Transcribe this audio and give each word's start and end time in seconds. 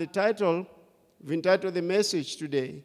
The 0.00 0.06
title, 0.06 0.66
we've 1.22 1.32
entitled 1.32 1.74
the 1.74 1.82
message 1.82 2.36
today, 2.36 2.82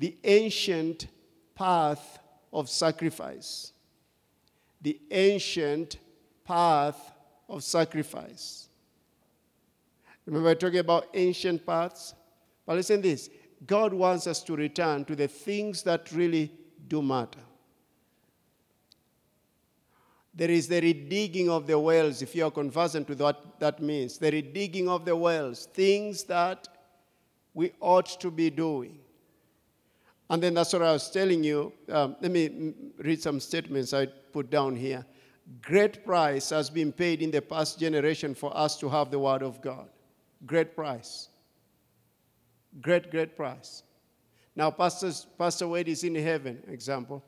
The 0.00 0.16
Ancient 0.24 1.06
Path 1.54 2.18
of 2.52 2.68
Sacrifice. 2.68 3.72
The 4.82 5.00
Ancient 5.12 5.98
Path 6.44 7.12
of 7.48 7.62
Sacrifice. 7.62 8.68
Remember, 10.26 10.48
I 10.48 10.54
talking 10.54 10.80
about 10.80 11.06
ancient 11.14 11.64
paths? 11.64 12.14
But 12.66 12.78
listen 12.78 13.00
this 13.00 13.30
God 13.64 13.94
wants 13.94 14.26
us 14.26 14.42
to 14.42 14.56
return 14.56 15.04
to 15.04 15.14
the 15.14 15.28
things 15.28 15.84
that 15.84 16.10
really 16.10 16.50
do 16.88 17.00
matter. 17.00 17.38
There 20.34 20.50
is 20.50 20.68
the 20.68 20.80
redigging 20.80 21.48
of 21.48 21.66
the 21.66 21.78
wells, 21.78 22.22
if 22.22 22.34
you 22.34 22.44
are 22.44 22.50
conversant 22.50 23.08
with 23.08 23.20
what 23.20 23.58
that 23.58 23.82
means. 23.82 24.18
The 24.18 24.30
redigging 24.30 24.88
of 24.88 25.04
the 25.04 25.16
wells, 25.16 25.66
things 25.66 26.24
that 26.24 26.68
we 27.52 27.72
ought 27.80 28.20
to 28.20 28.30
be 28.30 28.48
doing. 28.50 28.98
And 30.28 30.40
then 30.40 30.54
that's 30.54 30.72
what 30.72 30.82
I 30.82 30.92
was 30.92 31.10
telling 31.10 31.42
you. 31.42 31.72
Um, 31.88 32.14
let 32.20 32.30
me 32.30 32.72
read 32.98 33.20
some 33.20 33.40
statements 33.40 33.92
I 33.92 34.06
put 34.06 34.48
down 34.50 34.76
here. 34.76 35.04
Great 35.60 36.04
price 36.04 36.50
has 36.50 36.70
been 36.70 36.92
paid 36.92 37.22
in 37.22 37.32
the 37.32 37.42
past 37.42 37.80
generation 37.80 38.36
for 38.36 38.56
us 38.56 38.78
to 38.78 38.88
have 38.88 39.10
the 39.10 39.18
Word 39.18 39.42
of 39.42 39.60
God. 39.60 39.88
Great 40.46 40.76
price. 40.76 41.28
Great, 42.80 43.10
great 43.10 43.36
price. 43.36 43.82
Now, 44.54 44.70
Pastor's, 44.70 45.26
Pastor 45.36 45.66
Wade 45.66 45.88
is 45.88 46.04
in 46.04 46.14
heaven, 46.14 46.62
example. 46.68 47.24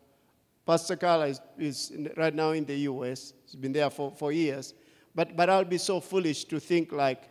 Pastor 0.65 0.97
Carla 0.97 1.27
is, 1.27 1.41
is 1.59 1.93
right 2.17 2.35
now 2.35 2.51
in 2.51 2.65
the 2.65 2.77
US. 2.77 3.33
He's 3.45 3.57
been 3.57 3.73
there 3.73 3.91
for, 3.91 4.13
for 4.13 4.33
years. 4.33 4.75
But, 5.15 5.37
but 5.37 5.51
I'll 5.51 5.65
be 5.65 5.79
so 5.79 6.01
foolish 6.01 6.45
to 6.45 6.61
think 6.61 6.93
like 6.93 7.23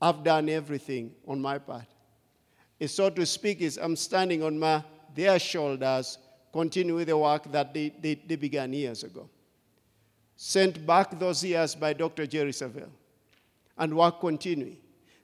I've 0.00 0.22
done 0.22 0.48
everything 0.48 1.12
on 1.26 1.40
my 1.40 1.58
part. 1.58 1.86
So 2.86 3.10
to 3.10 3.24
speak, 3.24 3.60
is 3.62 3.78
I'm 3.78 3.96
standing 3.96 4.42
on 4.42 4.58
my, 4.58 4.84
their 5.14 5.38
shoulders, 5.38 6.18
continue 6.52 7.04
the 7.04 7.16
work 7.16 7.50
that 7.52 7.72
they, 7.72 7.92
they, 8.00 8.14
they 8.14 8.36
began 8.36 8.72
years 8.72 9.02
ago. 9.02 9.28
Sent 10.36 10.86
back 10.86 11.18
those 11.18 11.42
years 11.42 11.74
by 11.74 11.94
Dr. 11.94 12.26
Jerry 12.26 12.52
Savelle. 12.52 12.90
And 13.78 13.96
work 13.96 14.20
continuing. 14.20 14.76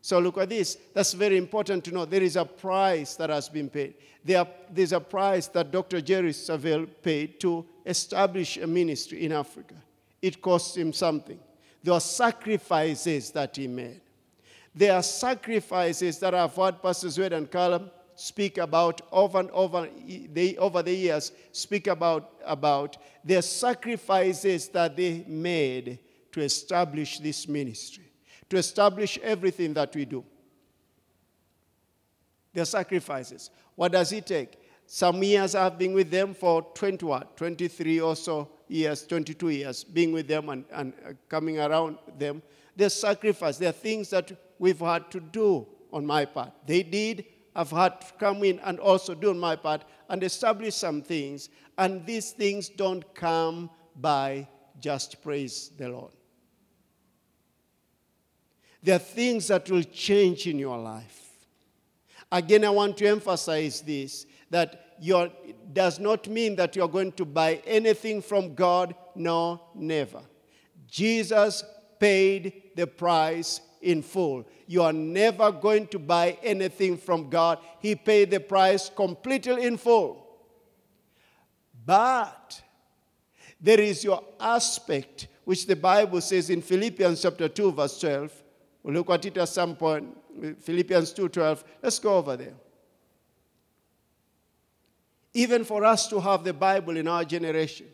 So 0.04 0.18
look 0.18 0.36
at 0.38 0.48
this. 0.48 0.76
That's 0.92 1.12
very 1.12 1.38
important 1.38 1.84
to 1.84 1.92
know. 1.92 2.04
There 2.04 2.22
is 2.22 2.34
a 2.34 2.44
price 2.44 3.14
that 3.14 3.30
has 3.30 3.48
been 3.48 3.70
paid. 3.70 3.94
There, 4.24 4.44
there's 4.68 4.92
a 4.92 5.00
price 5.00 5.46
that 5.48 5.70
Dr. 5.70 6.00
Jerry 6.00 6.32
Savelle 6.32 6.88
paid 7.02 7.38
to 7.40 7.64
establish 7.86 8.56
a 8.56 8.66
ministry 8.66 9.24
in 9.24 9.32
Africa. 9.32 9.76
It 10.20 10.42
cost 10.42 10.76
him 10.76 10.92
something. 10.92 11.38
There 11.84 11.94
are 11.94 12.00
sacrifices 12.00 13.30
that 13.30 13.54
he 13.56 13.68
made. 13.68 14.00
There 14.74 14.92
are 14.92 15.02
sacrifices 15.04 16.18
that 16.18 16.34
I've 16.34 16.54
heard 16.54 16.82
Pastors 16.82 17.16
Wade 17.16 17.32
and 17.32 17.48
Callum 17.48 17.88
speak 18.16 18.58
about 18.58 19.02
over 19.12 19.38
and 19.38 19.50
over, 19.52 19.88
they, 20.32 20.56
over 20.56 20.82
the 20.82 20.94
years, 20.94 21.30
speak 21.52 21.86
about, 21.86 22.32
about 22.44 22.96
the 23.24 23.40
sacrifices 23.40 24.66
that 24.68 24.96
they 24.96 25.24
made 25.28 26.00
to 26.32 26.40
establish 26.40 27.20
this 27.20 27.46
ministry 27.46 28.01
to 28.52 28.58
establish 28.58 29.18
everything 29.22 29.72
that 29.72 29.94
we 29.94 30.04
do. 30.04 30.22
Their 32.52 32.66
sacrifices. 32.66 33.48
What 33.76 33.92
does 33.92 34.12
it 34.12 34.26
take? 34.26 34.58
Some 34.84 35.22
years 35.22 35.54
I've 35.54 35.78
been 35.78 35.94
with 35.94 36.10
them 36.10 36.34
for 36.34 36.60
20 36.60 37.06
what? 37.06 37.34
23 37.38 38.00
or 38.00 38.14
so 38.14 38.50
years, 38.68 39.06
22 39.06 39.48
years, 39.48 39.84
being 39.84 40.12
with 40.12 40.28
them 40.28 40.50
and, 40.50 40.66
and 40.70 40.92
uh, 41.02 41.12
coming 41.30 41.60
around 41.60 41.96
them. 42.18 42.42
There's 42.76 42.92
sacrifice. 42.92 43.56
There 43.56 43.70
are 43.70 43.72
things 43.72 44.10
that 44.10 44.30
we've 44.58 44.80
had 44.80 45.10
to 45.12 45.20
do 45.20 45.66
on 45.90 46.04
my 46.04 46.26
part. 46.26 46.52
They 46.66 46.82
did. 46.82 47.24
I've 47.56 47.70
had 47.70 48.02
to 48.02 48.12
come 48.18 48.44
in 48.44 48.58
and 48.58 48.78
also 48.78 49.14
do 49.14 49.30
on 49.30 49.38
my 49.38 49.56
part 49.56 49.86
and 50.10 50.22
establish 50.22 50.74
some 50.74 51.00
things. 51.00 51.48
And 51.78 52.04
these 52.04 52.32
things 52.32 52.68
don't 52.68 53.14
come 53.14 53.70
by 53.96 54.46
just 54.78 55.22
praise 55.22 55.70
the 55.78 55.88
Lord. 55.88 56.12
There 58.82 58.96
are 58.96 58.98
things 58.98 59.48
that 59.48 59.70
will 59.70 59.84
change 59.84 60.46
in 60.46 60.58
your 60.58 60.78
life. 60.78 61.20
Again, 62.30 62.64
I 62.64 62.70
want 62.70 62.96
to 62.98 63.06
emphasize 63.06 63.80
this 63.82 64.26
that 64.50 64.96
your 65.00 65.30
does 65.72 65.98
not 65.98 66.28
mean 66.28 66.56
that 66.56 66.76
you're 66.76 66.88
going 66.88 67.12
to 67.12 67.24
buy 67.24 67.62
anything 67.66 68.20
from 68.22 68.54
God. 68.54 68.94
No, 69.14 69.60
never. 69.74 70.20
Jesus 70.88 71.64
paid 71.98 72.70
the 72.74 72.86
price 72.86 73.60
in 73.80 74.02
full. 74.02 74.46
You 74.66 74.82
are 74.82 74.92
never 74.92 75.52
going 75.52 75.86
to 75.88 75.98
buy 75.98 76.38
anything 76.42 76.96
from 76.96 77.28
God. 77.28 77.58
He 77.80 77.94
paid 77.94 78.30
the 78.30 78.40
price 78.40 78.90
completely 78.94 79.64
in 79.64 79.76
full. 79.76 80.26
But 81.84 82.62
there 83.60 83.80
is 83.80 84.04
your 84.04 84.22
aspect, 84.38 85.28
which 85.44 85.66
the 85.66 85.76
Bible 85.76 86.20
says 86.20 86.50
in 86.50 86.62
Philippians 86.62 87.22
chapter 87.22 87.48
2, 87.48 87.72
verse 87.72 87.98
12 88.00 88.41
We'll 88.82 88.94
look 88.94 89.10
at 89.10 89.24
it 89.24 89.36
at 89.36 89.48
some 89.48 89.76
point. 89.76 90.16
Philippians 90.60 91.12
2:12. 91.12 91.64
Let's 91.82 91.98
go 91.98 92.16
over 92.16 92.36
there. 92.36 92.54
Even 95.34 95.64
for 95.64 95.84
us 95.84 96.08
to 96.08 96.20
have 96.20 96.44
the 96.44 96.52
Bible 96.52 96.96
in 96.96 97.08
our 97.08 97.24
generation, 97.24 97.86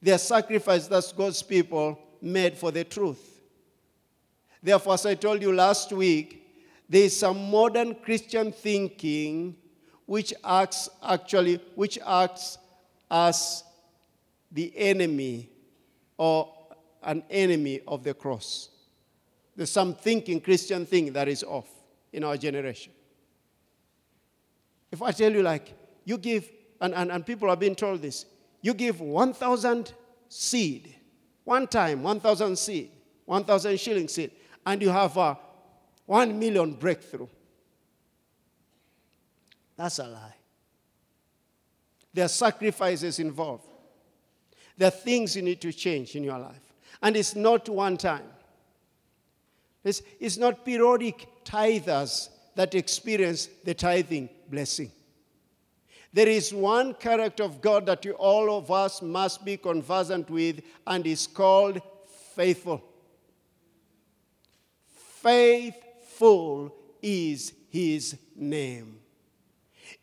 there 0.00 0.14
are 0.14 0.18
sacrifices 0.18 0.88
that 0.88 1.12
God's 1.16 1.42
people 1.42 1.98
made 2.20 2.56
for 2.56 2.70
the 2.70 2.84
truth. 2.84 3.40
Therefore, 4.62 4.94
as 4.94 5.06
I 5.06 5.14
told 5.14 5.42
you 5.42 5.52
last 5.52 5.92
week, 5.92 6.44
there 6.88 7.02
is 7.02 7.16
some 7.16 7.50
modern 7.50 7.94
Christian 7.94 8.52
thinking 8.52 9.56
which 10.06 10.32
acts 10.44 10.88
actually, 11.02 11.60
which 11.74 11.98
acts 12.06 12.58
as 13.10 13.64
the 14.50 14.72
enemy 14.76 15.50
or 16.16 16.52
an 17.02 17.22
enemy 17.30 17.80
of 17.86 18.04
the 18.04 18.14
cross. 18.14 18.70
There's 19.58 19.72
some 19.72 19.92
thinking, 19.92 20.40
Christian 20.40 20.86
thing 20.86 21.12
that 21.14 21.26
is 21.26 21.42
off 21.42 21.66
in 22.12 22.22
our 22.22 22.36
generation. 22.36 22.92
If 24.92 25.02
I 25.02 25.10
tell 25.10 25.32
you, 25.32 25.42
like, 25.42 25.74
you 26.04 26.16
give, 26.16 26.48
and, 26.80 26.94
and, 26.94 27.10
and 27.10 27.26
people 27.26 27.50
are 27.50 27.56
being 27.56 27.74
told 27.74 28.00
this, 28.00 28.24
you 28.62 28.72
give 28.72 29.00
1,000 29.00 29.92
seed, 30.28 30.94
one 31.42 31.66
time, 31.66 32.04
1,000 32.04 32.56
seed, 32.56 32.92
1,000 33.24 33.80
shilling 33.80 34.06
seed, 34.06 34.30
and 34.64 34.80
you 34.80 34.90
have 34.90 35.16
a 35.16 35.36
1 36.06 36.38
million 36.38 36.74
breakthrough. 36.74 37.26
That's 39.76 39.98
a 39.98 40.06
lie. 40.06 40.36
There 42.14 42.26
are 42.26 42.28
sacrifices 42.28 43.18
involved. 43.18 43.66
There 44.76 44.86
are 44.86 44.92
things 44.92 45.34
you 45.34 45.42
need 45.42 45.60
to 45.62 45.72
change 45.72 46.14
in 46.14 46.22
your 46.22 46.38
life. 46.38 46.62
And 47.02 47.16
it's 47.16 47.34
not 47.34 47.68
one 47.68 47.96
time. 47.96 48.22
It's, 49.84 50.02
it's 50.18 50.36
not 50.36 50.64
periodic 50.64 51.26
tithers 51.44 52.28
that 52.54 52.74
experience 52.74 53.48
the 53.64 53.74
tithing 53.74 54.28
blessing. 54.50 54.90
There 56.12 56.28
is 56.28 56.52
one 56.52 56.94
character 56.94 57.44
of 57.44 57.60
God 57.60 57.86
that 57.86 58.04
you, 58.04 58.12
all 58.12 58.56
of 58.56 58.70
us 58.70 59.02
must 59.02 59.44
be 59.44 59.56
conversant 59.56 60.30
with, 60.30 60.62
and 60.86 61.06
is 61.06 61.26
called 61.26 61.80
faithful. 62.34 62.82
Faithful 65.20 66.74
is 67.02 67.52
his 67.68 68.16
name. 68.34 68.98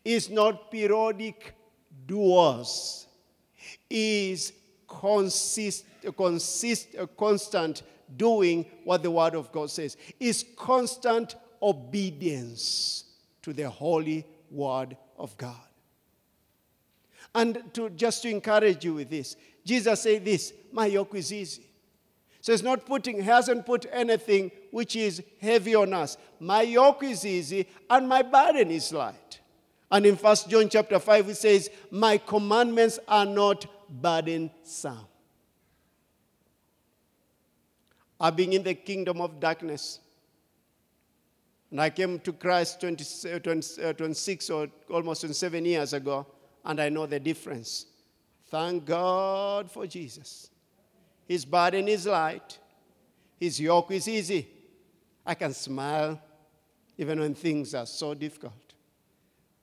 Is 0.04 0.30
not 0.30 0.70
periodic 0.70 1.54
doers, 2.06 3.06
is 3.90 4.52
consist, 4.86 5.84
consist, 6.16 6.94
constant 7.16 7.82
doing 8.16 8.66
what 8.84 9.02
the 9.02 9.10
Word 9.10 9.34
of 9.34 9.50
God 9.52 9.70
says. 9.70 9.96
Is 10.20 10.44
constant 10.56 11.36
obedience 11.62 13.04
to 13.42 13.52
the 13.52 13.68
holy 13.68 14.26
Word 14.50 14.96
of 15.18 15.36
God. 15.36 15.56
And 17.34 17.62
to 17.74 17.90
just 17.90 18.22
to 18.22 18.30
encourage 18.30 18.84
you 18.84 18.94
with 18.94 19.10
this, 19.10 19.36
Jesus 19.64 20.00
said 20.00 20.24
this, 20.24 20.52
my 20.72 20.86
yoke 20.86 21.14
is 21.14 21.32
easy. 21.32 21.66
So 22.40 22.52
it's 22.52 22.62
not 22.62 22.86
putting, 22.86 23.16
he 23.16 23.22
hasn't 23.22 23.66
put 23.66 23.86
anything 23.92 24.52
which 24.70 24.94
is 24.94 25.22
heavy 25.40 25.74
on 25.74 25.92
us. 25.92 26.16
My 26.38 26.62
yoke 26.62 27.02
is 27.02 27.26
easy 27.26 27.66
and 27.90 28.08
my 28.08 28.22
burden 28.22 28.70
is 28.70 28.92
light. 28.92 29.40
And 29.90 30.06
in 30.06 30.16
First 30.16 30.48
John 30.48 30.68
chapter 30.68 30.98
5, 30.98 31.28
it 31.28 31.36
says, 31.36 31.70
My 31.90 32.18
commandments 32.18 32.98
are 33.08 33.26
not 33.26 33.66
burdensome. 33.90 35.06
I've 38.20 38.36
been 38.36 38.52
in 38.52 38.62
the 38.62 38.74
kingdom 38.74 39.20
of 39.20 39.38
darkness. 39.40 40.00
And 41.70 41.80
I 41.80 41.90
came 41.90 42.18
to 42.20 42.32
Christ 42.32 42.80
20, 42.80 43.40
20, 43.40 43.82
uh, 43.82 43.92
26 43.92 44.50
or 44.50 44.68
almost 44.90 45.22
27 45.22 45.64
years 45.64 45.92
ago, 45.92 46.26
and 46.64 46.80
I 46.80 46.88
know 46.88 47.06
the 47.06 47.20
difference. 47.20 47.86
Thank 48.48 48.86
God 48.86 49.70
for 49.70 49.86
Jesus. 49.86 50.50
His 51.26 51.44
burden 51.44 51.88
is 51.88 52.06
light, 52.06 52.58
His 53.38 53.60
yoke 53.60 53.90
is 53.90 54.08
easy. 54.08 54.48
I 55.24 55.34
can 55.34 55.52
smile 55.52 56.20
even 56.96 57.18
when 57.18 57.34
things 57.34 57.74
are 57.74 57.84
so 57.84 58.14
difficult, 58.14 58.72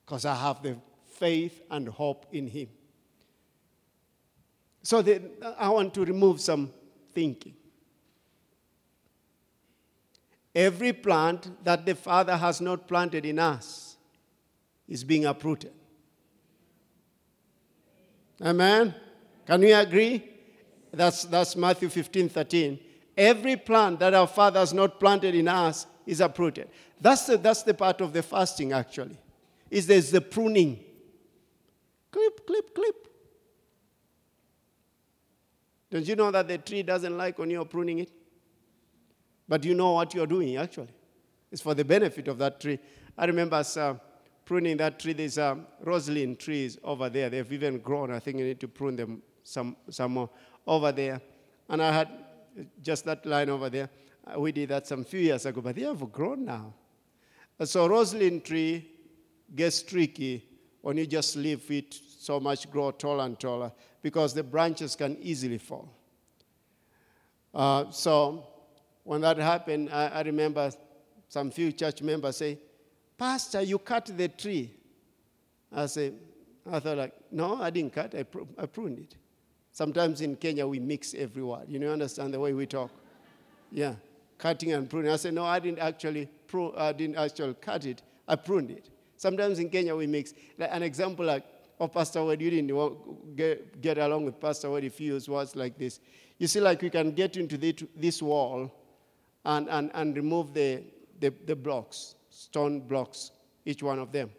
because 0.04 0.26
I 0.26 0.34
have 0.34 0.62
the 0.62 0.76
faith 1.06 1.62
and 1.70 1.88
hope 1.88 2.26
in 2.32 2.46
Him. 2.46 2.68
So 4.82 5.00
the, 5.00 5.22
I 5.58 5.70
want 5.70 5.94
to 5.94 6.04
remove 6.04 6.40
some 6.40 6.70
thinking. 7.14 7.54
Every 10.54 10.92
plant 10.92 11.64
that 11.64 11.84
the 11.84 11.94
Father 11.94 12.36
has 12.36 12.60
not 12.60 12.86
planted 12.86 13.26
in 13.26 13.38
us 13.38 13.96
is 14.88 15.02
being 15.02 15.24
uprooted. 15.24 15.72
Amen? 18.40 18.94
Can 19.46 19.60
we 19.60 19.72
agree? 19.72 20.30
That's, 20.92 21.24
that's 21.24 21.56
Matthew 21.56 21.88
15 21.88 22.28
13. 22.28 22.78
Every 23.16 23.56
plant 23.56 23.98
that 24.00 24.14
our 24.14 24.26
Father 24.26 24.60
has 24.60 24.72
not 24.72 25.00
planted 25.00 25.34
in 25.34 25.48
us 25.48 25.86
is 26.06 26.20
uprooted. 26.20 26.68
That's 27.00 27.26
the, 27.26 27.36
that's 27.36 27.62
the 27.62 27.74
part 27.74 28.00
of 28.00 28.12
the 28.12 28.22
fasting, 28.22 28.72
actually. 28.72 29.16
Is 29.70 29.86
there's 29.86 30.10
the 30.10 30.20
pruning. 30.20 30.80
Clip, 32.10 32.46
clip, 32.46 32.74
clip. 32.74 33.08
Don't 35.90 36.06
you 36.06 36.16
know 36.16 36.30
that 36.30 36.48
the 36.48 36.58
tree 36.58 36.82
doesn't 36.82 37.16
like 37.16 37.38
when 37.38 37.50
you're 37.50 37.64
pruning 37.64 38.00
it? 38.00 38.10
But 39.48 39.64
you 39.64 39.74
know 39.74 39.92
what 39.92 40.14
you're 40.14 40.26
doing, 40.26 40.56
actually. 40.56 40.88
It's 41.52 41.62
for 41.62 41.74
the 41.74 41.84
benefit 41.84 42.28
of 42.28 42.38
that 42.38 42.60
tree. 42.60 42.78
I 43.16 43.26
remember 43.26 43.56
us, 43.56 43.76
uh, 43.76 43.94
pruning 44.44 44.76
that 44.78 44.98
tree. 44.98 45.12
There's 45.12 45.38
uh, 45.38 45.56
roseline 45.82 46.36
trees 46.36 46.78
over 46.82 47.08
there. 47.08 47.30
They've 47.30 47.52
even 47.52 47.78
grown. 47.78 48.10
I 48.10 48.18
think 48.18 48.38
you 48.38 48.44
need 48.44 48.60
to 48.60 48.68
prune 48.68 48.96
them 48.96 49.22
some, 49.42 49.76
some 49.90 50.12
more 50.12 50.30
over 50.66 50.92
there. 50.92 51.20
And 51.68 51.82
I 51.82 51.92
had 51.92 52.08
just 52.82 53.04
that 53.04 53.24
line 53.26 53.50
over 53.50 53.70
there. 53.70 53.88
Uh, 54.26 54.40
we 54.40 54.52
did 54.52 54.70
that 54.70 54.86
some 54.86 55.04
few 55.04 55.20
years 55.20 55.46
ago, 55.46 55.60
but 55.60 55.76
they 55.76 55.82
have 55.82 56.10
grown 56.12 56.44
now. 56.44 56.72
So 57.62 57.86
roseline 57.86 58.40
tree 58.40 58.90
gets 59.54 59.82
tricky 59.82 60.44
when 60.80 60.96
you 60.96 61.06
just 61.06 61.36
leave 61.36 61.70
it 61.70 61.94
so 62.18 62.40
much 62.40 62.70
grow 62.70 62.90
taller 62.90 63.24
and 63.24 63.38
taller 63.38 63.72
because 64.02 64.34
the 64.34 64.42
branches 64.42 64.96
can 64.96 65.16
easily 65.20 65.58
fall. 65.58 65.88
Uh, 67.54 67.90
so 67.90 68.46
when 69.04 69.20
that 69.20 69.38
happened, 69.38 69.90
I, 69.92 70.06
I, 70.08 70.22
remember 70.22 70.70
some 71.28 71.50
few 71.50 71.72
church 71.72 72.02
members 72.02 72.38
say, 72.38 72.58
Pastor, 73.16 73.62
you 73.62 73.78
cut 73.78 74.10
the 74.16 74.28
tree. 74.28 74.70
I 75.72 75.86
said, 75.86 76.14
I 76.70 76.80
thought 76.80 76.96
like, 76.96 77.14
no, 77.30 77.60
I 77.60 77.70
didn't 77.70 77.92
cut, 77.92 78.14
I, 78.14 78.22
pr- 78.22 78.40
I 78.58 78.66
pruned 78.66 78.98
it. 78.98 79.14
Sometimes 79.72 80.20
in 80.20 80.36
Kenya 80.36 80.66
we 80.66 80.78
mix 80.78 81.14
every 81.14 81.42
word. 81.42 81.66
You 81.68 81.78
know, 81.78 81.92
understand 81.92 82.32
the 82.32 82.40
way 82.40 82.52
we 82.52 82.66
talk? 82.66 82.90
Yeah, 83.70 83.94
cutting 84.38 84.72
and 84.72 84.88
pruning. 84.88 85.10
I 85.10 85.16
said, 85.16 85.34
no, 85.34 85.44
I 85.44 85.58
didn't 85.58 85.80
actually 85.80 86.28
I 86.76 86.92
didn't 86.92 87.16
actually 87.16 87.54
cut 87.54 87.84
it. 87.84 88.02
I 88.28 88.36
pruned 88.36 88.70
it. 88.70 88.88
Sometimes 89.16 89.58
in 89.58 89.68
Kenya 89.68 89.96
we 89.96 90.06
mix. 90.06 90.32
Like 90.56 90.70
an 90.72 90.84
example 90.84 91.26
like 91.26 91.44
of 91.80 91.92
Pastor 91.92 92.24
Word, 92.24 92.40
you 92.40 92.50
didn't 92.50 93.36
get, 93.36 93.80
get 93.82 93.98
along 93.98 94.24
with 94.24 94.38
Pastor 94.40 94.70
Word 94.70 94.84
if 94.84 95.00
you 95.00 95.14
use 95.14 95.28
words 95.28 95.56
like 95.56 95.76
this. 95.76 95.98
You 96.38 96.46
see, 96.46 96.60
like 96.60 96.80
we 96.82 96.90
can 96.90 97.10
get 97.10 97.36
into 97.36 97.58
the, 97.58 97.76
this 97.96 98.22
wall 98.22 98.70
and, 99.44 99.68
and, 99.68 99.90
and 99.94 100.16
remove 100.16 100.54
the, 100.54 100.82
the, 101.20 101.32
the 101.46 101.56
blocks, 101.56 102.14
stone 102.30 102.80
blocks, 102.80 103.30
each 103.64 103.82
one 103.82 103.98
of 103.98 104.12
them. 104.12 104.30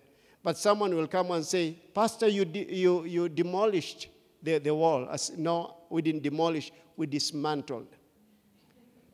But 0.43 0.57
someone 0.57 0.95
will 0.95 1.07
come 1.07 1.31
and 1.31 1.43
say, 1.45 1.77
Pastor, 1.93 2.27
you, 2.27 2.45
de- 2.45 2.73
you, 2.75 3.03
you 3.05 3.29
demolished 3.29 4.07
the, 4.41 4.59
the 4.59 4.73
wall. 4.73 5.07
I 5.09 5.15
said, 5.15 5.39
no, 5.39 5.77
we 5.89 6.01
didn't 6.01 6.23
demolish, 6.23 6.71
we 6.95 7.07
dismantled. 7.07 7.87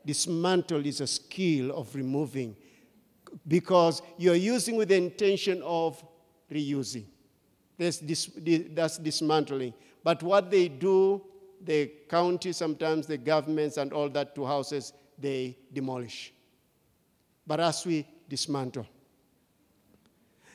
Dismantle 0.05 0.85
is 0.85 0.99
a 0.99 1.07
skill 1.07 1.71
of 1.71 1.94
removing 1.95 2.55
because 3.47 4.01
you're 4.17 4.35
using 4.35 4.75
with 4.75 4.89
the 4.89 4.95
intention 4.95 5.61
of 5.63 6.03
reusing. 6.51 7.05
That's, 7.77 7.99
that's 7.99 8.97
dismantling. 8.97 9.73
But 10.03 10.21
what 10.23 10.51
they 10.51 10.67
do, 10.67 11.23
the 11.63 11.91
county, 12.09 12.51
sometimes 12.51 13.07
the 13.07 13.17
governments 13.17 13.77
and 13.77 13.94
all 13.94 14.09
that 14.09 14.35
to 14.35 14.45
houses, 14.45 14.94
they 15.21 15.57
demolish. 15.71 16.33
But 17.45 17.59
as 17.59 17.85
we 17.85 18.06
dismantle. 18.27 18.88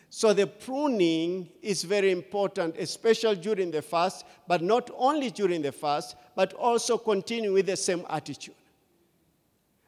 So 0.09 0.33
the 0.33 0.47
pruning 0.47 1.51
is 1.61 1.85
very 1.85 2.11
important, 2.11 2.77
especially 2.79 3.37
during 3.37 3.71
the 3.71 3.83
fast, 3.83 4.25
but 4.49 4.63
not 4.63 4.91
only 4.97 5.31
during 5.31 5.61
the 5.61 5.73
fast, 5.73 6.17
but 6.35 6.55
also 6.55 6.97
continue 6.97 7.53
with 7.53 7.67
the 7.67 7.77
same 7.77 8.05
attitude. 8.09 8.55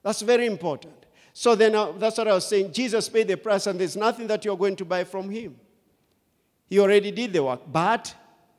That's 0.03 0.21
very 0.23 0.47
important. 0.47 1.07
So 1.33 1.55
then 1.55 1.75
uh, 1.75 1.93
that's 1.93 2.19
what 2.19 2.29
I 2.29 2.35
was 2.35 2.47
saying. 2.47 2.73
Jesus 2.73 3.09
paid 3.09 3.29
the 3.29 3.37
price, 3.37 3.67
and 3.67 3.79
there's 3.81 3.97
nothing 3.97 4.27
that 4.27 4.45
you're 4.45 4.57
going 4.57 4.77
to 4.77 4.85
buy 4.85 5.05
from 5.05 5.31
him. 5.31 5.57
He 6.69 6.79
already 6.79 7.11
did 7.11 7.33
the 7.33 7.43
work. 7.43 7.61
But 7.71 8.15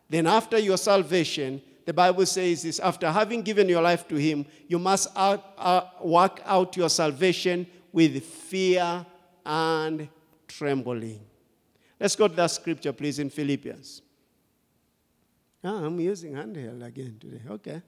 then 0.10 0.26
after 0.26 0.58
your 0.58 0.78
salvation, 0.78 1.62
the 1.90 1.94
Bible 1.94 2.24
says 2.28 2.62
this 2.62 2.78
after 2.78 3.12
having 3.12 3.42
given 3.42 3.68
your 3.68 3.82
life 3.82 4.08
to 4.10 4.16
him, 4.16 4.46
you 4.68 4.78
must 4.78 5.08
out, 5.16 5.56
uh, 5.58 5.82
work 6.04 6.40
out 6.46 6.78
your 6.78 6.88
salvation 6.88 7.66
with 7.92 8.24
fear 8.24 9.04
and 9.44 10.08
trembling. 10.48 11.20
Let's 12.00 12.16
go 12.16 12.28
to 12.28 12.36
that 12.36 12.52
scripture, 12.52 12.94
please, 12.94 13.18
in 13.18 13.32
Philippians. 13.32 14.04
Ah, 15.64 15.84
I'm 15.84 16.00
using 16.00 16.34
handheld 16.34 16.86
again 16.86 17.18
today. 17.20 17.42
Okay. 17.50 17.82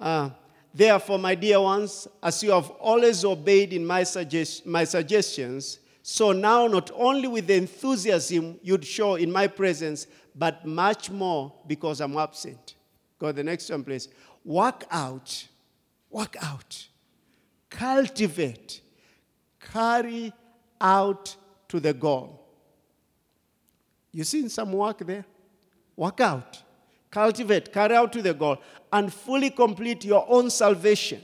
Uh, 0.00 0.30
Therefore, 0.74 1.20
my 1.20 1.36
dear 1.36 1.60
ones, 1.60 2.08
as 2.20 2.42
you 2.42 2.50
have 2.50 2.70
always 2.70 3.24
obeyed 3.24 3.72
in 3.72 3.86
my, 3.86 4.02
suggest- 4.02 4.66
my 4.66 4.82
suggestions, 4.82 5.78
so 6.02 6.32
now 6.32 6.66
not 6.66 6.90
only 6.96 7.28
with 7.28 7.46
the 7.46 7.54
enthusiasm 7.54 8.58
you'd 8.64 8.84
show 8.84 9.14
in 9.14 9.30
my 9.30 9.46
presence, 9.46 10.08
but 10.34 10.66
much 10.66 11.10
more 11.10 11.52
because 11.66 12.00
I'm 12.00 12.16
absent. 12.16 12.74
Go 13.18 13.28
to 13.28 13.32
the 13.32 13.44
next 13.44 13.70
one, 13.70 13.84
please. 13.84 14.08
Work 14.44 14.84
out, 14.90 15.46
work 16.10 16.36
out, 16.42 16.86
cultivate, 17.70 18.80
carry 19.72 20.32
out 20.80 21.36
to 21.68 21.80
the 21.80 21.94
goal. 21.94 22.40
You 24.12 24.24
seen 24.24 24.48
some 24.48 24.72
work 24.72 24.98
there? 24.98 25.24
Work 25.96 26.20
out, 26.20 26.62
cultivate, 27.10 27.72
carry 27.72 27.94
out 27.94 28.12
to 28.12 28.22
the 28.22 28.34
goal, 28.34 28.58
and 28.92 29.12
fully 29.12 29.50
complete 29.50 30.04
your 30.04 30.26
own 30.28 30.50
salvation. 30.50 31.22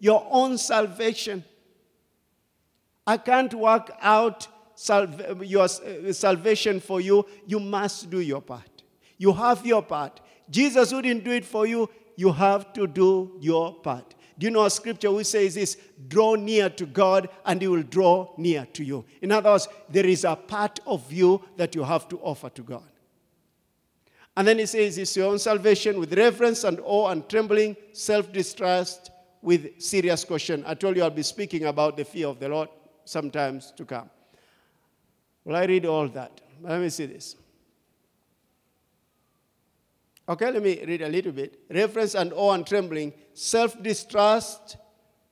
Your 0.00 0.26
own 0.30 0.58
salvation. 0.58 1.44
I 3.06 3.16
can't 3.16 3.52
work 3.54 3.90
out 4.00 4.46
salve- 4.78 5.44
your 5.44 5.64
uh, 5.64 6.12
salvation 6.12 6.80
for 6.80 7.00
you. 7.00 7.26
You 7.46 7.60
must 7.60 8.10
do 8.10 8.20
your 8.20 8.40
part. 8.40 8.82
You 9.16 9.32
have 9.32 9.66
your 9.66 9.82
part. 9.82 10.20
Jesus 10.48 10.92
wouldn't 10.92 11.24
do 11.24 11.32
it 11.32 11.44
for 11.44 11.66
you. 11.66 11.90
You 12.16 12.32
have 12.32 12.72
to 12.74 12.86
do 12.86 13.36
your 13.40 13.74
part. 13.74 14.14
Do 14.38 14.46
you 14.46 14.52
know 14.52 14.64
a 14.64 14.70
scripture 14.70 15.10
which 15.10 15.26
says 15.26 15.56
this? 15.56 15.76
Draw 16.06 16.36
near 16.36 16.70
to 16.70 16.86
God 16.86 17.28
and 17.44 17.60
He 17.60 17.66
will 17.66 17.82
draw 17.82 18.32
near 18.36 18.66
to 18.72 18.84
you. 18.84 19.04
In 19.20 19.32
other 19.32 19.50
words, 19.50 19.66
there 19.88 20.06
is 20.06 20.24
a 20.24 20.36
part 20.36 20.78
of 20.86 21.12
you 21.12 21.42
that 21.56 21.74
you 21.74 21.82
have 21.82 22.08
to 22.08 22.18
offer 22.20 22.48
to 22.50 22.62
God. 22.62 22.88
And 24.36 24.46
then 24.46 24.60
He 24.60 24.66
says, 24.66 24.96
It's 24.96 25.16
your 25.16 25.32
own 25.32 25.40
salvation 25.40 25.98
with 25.98 26.16
reverence 26.16 26.62
and 26.62 26.78
awe 26.84 27.08
and 27.08 27.28
trembling, 27.28 27.76
self 27.92 28.32
distrust, 28.32 29.10
with 29.42 29.80
serious 29.80 30.24
caution. 30.24 30.62
I 30.66 30.74
told 30.74 30.96
you 30.96 31.02
I'll 31.02 31.10
be 31.10 31.24
speaking 31.24 31.64
about 31.64 31.96
the 31.96 32.04
fear 32.04 32.28
of 32.28 32.38
the 32.38 32.48
Lord 32.48 32.68
sometimes 33.04 33.72
to 33.76 33.84
come. 33.84 34.08
Well, 35.48 35.56
I 35.56 35.64
read 35.64 35.86
all 35.86 36.08
that. 36.08 36.42
Let 36.60 36.78
me 36.78 36.90
see 36.90 37.06
this. 37.06 37.34
Okay, 40.28 40.52
let 40.52 40.62
me 40.62 40.84
read 40.84 41.00
a 41.00 41.08
little 41.08 41.32
bit. 41.32 41.58
Reverence 41.70 42.14
and 42.14 42.34
awe 42.34 42.52
and 42.52 42.66
trembling, 42.66 43.14
self 43.32 43.82
distrust 43.82 44.76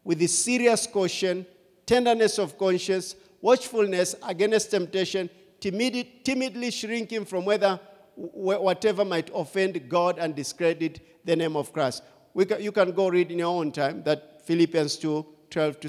with 0.05 0.19
the 0.19 0.27
serious 0.27 0.87
caution, 0.87 1.45
tenderness 1.85 2.39
of 2.39 2.57
conscience, 2.57 3.15
watchfulness 3.43 4.15
against 4.27 4.71
temptation, 4.71 5.29
timid, 5.61 6.25
timidly 6.25 6.71
shrinking 6.71 7.27
from 7.27 7.45
whether, 7.45 7.79
whatever 8.15 9.05
might 9.05 9.31
offend 9.35 9.87
God 9.87 10.19
and 10.19 10.35
discredit 10.35 11.27
the 11.27 11.37
name 11.37 11.57
of 11.57 11.75
Christ. 11.75 12.03
You 12.35 12.73
can 12.73 12.93
go 12.93 13.09
read 13.09 13.31
in 13.31 13.41
your 13.41 13.55
own 13.55 13.71
time 13.71 14.03
that 14.05 14.47
Philippians 14.47 14.97
2 14.97 15.27
12 15.51 15.81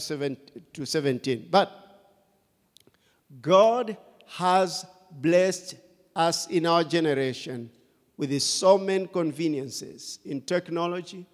to 0.74 0.86
17. 0.86 1.48
But 1.50 1.72
God 3.42 3.96
has 4.28 4.86
blessed 5.12 5.76
us 6.16 6.48
in 6.48 6.66
our 6.66 6.84
generation 6.84 7.70
with 8.18 8.40
so 8.42 8.78
many 8.78 9.08
conveniences 9.08 10.20
in 10.26 10.42
technology, 10.42 11.26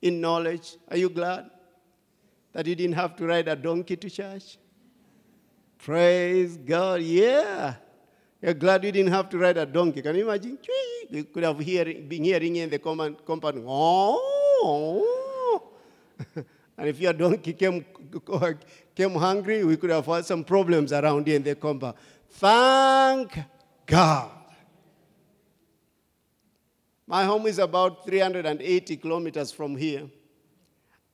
in 0.00 0.20
knowledge. 0.20 0.76
Are 0.90 0.96
you 0.96 1.08
glad 1.08 1.50
that 2.52 2.66
you 2.66 2.74
didn't 2.74 2.94
have 2.94 3.16
to 3.16 3.26
ride 3.26 3.48
a 3.48 3.56
donkey 3.56 3.96
to 3.96 4.08
church? 4.08 4.58
Praise 5.78 6.56
God. 6.56 7.02
Yeah. 7.02 7.74
You're 8.40 8.54
glad 8.54 8.84
you 8.84 8.92
didn't 8.92 9.12
have 9.12 9.28
to 9.30 9.38
ride 9.38 9.56
a 9.56 9.66
donkey. 9.66 10.00
Can 10.02 10.16
you 10.16 10.28
imagine? 10.28 10.58
You 11.10 11.24
could 11.24 11.42
have 11.42 11.58
been 11.58 12.24
hearing 12.24 12.56
in 12.56 12.70
the 12.70 12.78
compound. 12.78 13.64
Oh. 13.66 15.02
And 16.78 16.88
if 16.88 16.98
your 16.98 17.12
donkey 17.12 17.52
came, 17.52 17.84
came 18.96 19.14
hungry, 19.14 19.62
we 19.62 19.76
could 19.76 19.90
have 19.90 20.06
had 20.06 20.24
some 20.24 20.42
problems 20.42 20.92
around 20.92 21.26
here 21.26 21.36
in 21.36 21.42
the 21.42 21.54
compound. 21.54 21.94
Thank 22.32 23.38
God. 23.86 24.30
My 27.06 27.24
home 27.24 27.46
is 27.46 27.58
about 27.58 28.06
380 28.06 28.96
kilometers 28.96 29.52
from 29.52 29.76
here. 29.76 30.08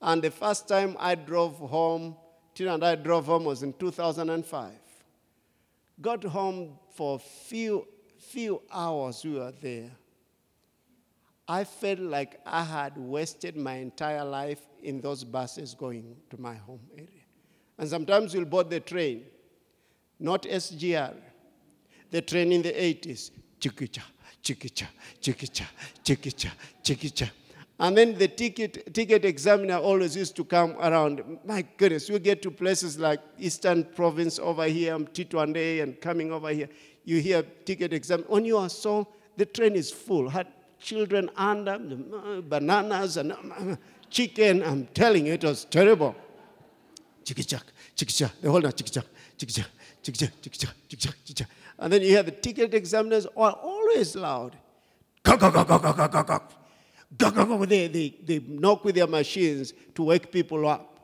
And 0.01 0.23
the 0.23 0.31
first 0.31 0.69
time 0.69 0.97
I 0.99 1.17
drove 1.17 1.57
home, 1.57 2.17
Tina 2.55 2.75
and 2.75 2.85
I 2.85 2.95
drove 2.95 3.27
home 3.27 3.45
was 3.45 3.63
in 3.63 3.73
2005. 3.73 4.73
Got 6.01 6.23
home 6.25 6.79
for 6.95 7.17
a 7.17 7.19
few, 7.19 7.87
few 8.19 8.63
hours 8.73 9.25
we 9.25 9.33
were 9.33 9.53
there. 9.61 9.91
I 11.49 11.65
felt 11.65 11.99
like 11.99 12.41
I 12.47 12.63
had 12.63 12.97
wasted 12.97 13.57
my 13.57 13.75
entire 13.75 14.25
life 14.25 14.61
in 14.83 15.01
those 15.01 15.25
buses 15.25 15.75
going 15.75 16.17
to 16.31 16.41
my 16.41 16.55
home 16.55 16.87
area. 16.95 17.09
And 17.79 17.89
sometimes 17.89 18.35
we'll 18.35 18.45
board 18.45 18.71
the 18.71 18.81
train, 18.81 19.25
not 20.21 20.43
SGR, 20.43 21.15
the 22.11 22.23
train 22.23 22.53
in 22.53 22.63
the 22.63 22.73
80s, 22.73 23.31
chikicha, 23.61 24.03
chikicha, 24.43 24.87
chikicha, 25.21 25.67
chikicha, 26.05 26.51
chikicha. 26.83 27.31
And 27.81 27.97
then 27.97 28.19
the 28.19 28.27
ticket, 28.27 28.93
ticket 28.93 29.25
examiner 29.25 29.77
always 29.77 30.17
used 30.17 30.35
to 30.37 30.45
come 30.45 30.73
around. 30.81 31.23
My 31.45 31.65
goodness, 31.77 32.11
we 32.11 32.19
get 32.19 32.43
to 32.43 32.51
places 32.51 32.99
like 32.99 33.21
Eastern 33.39 33.85
Province 33.85 34.41
over 34.41 34.65
here, 34.65 34.95
um, 34.95 35.07
Tetuanui, 35.07 35.83
and 35.83 36.01
coming 36.01 36.33
over 36.33 36.49
here. 36.51 36.69
You 37.05 37.21
hear 37.21 37.43
ticket 37.43 37.93
exam. 37.93 38.25
When 38.27 38.45
you 38.45 38.59
are 38.59 38.69
song, 38.69 39.07
the 39.37 39.47
train 39.47 39.77
is 39.77 39.93
full. 39.93 40.29
Had 40.29 40.49
children 40.81 41.31
under, 41.37 41.79
bananas, 42.43 43.17
and 43.17 43.79
chicken. 44.11 44.65
I'm 44.65 44.87
telling 44.89 45.27
you, 45.27 45.35
it 45.35 45.45
was 45.45 45.65
terrible. 45.65 46.17
Chikichak, 47.25 47.63
chikichak, 47.97 48.33
the 48.41 48.51
whole 48.51 48.61
night, 48.61 48.75
chikichak, 48.75 49.05
chikichak, 49.39 49.67
And 51.79 51.93
then 51.93 52.03
you 52.03 52.09
hear 52.09 52.23
the 52.23 52.31
ticket 52.31 52.75
examiners 52.75 53.27
are 53.37 53.53
always 53.53 54.17
loud. 54.17 54.57
They, 57.17 57.89
they, 57.89 58.15
they 58.25 58.41
knock 58.47 58.85
with 58.85 58.95
their 58.95 59.07
machines 59.07 59.73
to 59.95 60.05
wake 60.05 60.31
people 60.33 60.67
up. 60.69 60.99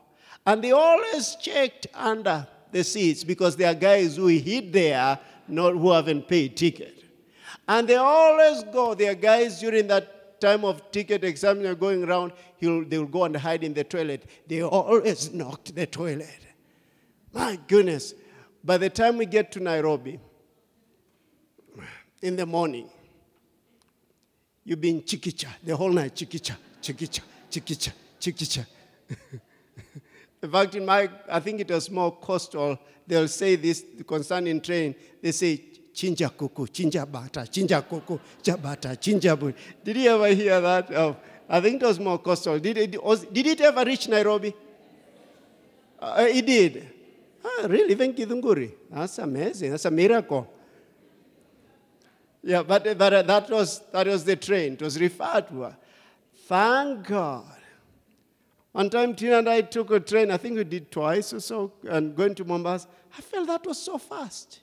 And 0.45 0.63
they 0.63 0.71
always 0.71 1.35
checked 1.37 1.87
under 1.93 2.47
the 2.71 2.83
seats 2.83 3.23
because 3.23 3.55
there 3.55 3.71
are 3.71 3.75
guys 3.75 4.17
who 4.17 4.27
hid 4.27 4.73
there 4.73 5.19
not, 5.47 5.73
who 5.73 5.91
haven't 5.91 6.27
paid 6.27 6.57
ticket. 6.57 7.03
And 7.67 7.87
they 7.87 7.95
always 7.95 8.63
go, 8.65 8.93
there 8.93 9.11
are 9.11 9.15
guys 9.15 9.59
during 9.59 9.87
that 9.87 10.39
time 10.41 10.65
of 10.65 10.91
ticket 10.91 11.23
examiner 11.23 11.73
going 11.73 12.03
around, 12.03 12.33
he'll, 12.57 12.83
they'll 12.85 13.05
go 13.05 13.23
and 13.23 13.35
hide 13.35 13.63
in 13.63 13.73
the 13.73 13.83
toilet. 13.83 14.29
They 14.47 14.61
always 14.61 15.33
knocked 15.33 15.73
the 15.73 15.87
toilet. 15.87 16.39
My 17.33 17.57
goodness. 17.67 18.13
By 18.65 18.77
the 18.77 18.89
time 18.89 19.17
we 19.17 19.25
get 19.27 19.51
to 19.53 19.59
Nairobi, 19.59 20.19
in 22.21 22.35
the 22.35 22.45
morning, 22.45 22.89
You've 24.67 24.81
been 24.81 25.03
chikicha 25.03 25.47
the 25.63 25.77
whole 25.77 25.91
night, 25.91 26.15
chikicha, 26.15 26.55
chikicha, 26.81 27.21
chikicha, 27.51 27.91
chikicha. 28.19 28.65
in 30.41 30.51
fact, 30.51 30.73
in 30.73 30.83
my, 30.83 31.07
I 31.29 31.39
think 31.39 31.59
it 31.59 31.69
was 31.69 31.91
more 31.91 32.11
coastal, 32.11 32.79
they'll 33.05 33.27
say 33.27 33.57
this 33.57 33.85
concerning 34.07 34.59
train, 34.59 34.95
they 35.21 35.31
say, 35.31 35.61
chinja 35.93 36.31
kuku, 36.31 36.67
chinja 36.67 37.09
bata, 37.09 37.41
chinja 37.41 37.83
kuku, 37.83 38.19
jabata, 38.41 38.97
chinja 38.97 39.39
bu. 39.39 39.53
Did 39.83 39.97
you 39.97 40.09
ever 40.09 40.33
hear 40.33 40.59
that? 40.59 40.91
Oh, 40.95 41.15
I 41.47 41.61
think 41.61 41.83
it 41.83 41.85
was 41.85 41.99
more 41.99 42.17
coastal. 42.17 42.57
Did 42.57 42.79
it, 42.79 43.33
did 43.33 43.45
it 43.45 43.61
ever 43.61 43.85
reach 43.85 44.09
Nairobi? 44.09 44.51
Uh, 45.99 46.25
it 46.27 46.43
did. 46.43 46.91
Ah, 47.45 47.67
really? 47.67 47.91
Even 47.91 48.13
Githunguri? 48.13 48.71
That's 48.89 49.19
amazing. 49.19 49.71
That's 49.71 49.85
a 49.85 49.91
miracle. 49.91 50.51
Yeah, 52.43 52.63
but, 52.63 52.97
but 52.97 53.27
that, 53.27 53.49
was, 53.49 53.81
that 53.91 54.07
was 54.07 54.23
the 54.23 54.35
train. 54.35 54.73
It 54.73 54.81
was 54.81 54.99
referred 54.99 55.47
to. 55.49 55.75
Thank 56.47 57.07
God. 57.07 57.45
One 58.71 58.89
time, 58.89 59.15
Tina 59.15 59.37
and 59.37 59.49
I 59.49 59.61
took 59.61 59.91
a 59.91 59.99
train, 59.99 60.31
I 60.31 60.37
think 60.37 60.57
we 60.57 60.63
did 60.63 60.91
twice 60.91 61.33
or 61.33 61.39
so, 61.39 61.71
and 61.87 62.15
going 62.15 62.35
to 62.35 62.45
Mombasa. 62.45 62.87
I 63.17 63.21
felt 63.21 63.47
that 63.47 63.65
was 63.65 63.81
so 63.81 63.97
fast. 63.97 64.59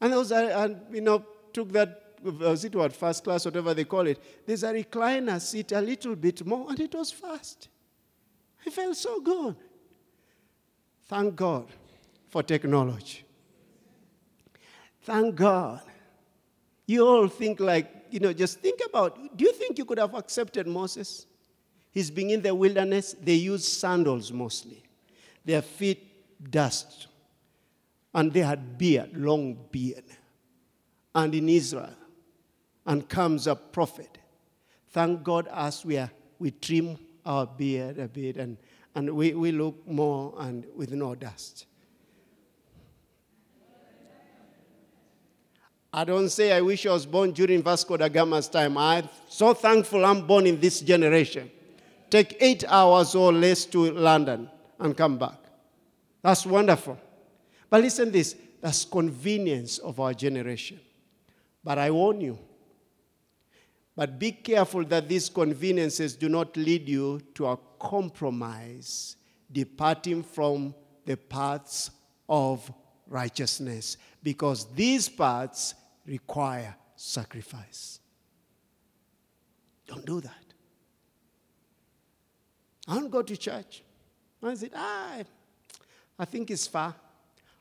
And 0.00 0.14
I 0.14 0.16
was, 0.16 0.30
and, 0.32 0.80
you 0.92 1.00
know, 1.00 1.24
took 1.52 1.72
that, 1.72 2.18
was 2.22 2.64
it 2.64 2.74
what, 2.74 2.92
first 2.92 3.24
class, 3.24 3.44
whatever 3.44 3.74
they 3.74 3.84
call 3.84 4.06
it. 4.06 4.22
There's 4.46 4.62
a 4.62 4.72
recliner 4.72 5.40
seat 5.40 5.72
a 5.72 5.80
little 5.80 6.14
bit 6.14 6.46
more, 6.46 6.66
and 6.70 6.78
it 6.78 6.94
was 6.94 7.10
fast. 7.10 7.68
I 8.64 8.70
felt 8.70 8.96
so 8.96 9.20
good. 9.20 9.56
Thank 11.08 11.36
God 11.36 11.66
for 12.28 12.42
technology. 12.42 13.24
Thank 15.02 15.36
God 15.36 15.80
you 16.86 17.04
all 17.04 17.26
think 17.26 17.58
like, 17.58 17.90
you 18.10 18.20
know, 18.20 18.32
just 18.32 18.60
think 18.60 18.80
about 18.86 19.36
do 19.36 19.44
you 19.44 19.52
think 19.52 19.76
you 19.76 19.84
could 19.84 19.98
have 19.98 20.14
accepted 20.14 20.66
Moses? 20.66 21.26
He's 21.90 22.10
being 22.10 22.30
in 22.30 22.42
the 22.42 22.54
wilderness. 22.54 23.16
They 23.20 23.34
use 23.34 23.66
sandals 23.66 24.32
mostly, 24.32 24.82
their 25.44 25.62
feet 25.62 26.50
dust. 26.50 27.08
And 28.14 28.32
they 28.32 28.40
had 28.40 28.78
beard, 28.78 29.10
long 29.14 29.58
beard. 29.70 30.04
And 31.14 31.34
in 31.34 31.48
Israel, 31.48 31.94
and 32.86 33.08
comes 33.08 33.46
a 33.46 33.56
prophet. 33.56 34.18
Thank 34.90 35.22
God 35.22 35.48
as 35.52 35.84
we 35.84 35.98
are, 35.98 36.10
we 36.38 36.52
trim 36.52 36.98
our 37.24 37.46
beard 37.46 37.98
a 37.98 38.08
bit 38.08 38.36
and, 38.36 38.56
and 38.94 39.10
we, 39.10 39.34
we 39.34 39.50
look 39.50 39.86
more 39.86 40.34
and 40.38 40.64
with 40.74 40.92
no 40.92 41.14
dust. 41.14 41.66
I 45.96 46.04
don't 46.04 46.28
say 46.28 46.52
I 46.52 46.60
wish 46.60 46.84
I 46.84 46.92
was 46.92 47.06
born 47.06 47.32
during 47.32 47.62
Vasco 47.62 47.96
da 47.96 48.08
Gama's 48.08 48.48
time. 48.48 48.76
I'm 48.76 49.08
so 49.30 49.54
thankful 49.54 50.04
I'm 50.04 50.26
born 50.26 50.46
in 50.46 50.60
this 50.60 50.80
generation. 50.82 51.50
Take 52.10 52.36
eight 52.38 52.64
hours 52.68 53.14
or 53.14 53.32
less 53.32 53.64
to 53.64 53.92
London 53.92 54.50
and 54.78 54.94
come 54.94 55.16
back. 55.16 55.38
That's 56.20 56.44
wonderful. 56.44 56.98
But 57.70 57.80
listen 57.80 58.12
this, 58.12 58.36
that's 58.60 58.84
convenience 58.84 59.78
of 59.78 59.98
our 59.98 60.12
generation. 60.12 60.78
But 61.64 61.78
I 61.78 61.90
warn 61.90 62.20
you, 62.20 62.38
but 63.96 64.18
be 64.18 64.32
careful 64.32 64.84
that 64.84 65.08
these 65.08 65.30
conveniences 65.30 66.14
do 66.14 66.28
not 66.28 66.54
lead 66.58 66.90
you 66.90 67.22
to 67.36 67.46
a 67.46 67.58
compromise, 67.80 69.16
departing 69.50 70.22
from 70.22 70.74
the 71.06 71.16
paths 71.16 71.90
of 72.28 72.70
righteousness, 73.08 73.96
because 74.22 74.66
these 74.74 75.08
paths 75.08 75.74
require 76.06 76.74
sacrifice. 76.94 78.00
Don't 79.86 80.04
do 80.04 80.20
that. 80.20 80.44
I 82.88 82.94
don't 82.94 83.10
go 83.10 83.22
to 83.22 83.36
church. 83.36 83.82
I 84.42 84.54
said, 84.54 84.70
ah, 84.74 85.18
I 86.18 86.24
think 86.24 86.50
it's 86.50 86.66
far. 86.66 86.94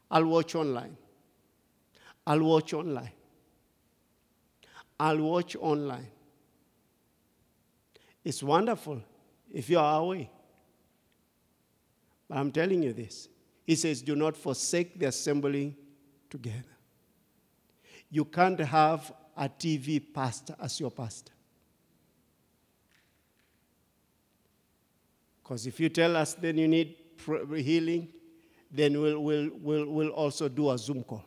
I'll 0.10 0.26
watch 0.26 0.54
online. 0.54 0.96
I'll 2.28 2.44
watch 2.44 2.74
online. 2.74 3.12
I'll 5.00 5.22
watch 5.22 5.56
online. 5.56 6.08
It's 8.24 8.42
wonderful 8.44 9.02
if 9.52 9.70
you 9.70 9.80
are 9.80 10.02
away. 10.02 10.30
But 12.28 12.38
I'm 12.38 12.52
telling 12.52 12.84
you 12.84 12.94
this. 12.94 13.30
He 13.66 13.76
says, 13.76 14.02
do 14.02 14.16
not 14.16 14.38
forsake 14.38 15.00
the 15.00 15.08
assembling 15.08 15.76
together. 16.30 16.75
You 18.16 18.24
can't 18.24 18.62
have 18.62 19.12
a 19.36 19.50
TV 19.50 20.02
pastor 20.14 20.56
as 20.62 20.80
your 20.80 20.90
pastor. 20.90 21.34
Because 25.44 25.68
if 25.68 25.78
you 25.82 25.90
tell 25.90 26.16
us 26.16 26.34
then 26.36 26.58
you 26.58 26.70
need 26.70 26.96
healing, 27.58 28.08
then 28.72 29.02
we'll, 29.02 29.20
we'll, 29.20 29.50
we'll, 29.62 29.86
we'll 29.88 30.10
also 30.12 30.48
do 30.48 30.72
a 30.72 30.78
Zoom 30.78 31.04
call. 31.04 31.26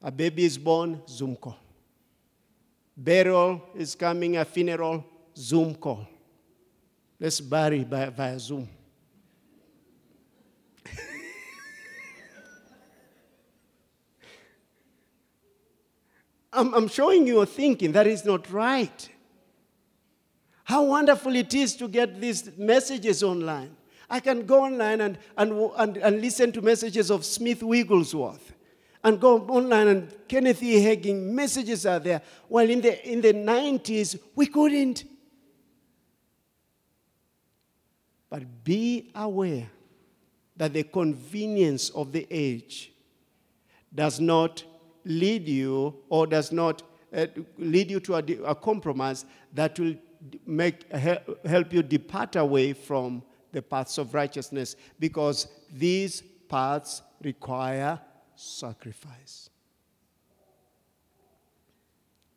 A 0.00 0.12
baby 0.12 0.44
is 0.44 0.56
born, 0.56 1.02
Zoom 1.08 1.34
call. 1.34 1.58
Burial 2.96 3.60
is 3.74 3.96
coming, 3.96 4.36
a 4.36 4.44
funeral, 4.44 5.04
Zoom 5.36 5.74
call. 5.74 6.06
Let's 7.18 7.40
bury 7.40 7.82
by, 7.82 8.08
via 8.10 8.38
Zoom. 8.38 8.68
I'm, 16.52 16.74
I'm 16.74 16.88
showing 16.88 17.26
you 17.26 17.40
a 17.40 17.46
thinking 17.46 17.92
that 17.92 18.06
is 18.06 18.24
not 18.24 18.50
right. 18.50 19.08
How 20.64 20.84
wonderful 20.84 21.34
it 21.34 21.54
is 21.54 21.74
to 21.76 21.88
get 21.88 22.20
these 22.20 22.56
messages 22.56 23.22
online. 23.22 23.76
I 24.08 24.20
can 24.20 24.44
go 24.44 24.64
online 24.64 25.00
and, 25.00 25.18
and, 25.36 25.70
and, 25.76 25.96
and 25.96 26.20
listen 26.20 26.52
to 26.52 26.62
messages 26.62 27.10
of 27.10 27.24
Smith 27.24 27.62
Wigglesworth 27.62 28.52
and 29.02 29.20
go 29.20 29.38
online 29.46 29.88
and 29.88 30.14
Kenneth 30.28 30.62
E. 30.62 30.80
Hagin, 30.84 31.32
messages 31.32 31.86
are 31.86 31.98
there. 31.98 32.20
Well, 32.48 32.68
in 32.68 32.80
the, 32.80 33.08
in 33.08 33.20
the 33.20 33.32
90s, 33.32 34.18
we 34.34 34.46
couldn't. 34.46 35.04
But 38.28 38.64
be 38.64 39.10
aware 39.14 39.70
that 40.56 40.72
the 40.72 40.82
convenience 40.82 41.90
of 41.90 42.12
the 42.12 42.26
age 42.30 42.92
does 43.94 44.20
not 44.20 44.62
lead 45.04 45.48
you 45.48 45.94
or 46.08 46.26
does 46.26 46.52
not 46.52 46.82
uh, 47.12 47.26
lead 47.58 47.90
you 47.90 48.00
to 48.00 48.14
a, 48.14 48.24
a, 48.44 48.54
compromise 48.54 49.24
that 49.52 49.78
will 49.78 49.94
make, 50.46 50.90
help 50.92 51.72
you 51.72 51.82
depart 51.82 52.36
away 52.36 52.72
from 52.72 53.22
the 53.52 53.60
paths 53.60 53.98
of 53.98 54.14
righteousness 54.14 54.76
because 54.98 55.48
these 55.72 56.22
paths 56.48 57.02
require 57.22 58.00
sacrifice. 58.36 59.50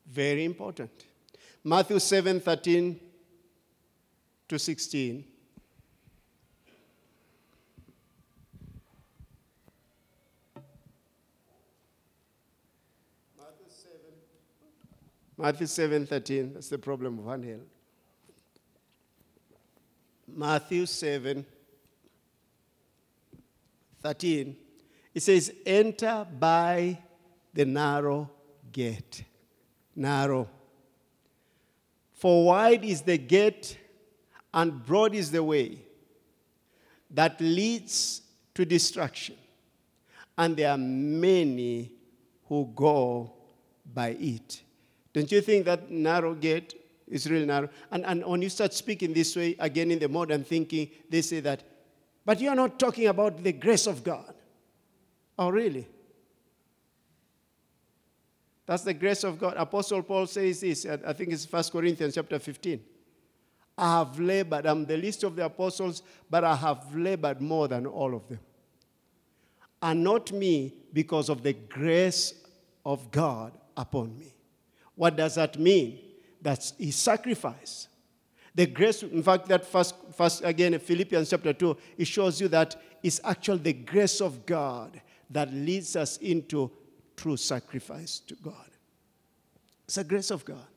Very 0.08 0.44
important. 0.44 0.92
Matthew 1.64 2.00
7 2.00 2.40
13 2.40 3.00
to 4.50 4.60
16. 4.60 5.26
Matthew 15.38 15.68
7 15.68 16.06
13, 16.06 16.54
that's 16.54 16.70
the 16.70 16.78
problem 16.78 17.20
of 17.20 17.26
handheld. 17.26 17.66
Matthew 20.28 20.86
7 20.86 21.46
13, 24.02 24.56
it 25.14 25.24
says, 25.24 25.54
Enter 25.66 26.28
by 26.40 27.00
the 27.54 27.66
narrow 27.66 28.30
gate. 28.72 29.24
Narrow. 29.96 30.50
For 32.14 32.46
wide 32.46 32.84
is 32.86 33.02
the 33.02 33.18
gate 33.18 33.78
and 34.54 34.86
broad 34.86 35.16
is 35.16 35.32
the 35.32 35.44
way 35.44 35.80
that 37.10 37.40
leads 37.40 38.22
to 38.56 38.66
destruction, 38.66 39.36
and 40.38 40.56
there 40.56 40.72
are 40.72 40.78
many 40.78 41.92
who 42.48 42.72
go 42.76 43.34
by 43.94 44.10
it. 44.20 44.62
Don't 45.14 45.32
you 45.32 45.42
think 45.42 45.66
that 45.66 45.92
narrow 45.92 46.34
gate 46.34 46.76
is 47.08 47.30
really 47.30 47.46
narrow? 47.46 47.70
And, 47.92 48.06
and 48.06 48.26
when 48.26 48.42
you 48.42 48.50
start 48.50 48.74
speaking 48.74 49.14
this 49.14 49.36
way, 49.36 49.56
again 49.60 49.92
in 49.92 50.00
the 50.00 50.10
modern 50.10 50.44
thinking, 50.44 50.90
they 51.10 51.22
say 51.22 51.40
that, 51.42 51.64
but 52.26 52.42
you're 52.42 52.56
not 52.56 52.80
talking 52.80 53.08
about 53.08 53.44
the 53.44 53.52
grace 53.52 53.86
of 53.86 54.04
God. 54.04 54.34
Oh, 55.38 55.50
really? 55.50 55.88
That's 58.66 58.84
the 58.84 58.94
grace 58.94 59.24
of 59.24 59.40
God. 59.40 59.56
Apostle 59.58 60.04
Paul 60.04 60.26
says 60.26 60.62
this, 60.62 60.86
uh, 60.86 60.98
I 61.06 61.14
think 61.14 61.32
it's 61.32 61.52
1 61.52 61.64
Corinthians 61.72 62.16
chapter 62.16 62.40
15. 62.40 62.82
I 63.78 64.00
have 64.00 64.20
labored, 64.20 64.66
I'm 64.66 64.86
the 64.86 64.98
least 64.98 65.24
of 65.24 65.36
the 65.36 65.46
apostles, 65.46 66.04
but 66.30 66.44
I 66.44 66.56
have 66.56 66.96
labored 66.96 67.42
more 67.42 67.68
than 67.68 67.86
all 67.86 68.16
of 68.16 68.28
them. 68.30 68.40
And 69.82 70.04
not 70.04 70.32
me, 70.32 70.74
because 70.94 71.28
of 71.28 71.44
the 71.44 71.54
grace 71.54 72.36
of 72.86 73.12
God 73.12 73.52
upon 73.76 74.18
me. 74.18 74.33
What 74.96 75.16
does 75.16 75.36
that 75.36 75.60
mean? 75.60 76.00
That's 76.42 76.74
sacrifice. 76.96 77.88
The 78.56 78.68
grace, 78.68 79.02
in 79.02 79.24
fact, 79.24 79.48
that 79.48 79.66
first, 79.66 79.96
first 80.16 80.44
again, 80.44 80.78
Philippians 80.78 81.30
chapter 81.30 81.54
2, 81.54 81.78
it 81.98 82.06
shows 82.06 82.40
you 82.40 82.48
that 82.50 82.76
it's 83.02 83.20
actually 83.24 83.60
the 83.60 83.74
grace 83.74 84.22
of 84.22 84.46
God 84.46 85.02
that 85.30 85.52
leads 85.52 85.96
us 85.96 86.18
into 86.18 86.70
true 87.16 87.38
sacrifice 87.38 88.20
to 88.20 88.36
God. 88.36 88.70
It's 89.86 89.98
a 89.98 90.04
grace 90.04 90.30
of 90.30 90.46
God. 90.46 90.68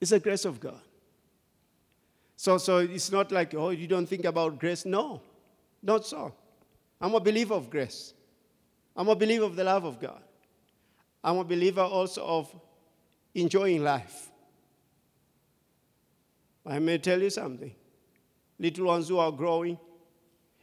It's 0.00 0.12
a 0.12 0.20
grace 0.20 0.44
of 0.44 0.60
God. 0.60 0.80
So, 2.36 2.58
so 2.58 2.78
it's 2.78 3.10
not 3.10 3.30
like, 3.30 3.54
oh, 3.54 3.70
you 3.70 3.86
don't 3.86 4.06
think 4.06 4.24
about 4.24 4.58
grace. 4.58 4.84
No, 4.84 5.22
not 5.82 6.04
so. 6.04 6.34
I'm 7.00 7.14
a 7.14 7.20
believer 7.20 7.54
of 7.54 7.70
grace. 7.70 8.12
I'm 8.96 9.08
a 9.08 9.14
believer 9.14 9.44
of 9.44 9.56
the 9.56 9.64
love 9.64 9.84
of 9.84 10.00
God. 10.00 10.22
I'm 11.22 11.38
a 11.38 11.44
believer 11.44 11.82
also 11.82 12.22
of 12.24 12.54
enjoying 13.34 13.82
life. 13.82 14.28
I 16.66 16.78
may 16.78 16.98
tell 16.98 17.20
you 17.20 17.30
something. 17.30 17.74
Little 18.58 18.86
ones 18.86 19.08
who 19.08 19.18
are 19.18 19.32
growing, 19.32 19.78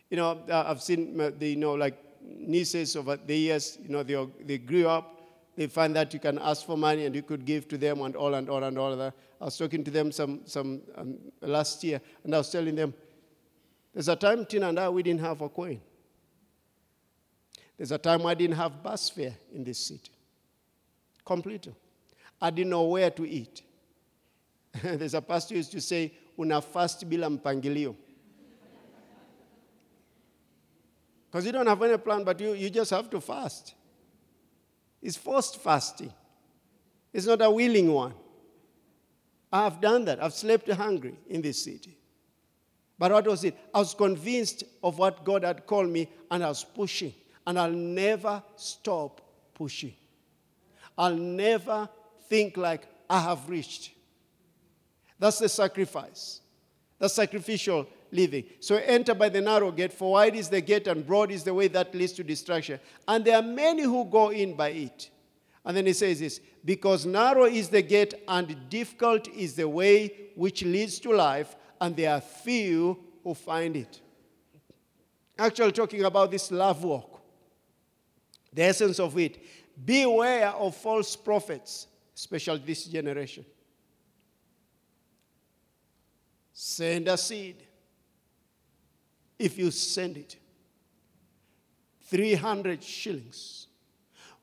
you 0.09 0.17
know, 0.17 0.41
I've 0.49 0.81
seen 0.81 1.17
the, 1.17 1.47
you 1.47 1.55
know, 1.55 1.73
like 1.73 1.97
nieces 2.21 2.95
over 2.95 3.17
the 3.17 3.35
years, 3.35 3.77
you 3.81 3.89
know, 3.89 4.03
they, 4.03 4.27
they 4.45 4.57
grew 4.57 4.87
up, 4.87 5.21
they 5.55 5.67
find 5.67 5.95
that 5.95 6.13
you 6.13 6.19
can 6.19 6.39
ask 6.39 6.65
for 6.65 6.77
money 6.77 7.05
and 7.05 7.15
you 7.15 7.21
could 7.21 7.45
give 7.45 7.67
to 7.67 7.77
them 7.77 8.01
and 8.01 8.15
all 8.15 8.33
and 8.33 8.49
all 8.49 8.63
and 8.63 8.77
all 8.77 8.95
that. 8.95 9.13
I 9.41 9.45
was 9.45 9.57
talking 9.57 9.83
to 9.83 9.91
them 9.91 10.11
some, 10.11 10.41
some 10.45 10.81
um, 10.95 11.17
last 11.41 11.83
year, 11.83 12.01
and 12.23 12.33
I 12.33 12.39
was 12.39 12.49
telling 12.49 12.75
them, 12.75 12.93
there's 13.93 14.07
a 14.07 14.15
time 14.15 14.45
Tina 14.45 14.69
and 14.69 14.79
I, 14.79 14.89
we 14.89 15.03
didn't 15.03 15.21
have 15.21 15.41
a 15.41 15.49
coin. 15.49 15.81
There's 17.77 17.91
a 17.91 17.97
time 17.97 18.25
I 18.25 18.33
didn't 18.33 18.57
have 18.57 18.83
bus 18.83 19.09
fare 19.09 19.35
in 19.53 19.63
this 19.63 19.79
city. 19.79 20.11
Completely. 21.29 21.73
I 22.41 22.49
didn't 22.49 22.71
know 22.71 22.85
where 22.85 23.11
to 23.11 23.23
eat. 23.23 23.61
There's 24.81 25.13
a 25.13 25.21
pastor 25.21 25.53
used 25.53 25.71
to 25.73 25.79
say, 25.79 26.11
una 26.39 26.59
fast 26.59 27.07
bila 27.07 27.29
mpangilio. 27.29 27.95
Because 31.29 31.45
you 31.45 31.51
don't 31.51 31.67
have 31.67 31.83
any 31.83 31.97
plan, 31.99 32.23
but 32.23 32.39
you, 32.39 32.53
you 32.53 32.71
just 32.71 32.89
have 32.89 33.11
to 33.11 33.21
fast. 33.21 33.75
It's 35.03 35.17
forced 35.17 35.57
fasting. 35.57 36.11
It's 37.13 37.27
not 37.27 37.43
a 37.43 37.51
willing 37.51 37.93
one. 37.93 38.15
I 39.53 39.65
have 39.65 39.79
done 39.79 40.05
that. 40.05 40.23
I've 40.23 40.33
slept 40.33 40.67
hungry 40.71 41.15
in 41.27 41.43
this 41.43 41.63
city. 41.63 41.95
But 42.97 43.11
what 43.11 43.27
was 43.27 43.43
it? 43.43 43.55
I 43.71 43.77
was 43.77 43.93
convinced 43.93 44.63
of 44.83 44.97
what 44.97 45.23
God 45.23 45.43
had 45.43 45.67
called 45.67 45.89
me, 45.89 46.09
and 46.31 46.43
I 46.43 46.47
was 46.47 46.63
pushing. 46.63 47.13
And 47.45 47.59
I'll 47.59 47.69
never 47.69 48.41
stop 48.55 49.21
pushing. 49.53 49.93
I'll 50.99 51.15
never 51.15 51.87
think 52.27 52.57
like 52.57 52.85
I 53.09 53.21
have 53.21 53.49
reached. 53.49 53.91
That's 55.17 55.39
the 55.39 55.47
sacrifice. 55.47 56.41
That's 56.99 57.13
sacrificial 57.13 57.87
living. 58.11 58.43
So 58.59 58.75
enter 58.75 59.13
by 59.15 59.29
the 59.29 59.39
narrow 59.39 59.71
gate, 59.71 59.93
for 59.93 60.11
wide 60.11 60.35
is 60.35 60.49
the 60.49 60.59
gate 60.59 60.87
and 60.87 61.07
broad 61.07 61.31
is 61.31 61.45
the 61.45 61.53
way 61.53 61.69
that 61.69 61.95
leads 61.95 62.11
to 62.13 62.23
destruction. 62.23 62.81
And 63.07 63.23
there 63.23 63.37
are 63.37 63.41
many 63.41 63.83
who 63.83 64.03
go 64.05 64.29
in 64.29 64.55
by 64.55 64.69
it. 64.69 65.09
And 65.63 65.77
then 65.77 65.85
he 65.85 65.93
says 65.93 66.19
this 66.19 66.41
because 66.65 67.05
narrow 67.05 67.45
is 67.45 67.69
the 67.69 67.81
gate 67.81 68.13
and 68.27 68.69
difficult 68.69 69.29
is 69.29 69.53
the 69.53 69.69
way 69.69 70.11
which 70.35 70.63
leads 70.63 70.99
to 70.99 71.13
life, 71.13 71.55
and 71.79 71.95
there 71.95 72.11
are 72.11 72.21
few 72.21 72.99
who 73.23 73.33
find 73.33 73.77
it. 73.77 74.01
Actually, 75.37 75.71
talking 75.71 76.03
about 76.03 76.31
this 76.31 76.51
love 76.51 76.83
walk, 76.83 77.21
the 78.51 78.63
essence 78.63 78.99
of 78.99 79.17
it 79.17 79.37
Beware 79.85 80.49
of 80.49 80.75
false 80.75 81.15
prophets, 81.15 81.87
especially 82.15 82.61
this 82.65 82.85
generation. 82.85 83.45
Send 86.51 87.07
a 87.07 87.17
seed. 87.17 87.63
If 89.37 89.57
you 89.57 89.71
send 89.71 90.17
it, 90.17 90.35
300 92.07 92.83
shillings. 92.83 93.67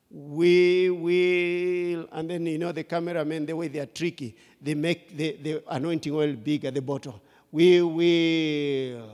We 0.08 0.88
will, 0.88 2.08
and 2.12 2.30
then 2.30 2.46
you 2.46 2.58
know 2.58 2.72
the 2.72 2.84
cameramen, 2.84 3.44
the 3.44 3.54
way 3.54 3.68
they 3.68 3.80
are 3.80 3.86
tricky, 3.86 4.36
they 4.62 4.74
make 4.74 5.14
the, 5.16 5.36
the 5.42 5.62
anointing 5.68 6.14
oil 6.14 6.32
big 6.32 6.64
at 6.64 6.74
the 6.74 6.80
bottom. 6.80 7.14
We 7.50 7.82
will 7.82 9.10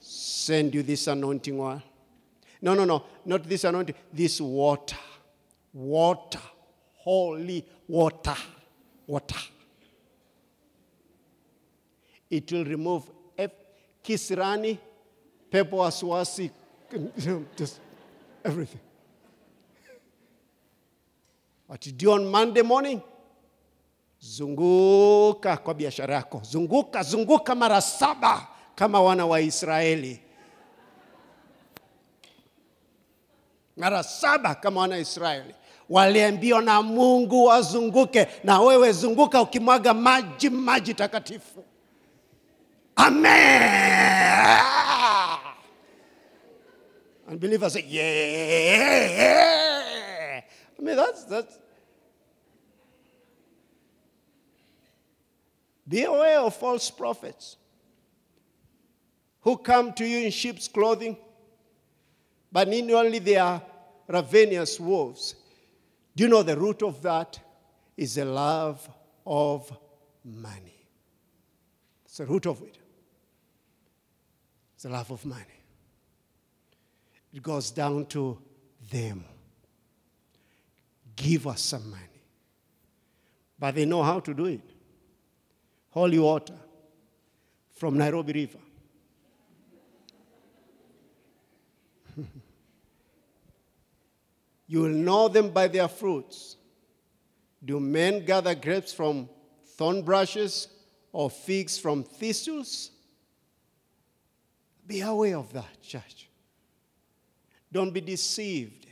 send 0.00 0.74
you 0.74 0.82
this 0.82 1.06
anointing 1.06 1.60
oil. 1.60 1.82
No, 2.62 2.74
no, 2.74 2.84
no, 2.84 3.02
not 3.24 3.44
this 3.44 3.64
anointing, 3.64 3.94
this 4.12 4.40
water. 4.40 4.96
Water. 5.72 6.40
Holy 6.94 7.64
water. 7.88 8.36
Water. 9.06 9.38
It 12.30 12.50
will 12.52 12.64
remove 12.64 13.04
kisirani, 14.06 14.78
pepo 15.50 15.76
wasiwasi, 15.76 16.50
just 17.58 17.80
everything. 18.44 18.80
What 21.66 21.84
you 21.86 21.92
do 21.92 22.12
on 22.12 22.26
Monday 22.30 22.62
morning? 22.62 23.00
Zunguka 24.20 25.56
kwa 25.56 25.74
biashara 25.74 26.14
yako, 26.14 26.40
zunguka 26.44 27.02
zunguka 27.02 27.54
mara 27.54 27.80
saba 27.80 28.48
kama 28.74 29.00
wana 29.00 29.26
wa 29.26 29.40
Israeli. 29.40 30.20
Mara 33.76 34.02
saba 34.02 34.54
kama 34.54 34.80
wana 34.80 34.98
Israeli 34.98 35.54
waliambiwa 35.88 36.62
na 36.62 36.82
Mungu 36.82 37.44
wazunguke, 37.44 38.28
na 38.44 38.60
wewe 38.60 38.92
zunguka 38.92 39.42
ukimwaga 39.42 39.94
maji 39.94 40.50
maji 40.50 40.94
takatifu. 40.94 41.64
Amen. 42.96 43.62
And 47.28 47.40
say, 47.70 47.84
yeah. 47.88 49.22
I 50.78 50.82
mean, 50.82 50.96
that's, 50.96 51.24
that's. 51.24 51.58
Be 55.88 56.04
of 56.40 56.54
false 56.56 56.90
prophets 56.90 57.56
who 59.40 59.56
come 59.56 59.92
to 59.92 60.04
you 60.04 60.18
in 60.24 60.30
sheep's 60.30 60.68
clothing, 60.68 61.16
but 62.56 62.68
inwardly 62.68 63.18
they 63.18 63.36
are 63.36 63.60
ravenous 64.08 64.80
wolves. 64.80 65.34
Do 66.16 66.24
you 66.24 66.30
know 66.30 66.42
the 66.42 66.56
root 66.56 66.82
of 66.82 67.02
that 67.02 67.38
is 67.98 68.14
the 68.14 68.24
love 68.24 68.88
of 69.26 69.70
money? 70.24 70.86
It's 72.06 72.16
the 72.16 72.24
root 72.24 72.46
of 72.46 72.62
it. 72.62 72.78
It's 74.72 74.84
the 74.84 74.88
love 74.88 75.10
of 75.10 75.26
money. 75.26 75.60
It 77.34 77.42
goes 77.42 77.70
down 77.72 78.06
to 78.06 78.38
them. 78.90 79.22
Give 81.14 81.46
us 81.48 81.60
some 81.60 81.90
money. 81.90 82.22
But 83.58 83.74
they 83.74 83.84
know 83.84 84.02
how 84.02 84.20
to 84.20 84.32
do 84.32 84.46
it. 84.46 84.62
Holy 85.90 86.18
water 86.18 86.56
from 87.74 87.98
Nairobi 87.98 88.32
River. 88.32 88.65
You 94.66 94.80
will 94.82 94.88
know 94.88 95.28
them 95.28 95.50
by 95.50 95.68
their 95.68 95.88
fruits. 95.88 96.56
Do 97.64 97.80
men 97.80 98.24
gather 98.24 98.54
grapes 98.54 98.92
from 98.92 99.28
thorn 99.76 100.02
bushes 100.02 100.68
or 101.12 101.30
figs 101.30 101.78
from 101.78 102.02
thistles? 102.02 102.90
Be 104.86 105.00
aware 105.00 105.36
of 105.36 105.52
that, 105.52 105.82
church. 105.82 106.28
Don't 107.72 107.92
be 107.92 108.00
deceived 108.00 108.86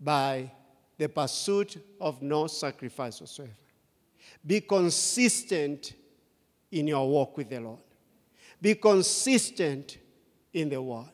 by 0.00 0.50
the 0.96 1.08
pursuit 1.08 1.76
of 2.00 2.22
no 2.22 2.46
sacrifice 2.46 3.20
whatsoever. 3.20 3.52
Be 4.46 4.60
consistent 4.60 5.94
in 6.70 6.88
your 6.88 7.08
walk 7.08 7.36
with 7.36 7.50
the 7.50 7.60
Lord. 7.60 7.80
Be 8.60 8.74
consistent 8.76 9.98
in 10.52 10.68
the 10.68 10.80
word. 10.80 11.10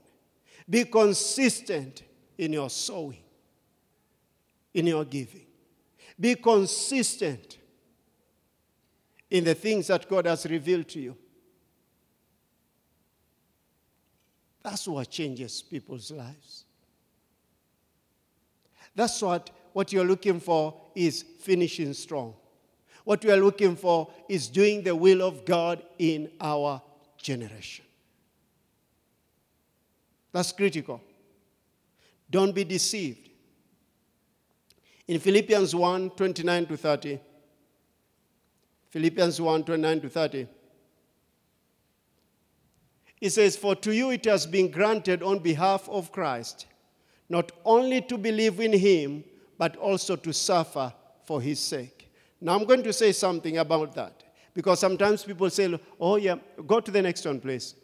Be 0.69 0.85
consistent 0.85 2.03
in 2.37 2.53
your 2.53 2.69
sowing, 2.69 3.23
in 4.75 4.87
your 4.87 5.05
giving. 5.05 5.47
Be 6.19 6.35
consistent 6.35 7.59
in 9.31 9.45
the 9.45 9.55
things 9.55 9.89
that 9.89 10.09
God 10.09 10.27
has 10.27 10.47
revealed 10.47 10.89
to 10.89 11.01
you. 11.01 11.17
That's 14.63 14.87
what 14.89 15.09
changes 15.11 15.63
people's 15.63 16.11
lives. 16.11 16.65
That's 18.95 19.23
what, 19.23 19.51
what 19.73 19.93
you're 19.93 20.05
looking 20.05 20.41
for 20.41 20.75
is 20.95 21.25
finishing 21.41 21.93
strong. 21.95 22.35
What 23.05 23.25
we 23.25 23.31
are 23.31 23.37
looking 23.37 23.77
for 23.77 24.11
is 24.29 24.49
doing 24.49 24.83
the 24.83 24.95
will 24.95 25.23
of 25.23 25.45
God 25.45 25.83
in 25.99 26.31
our 26.41 26.83
generation. 27.17 27.85
That's 30.33 30.53
critical. 30.53 31.01
Don't 32.31 32.55
be 32.55 32.65
deceived. 32.65 33.28
In 35.09 35.19
Philippians 35.19 35.75
1 35.75 36.11
29 36.11 36.67
to 36.67 36.77
30, 36.77 37.19
Philippians 38.91 39.41
1 39.41 39.65
29 39.65 40.01
to 40.03 40.09
30, 40.09 40.47
it 43.21 43.31
says, 43.31 43.57
For 43.57 43.75
to 43.77 43.93
you 43.93 44.11
it 44.11 44.27
has 44.27 44.47
been 44.47 44.71
granted 44.71 45.23
on 45.23 45.39
behalf 45.39 45.89
of 45.89 46.13
Christ, 46.13 46.67
not 47.29 47.51
only 47.65 48.03
to 48.03 48.19
believe 48.19 48.61
in 48.61 48.73
him, 48.73 49.25
but 49.57 49.77
also 49.77 50.15
to 50.15 50.33
suffer 50.33 50.93
for 51.25 51.41
his 51.41 51.59
sake. 51.59 52.11
Now 52.41 52.55
I'm 52.55 52.65
going 52.65 52.83
to 52.85 52.93
say 52.93 53.13
something 53.13 53.59
about 53.59 53.95
that. 53.95 54.23
Because 54.55 54.81
sometimes 54.81 55.25
people 55.25 55.49
say, 55.51 55.79
oh, 56.01 56.17
yeah, 56.17 56.37
go 56.67 56.81
to 56.81 56.91
the 56.91 57.01
next 57.01 57.25
one, 57.25 57.41
please. 57.41 57.75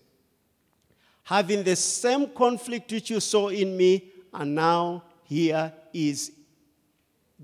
Having 1.22 1.62
the 1.62 1.76
same 1.76 2.28
conflict 2.30 2.90
which 2.90 3.10
you 3.10 3.20
saw 3.20 3.48
in 3.48 3.76
me, 3.76 4.10
and 4.32 4.54
now 4.54 5.04
here 5.22 5.72
is, 5.92 6.32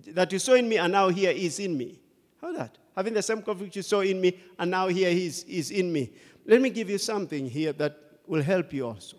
that 0.08 0.32
you 0.32 0.38
saw 0.38 0.54
in 0.54 0.68
me, 0.68 0.78
and 0.78 0.92
now 0.92 1.08
here 1.08 1.30
is 1.30 1.58
in 1.58 1.76
me. 1.76 2.00
How 2.40 2.52
that? 2.52 2.78
Having 2.96 3.14
the 3.14 3.22
same 3.22 3.42
conflict 3.42 3.76
you 3.76 3.82
saw 3.82 4.00
in 4.00 4.20
me, 4.20 4.38
and 4.58 4.70
now 4.70 4.88
here 4.88 5.10
is, 5.10 5.44
is 5.44 5.70
in 5.70 5.92
me. 5.92 6.12
Let 6.46 6.60
me 6.60 6.70
give 6.70 6.90
you 6.90 6.98
something 6.98 7.48
here 7.48 7.72
that 7.74 7.96
will 8.26 8.42
help 8.42 8.72
you 8.72 8.86
also. 8.86 9.16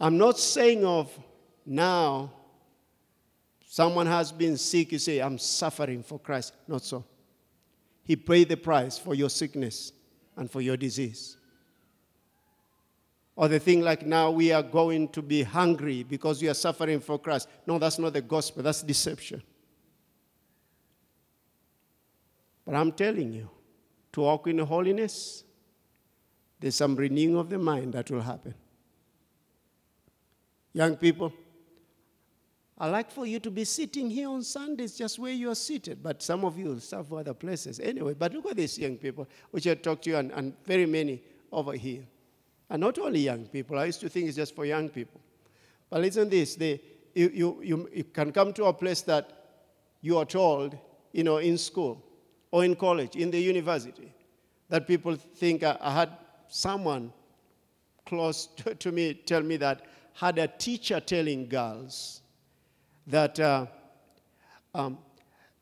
I'm 0.00 0.18
not 0.18 0.38
saying 0.38 0.84
of 0.84 1.16
now 1.64 2.32
someone 3.66 4.06
has 4.06 4.30
been 4.32 4.56
sick, 4.56 4.92
you 4.92 4.98
say, 4.98 5.20
I'm 5.20 5.38
suffering 5.38 6.02
for 6.02 6.18
Christ. 6.18 6.52
Not 6.68 6.82
so. 6.82 7.04
He 8.02 8.16
paid 8.16 8.48
the 8.48 8.56
price 8.56 8.98
for 8.98 9.14
your 9.14 9.30
sickness 9.30 9.92
and 10.36 10.50
for 10.50 10.60
your 10.60 10.76
disease. 10.76 11.36
Or 13.36 13.48
the 13.48 13.58
thing 13.58 13.80
like 13.80 14.06
now 14.06 14.30
we 14.30 14.52
are 14.52 14.62
going 14.62 15.08
to 15.08 15.22
be 15.22 15.42
hungry 15.42 16.04
because 16.04 16.40
we 16.40 16.48
are 16.48 16.54
suffering 16.54 17.00
for 17.00 17.18
Christ. 17.18 17.48
No, 17.66 17.78
that's 17.78 17.98
not 17.98 18.12
the 18.12 18.22
gospel, 18.22 18.62
that's 18.62 18.82
deception. 18.82 19.42
But 22.64 22.76
I'm 22.76 22.92
telling 22.92 23.32
you, 23.32 23.50
to 24.12 24.20
walk 24.20 24.46
in 24.46 24.58
holiness, 24.58 25.42
there's 26.60 26.76
some 26.76 26.94
renewing 26.94 27.36
of 27.36 27.50
the 27.50 27.58
mind 27.58 27.94
that 27.94 28.10
will 28.10 28.22
happen. 28.22 28.54
Young 30.72 30.96
people, 30.96 31.32
I 32.78 32.88
like 32.88 33.10
for 33.10 33.26
you 33.26 33.38
to 33.40 33.50
be 33.50 33.64
sitting 33.64 34.10
here 34.10 34.28
on 34.28 34.42
Sundays 34.42 34.96
just 34.96 35.18
where 35.18 35.32
you 35.32 35.50
are 35.50 35.54
seated, 35.56 36.02
but 36.02 36.22
some 36.22 36.44
of 36.44 36.56
you 36.58 36.78
serve 36.80 37.08
for 37.08 37.20
other 37.20 37.34
places. 37.34 37.80
Anyway, 37.80 38.14
but 38.14 38.32
look 38.32 38.46
at 38.46 38.56
these 38.56 38.78
young 38.78 38.96
people, 38.96 39.28
which 39.50 39.66
I 39.66 39.74
talked 39.74 40.04
to 40.04 40.10
you, 40.10 40.16
and, 40.16 40.32
and 40.32 40.54
very 40.64 40.86
many 40.86 41.22
over 41.52 41.72
here. 41.72 42.04
And 42.70 42.80
not 42.80 42.98
only 42.98 43.20
young 43.20 43.46
people, 43.46 43.78
I 43.78 43.86
used 43.86 44.00
to 44.00 44.08
think 44.08 44.28
it's 44.28 44.36
just 44.36 44.54
for 44.54 44.64
young 44.64 44.88
people. 44.88 45.20
But 45.90 46.00
listen 46.00 46.28
this, 46.28 46.56
they, 46.56 46.80
you, 47.14 47.30
you, 47.32 47.60
you, 47.62 47.88
you 47.92 48.04
can 48.04 48.32
come 48.32 48.52
to 48.54 48.64
a 48.64 48.72
place 48.72 49.02
that 49.02 49.30
you 50.00 50.18
are 50.18 50.24
told, 50.24 50.76
you 51.12 51.24
know, 51.24 51.38
in 51.38 51.58
school 51.58 52.02
or 52.50 52.64
in 52.64 52.74
college, 52.74 53.16
in 53.16 53.30
the 53.30 53.40
university, 53.40 54.12
that 54.68 54.86
people 54.86 55.14
think 55.14 55.62
I, 55.62 55.76
I 55.80 55.92
had 55.92 56.10
someone 56.48 57.12
close 58.06 58.46
to 58.78 58.92
me 58.92 59.14
tell 59.14 59.42
me 59.42 59.56
that 59.58 59.82
had 60.14 60.38
a 60.38 60.46
teacher 60.46 61.00
telling 61.00 61.48
girls 61.48 62.22
that, 63.06 63.38
uh, 63.40 63.66
um, 64.74 64.98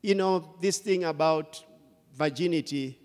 you 0.03 0.15
know, 0.15 0.55
this 0.61 0.79
thing 0.79 1.05
about 1.05 1.65
virginity 2.15 2.99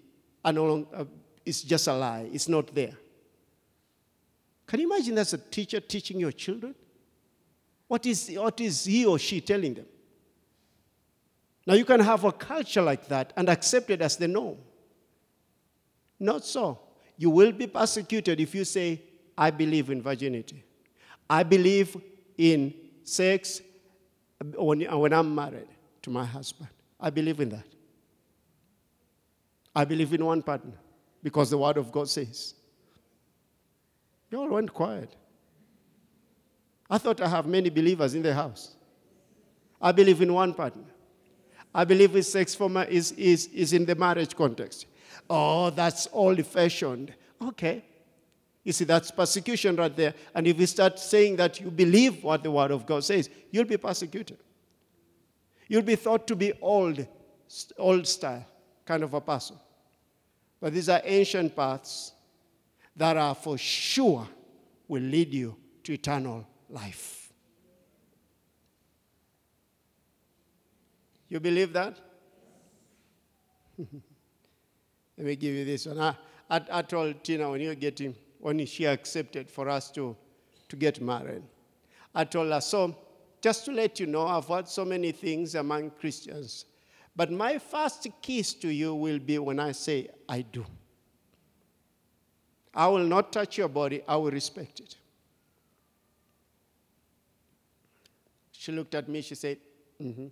and, 0.43 0.57
uh, 0.93 1.05
is 1.45 1.63
just 1.63 1.88
a 1.88 1.93
lie. 1.93 2.29
It's 2.31 2.49
not 2.49 2.73
there. 2.75 2.97
Can 4.67 4.82
you 4.82 4.93
imagine 4.93 5.15
that's 5.15 5.34
a 5.34 5.38
teacher 5.38 5.80
teaching 5.80 6.19
your 6.19 6.32
children? 6.32 6.75
What 7.88 8.06
is, 8.06 8.30
what 8.36 8.60
is 8.60 8.86
he 8.86 9.06
or 9.06 9.17
she 9.17 9.39
telling 9.39 9.73
them? 9.73 9.86
Now, 11.65 11.73
you 11.73 11.86
can 11.86 11.99
have 11.99 12.23
a 12.23 12.32
culture 12.32 12.82
like 12.82 13.08
that 13.08 13.34
and 13.36 13.49
accept 13.49 13.89
it 13.89 14.01
as 14.01 14.17
the 14.17 14.27
norm. 14.27 14.58
Not 16.19 16.45
so 16.45 16.80
you 17.17 17.30
will 17.30 17.51
be 17.51 17.67
persecuted 17.67 18.39
if 18.39 18.53
you 18.53 18.63
say, 18.63 19.01
I 19.38 19.51
believe 19.51 19.89
in 19.89 20.01
virginity. 20.01 20.63
I 21.30 21.43
believe 21.43 21.97
in 22.38 22.73
sex 23.03 23.62
when, 24.56 24.82
when 24.82 25.13
I'm 25.13 25.34
married 25.34 25.67
to 26.03 26.10
my 26.10 26.25
husband. 26.25 26.69
I 26.99 27.10
believe 27.10 27.39
in 27.39 27.49
that. 27.49 27.65
I 29.75 29.86
believe 29.86 30.13
in 30.13 30.23
one 30.25 30.41
partner 30.41 30.73
because 31.21 31.49
the 31.49 31.58
Word 31.58 31.77
of 31.77 31.91
God 31.91 32.10
says. 32.10 32.53
You 34.30 34.42
all 34.42 34.50
went 34.50 34.74
quiet. 34.74 35.16
I 36.90 36.98
thought 36.98 37.22
I 37.22 37.28
have 37.28 37.46
many 37.46 37.70
believers 37.70 38.13
in 38.13 38.22
the 38.22 38.34
house. 38.34 38.76
I 39.82 39.92
believe 39.92 40.22
in 40.22 40.34
one 40.34 40.54
partner. 40.54 40.84
I 41.74 41.84
believe 41.84 42.16
in 42.16 42.24
sex 42.24 42.56
for 42.56 42.70
is, 42.84 43.12
is, 43.13 43.48
is 43.48 43.74
in 43.74 43.86
the 43.86 43.96
marriage 43.96 44.36
context. 44.36 44.88
Oh, 45.30 45.70
that's 45.70 46.08
old 46.12 46.46
fashioned. 46.46 47.13
Okay. 47.42 47.84
You 48.63 48.74
see, 48.74 48.86
that's 48.86 49.12
persecution 49.12 49.76
right 49.76 49.96
there. 49.96 50.13
And 50.34 50.48
if 50.48 50.60
you 50.60 50.66
start 50.66 51.00
saying 51.00 51.36
that 51.38 51.62
you 51.62 51.70
believe 51.70 52.24
what 52.24 52.44
the 52.44 52.52
Word 52.52 52.72
of 52.72 52.86
God 52.86 53.04
says, 53.04 53.30
you'll 53.52 53.66
be 53.66 53.78
persecuted. 53.78 54.38
You'll 55.68 55.84
be 55.84 55.96
thought 55.96 56.28
to 56.28 56.36
be 56.36 56.54
old, 56.62 57.06
old 57.78 58.08
style 58.08 58.46
kind 58.86 59.04
of 59.04 59.13
a 59.13 59.22
person. 59.22 59.58
But 60.60 60.74
these 60.74 60.90
are 60.90 61.02
ancient 61.04 61.56
paths 61.56 62.13
that 62.97 63.15
are 63.15 63.36
for 63.36 63.57
sure 63.57 64.27
will 64.88 65.03
lead 65.03 65.33
you 65.33 65.55
to 65.83 65.93
eternal 65.93 66.45
life. 66.69 67.31
You 71.29 71.39
believe 71.39 71.73
that? 71.73 71.97
Let 73.77 75.25
me 75.27 75.36
give 75.36 75.53
you 75.55 75.65
this 75.65 75.86
one. 75.86 75.99
I, 75.99 76.15
I, 76.49 76.62
I 76.71 76.81
told 76.81 77.23
Tina 77.23 77.49
when 77.49 77.62
you're 77.62 77.75
getting, 77.75 78.15
when 78.39 78.65
she 78.65 78.86
accepted 78.86 79.51
for 79.51 79.69
us 79.69 79.91
to, 79.91 80.15
to 80.69 80.75
get 80.75 81.01
married, 81.01 81.43
I 82.15 82.23
told 82.23 82.51
her, 82.51 82.62
so 82.62 82.97
just 83.41 83.65
to 83.65 83.71
let 83.71 83.99
you 83.99 84.07
know, 84.07 84.25
I've 84.25 84.47
heard 84.47 84.67
so 84.67 84.86
many 84.86 85.12
things 85.12 85.55
among 85.55 85.91
Christians, 85.91 86.65
But 87.15 87.31
my 87.31 87.57
first 87.57 88.07
kiss 88.21 88.53
to 88.55 88.69
you 88.69 88.93
will 88.93 89.19
be 89.19 89.39
when 89.39 89.60
I 89.60 89.71
say, 89.71 90.10
I 90.29 90.41
do. 90.41 90.65
I 92.78 92.86
will 92.88 93.04
not 93.04 93.34
touch 93.34 93.58
your 93.58 93.70
body, 93.70 94.04
I 94.08 94.16
will 94.18 94.30
respect 94.30 94.80
it. 94.82 94.96
She 98.52 98.72
looked 98.72 98.94
at 98.94 99.10
me, 99.10 99.22
she 99.22 99.34
said, 99.34 99.58
mm-hmm. 100.00 100.28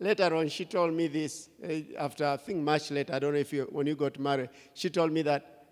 Later 0.00 0.34
on, 0.34 0.48
she 0.48 0.66
told 0.66 0.92
me 0.92 1.06
this, 1.06 1.48
uh, 1.66 1.72
after 1.98 2.26
I 2.26 2.36
think 2.36 2.58
much 2.58 2.90
later, 2.90 3.14
I 3.14 3.18
don't 3.18 3.32
know 3.32 3.38
if 3.38 3.54
you, 3.54 3.66
when 3.70 3.86
you 3.86 3.94
got 3.94 4.18
married, 4.18 4.50
she 4.74 4.90
told 4.90 5.12
me 5.12 5.22
that 5.22 5.64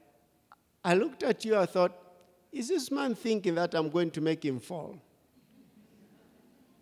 I 0.82 0.94
looked 0.94 1.22
at 1.22 1.44
you, 1.44 1.58
I 1.58 1.66
thought, 1.66 1.92
is 2.50 2.68
this 2.68 2.90
man 2.90 3.14
thinking 3.14 3.56
that 3.56 3.74
I'm 3.74 3.90
going 3.90 4.10
to 4.12 4.22
make 4.22 4.42
him 4.42 4.58
fall? 4.58 4.96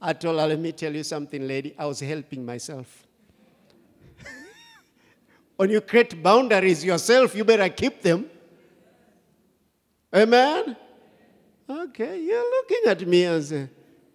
I 0.01 0.12
told 0.12 0.38
her, 0.38 0.46
let 0.46 0.61
me 0.61 0.70
tell 0.70 0.94
you 0.94 1.03
something, 1.03 1.49
lady. 1.49 1.75
I 1.77 1.87
was 1.87 1.99
helping 1.99 2.46
myself. 2.46 3.07
When 5.61 5.68
you 5.68 5.83
create 5.83 6.23
boundaries 6.23 6.83
yourself, 6.83 7.35
you 7.35 7.44
better 7.44 7.68
keep 7.68 8.01
them. 8.01 8.25
Amen? 10.11 10.75
Okay, 11.68 12.18
you're 12.18 12.51
looking 12.51 12.81
at 12.87 13.07
me 13.07 13.25
and 13.25 13.44
say, 13.44 13.68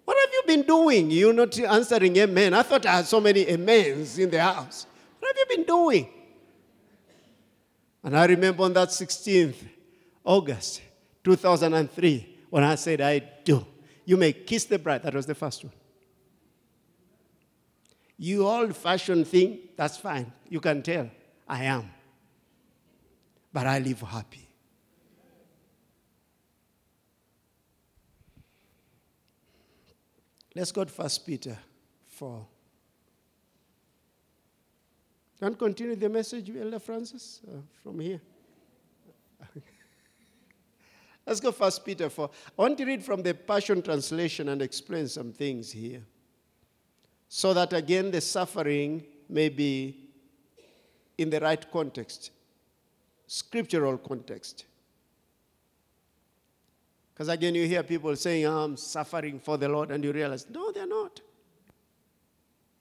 What 0.05 0.17
have 0.19 0.33
you 0.33 0.41
been 0.47 0.63
doing? 0.63 1.11
You're 1.11 1.33
not 1.33 1.59
answering 1.59 2.17
amen. 2.17 2.55
I 2.55 2.63
thought 2.63 2.87
I 2.87 2.93
had 2.93 3.05
so 3.05 3.21
many 3.21 3.47
amens 3.53 4.17
in 4.17 4.31
the 4.31 4.41
house. 4.41 4.87
What 5.19 5.37
have 5.37 5.37
you 5.37 5.57
been 5.57 5.67
doing? 5.67 6.09
And 8.03 8.17
I 8.17 8.25
remember 8.25 8.63
on 8.63 8.73
that 8.73 8.89
16th 8.89 9.67
August 10.23 10.81
2003 11.23 12.37
when 12.49 12.63
I 12.63 12.73
said, 12.73 13.01
I 13.01 13.19
do. 13.19 13.63
You 14.03 14.17
may 14.17 14.33
kiss 14.33 14.65
the 14.65 14.79
bride. 14.79 15.03
That 15.03 15.13
was 15.13 15.27
the 15.27 15.35
first 15.35 15.63
one. 15.63 15.73
You 18.17 18.47
old 18.47 18.75
fashioned 18.75 19.27
thing, 19.27 19.59
that's 19.77 19.97
fine. 19.97 20.33
You 20.49 20.59
can 20.59 20.81
tell. 20.81 21.07
I 21.47 21.63
am. 21.65 21.89
But 23.53 23.67
I 23.67 23.79
live 23.79 24.01
happy. 24.01 24.49
Let's 30.55 30.71
go 30.71 30.83
to 30.85 30.91
First 30.91 31.25
Peter 31.25 31.57
4. 32.07 32.45
Can 35.39 35.55
continue 35.55 35.95
the 35.95 36.07
message, 36.07 36.49
Elder 36.49 36.79
Francis, 36.79 37.41
uh, 37.47 37.57
from 37.83 37.99
here? 37.99 38.21
Let's 41.25 41.41
go 41.41 41.51
First 41.51 41.83
Peter 41.85 42.09
4. 42.09 42.29
I 42.57 42.61
want 42.61 42.77
to 42.77 42.85
read 42.85 43.03
from 43.03 43.21
the 43.21 43.33
Passion 43.33 43.81
Translation 43.81 44.47
and 44.49 44.61
explain 44.61 45.09
some 45.09 45.33
things 45.33 45.71
here. 45.71 46.03
So 47.27 47.53
that 47.53 47.73
again 47.73 48.11
the 48.11 48.21
suffering 48.21 49.03
may 49.27 49.49
be 49.49 50.04
in 51.17 51.29
the 51.29 51.39
right 51.39 51.71
context, 51.71 52.31
scriptural 53.27 53.97
context. 53.97 54.65
Because 57.13 57.29
again, 57.29 57.55
you 57.55 57.65
hear 57.65 57.81
people 57.83 58.13
saying, 58.15 58.45
ah, 58.45 58.65
I'm 58.65 58.75
suffering 58.75 59.39
for 59.39 59.57
the 59.57 59.69
Lord, 59.69 59.91
and 59.91 60.03
you 60.03 60.11
realize, 60.11 60.45
no, 60.49 60.71
they're 60.71 60.87
not. 60.87 61.21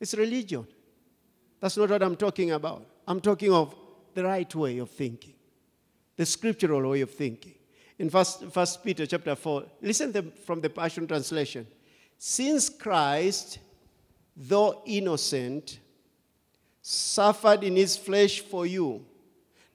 It's 0.00 0.14
religion. 0.14 0.66
That's 1.60 1.76
not 1.76 1.88
what 1.88 2.02
I'm 2.02 2.16
talking 2.16 2.50
about. 2.50 2.84
I'm 3.06 3.20
talking 3.20 3.52
of 3.52 3.74
the 4.12 4.24
right 4.24 4.52
way 4.54 4.78
of 4.78 4.90
thinking, 4.90 5.34
the 6.16 6.26
scriptural 6.26 6.90
way 6.90 7.02
of 7.02 7.10
thinking. 7.10 7.54
In 7.98 8.10
First, 8.10 8.44
First 8.46 8.82
Peter 8.82 9.06
chapter 9.06 9.36
4, 9.36 9.64
listen 9.82 10.32
from 10.44 10.60
the 10.60 10.68
Passion 10.68 11.06
Translation. 11.06 11.66
Since 12.18 12.70
Christ, 12.70 13.60
though 14.36 14.82
innocent, 14.84 15.78
suffered 16.86 17.64
in 17.64 17.76
his 17.76 17.96
flesh 17.96 18.40
for 18.40 18.66
you, 18.66 19.02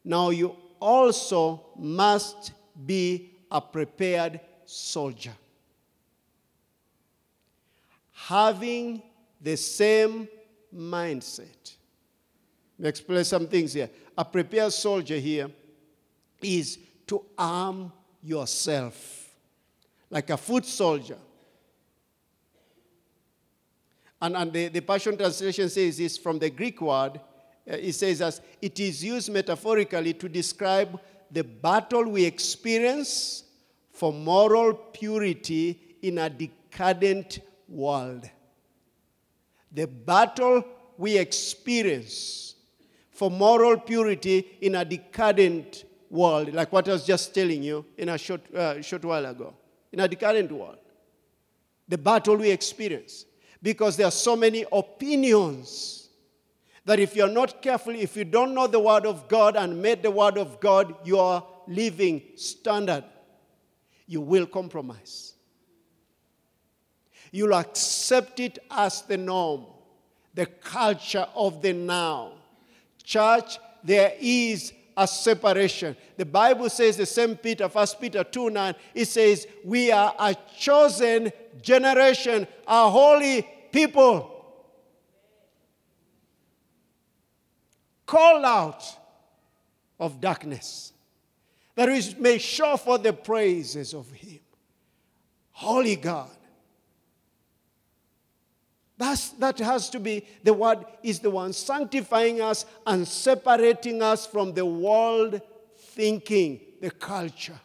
now 0.05 0.29
you 0.29 0.55
also 0.79 1.65
must 1.75 2.51
be 2.85 3.31
a 3.49 3.59
prepared 3.59 4.39
soldier. 4.63 5.33
Having 8.11 9.01
the 9.41 9.57
same 9.57 10.27
mindset. 10.73 11.73
Let 12.77 12.83
me 12.83 12.89
explain 12.89 13.23
some 13.23 13.47
things 13.47 13.73
here. 13.73 13.89
A 14.15 14.23
prepared 14.23 14.71
soldier 14.71 15.17
here 15.17 15.49
is 16.43 16.77
to 17.07 17.25
arm 17.35 17.91
yourself 18.21 19.31
like 20.11 20.29
a 20.29 20.37
foot 20.37 20.65
soldier. 20.65 21.17
And, 24.21 24.35
and 24.35 24.51
the, 24.51 24.67
the 24.67 24.81
Passion 24.81 25.17
Translation 25.17 25.69
says 25.69 25.97
this 25.97 26.17
from 26.17 26.39
the 26.39 26.49
Greek 26.49 26.81
word. 26.81 27.17
Uh, 27.69 27.75
it 27.75 27.93
says 27.93 28.21
as 28.21 28.41
it 28.61 28.79
is 28.79 29.03
used 29.03 29.31
metaphorically 29.31 30.13
to 30.13 30.27
describe 30.27 30.99
the 31.31 31.43
battle 31.43 32.05
we 32.09 32.25
experience 32.25 33.43
for 33.91 34.11
moral 34.11 34.73
purity 34.73 35.97
in 36.01 36.17
a 36.17 36.29
decadent 36.29 37.39
world. 37.67 38.29
The 39.71 39.87
battle 39.87 40.63
we 40.97 41.17
experience 41.17 42.55
for 43.11 43.29
moral 43.29 43.77
purity 43.77 44.57
in 44.61 44.75
a 44.75 44.85
decadent 44.85 45.85
world, 46.09 46.53
like 46.53 46.71
what 46.71 46.87
I 46.87 46.93
was 46.93 47.05
just 47.05 47.33
telling 47.35 47.61
you 47.61 47.85
in 47.97 48.09
a 48.09 48.17
short, 48.17 48.41
uh, 48.55 48.81
short 48.81 49.05
while 49.05 49.25
ago, 49.25 49.53
in 49.91 49.99
a 49.99 50.07
decadent 50.07 50.51
world. 50.51 50.77
The 51.87 51.97
battle 51.97 52.37
we 52.37 52.49
experience. 52.49 53.25
Because 53.61 53.97
there 53.97 54.07
are 54.07 54.11
so 54.11 54.35
many 54.35 54.65
opinions 54.71 56.09
that 56.85 56.99
if 56.99 57.15
you're 57.15 57.27
not 57.27 57.61
careful, 57.61 57.93
if 57.93 58.15
you 58.15 58.23
don't 58.23 58.53
know 58.53 58.67
the 58.67 58.79
Word 58.79 59.05
of 59.05 59.27
God 59.27 59.55
and 59.55 59.81
made 59.81 60.01
the 60.01 60.11
Word 60.11 60.37
of 60.37 60.59
God 60.59 60.95
your 61.05 61.45
living 61.67 62.21
standard, 62.35 63.03
you 64.07 64.21
will 64.21 64.47
compromise. 64.47 65.33
You'll 67.31 67.53
accept 67.53 68.39
it 68.39 68.57
as 68.71 69.03
the 69.03 69.17
norm, 69.17 69.65
the 70.33 70.47
culture 70.47 71.27
of 71.35 71.61
the 71.61 71.73
now. 71.73 72.33
Church, 73.03 73.59
there 73.83 74.13
is 74.19 74.73
a 74.99 75.07
separation. 75.07 75.95
The 76.17 76.25
Bible 76.25 76.69
says 76.69 76.97
the 76.97 77.05
same 77.05 77.37
Peter, 77.37 77.67
1 77.67 77.87
Peter 78.01 78.21
2 78.21 78.49
9, 78.49 78.75
it 78.93 79.05
says, 79.05 79.47
We 79.63 79.91
are 79.91 80.13
a 80.19 80.35
chosen 80.57 81.31
generation, 81.61 82.45
a 82.67 82.89
holy 82.89 83.47
people. 83.71 84.35
Called 88.05 88.43
out 88.43 88.83
of 89.99 90.19
darkness 90.19 90.91
that 91.75 91.87
we 91.87 92.15
may 92.19 92.37
show 92.37 92.75
for 92.75 92.97
the 92.97 93.13
praises 93.13 93.93
of 93.93 94.11
Him. 94.11 94.39
Holy 95.51 95.95
God. 95.95 96.29
That's, 98.99 99.29
that 99.29 99.57
has 99.59 99.89
to 99.91 99.99
be 99.99 100.25
the 100.43 100.53
word 100.53 100.79
is 101.01 101.19
the 101.19 101.29
one 101.29 101.53
sanctifying 101.53 102.41
us 102.41 102.65
and 102.85 103.07
separating 103.07 104.01
us 104.01 104.27
from 104.27 104.53
the 104.53 104.65
world 104.65 105.41
thinking, 105.77 106.59
the 106.81 106.91
culture. 106.91 107.57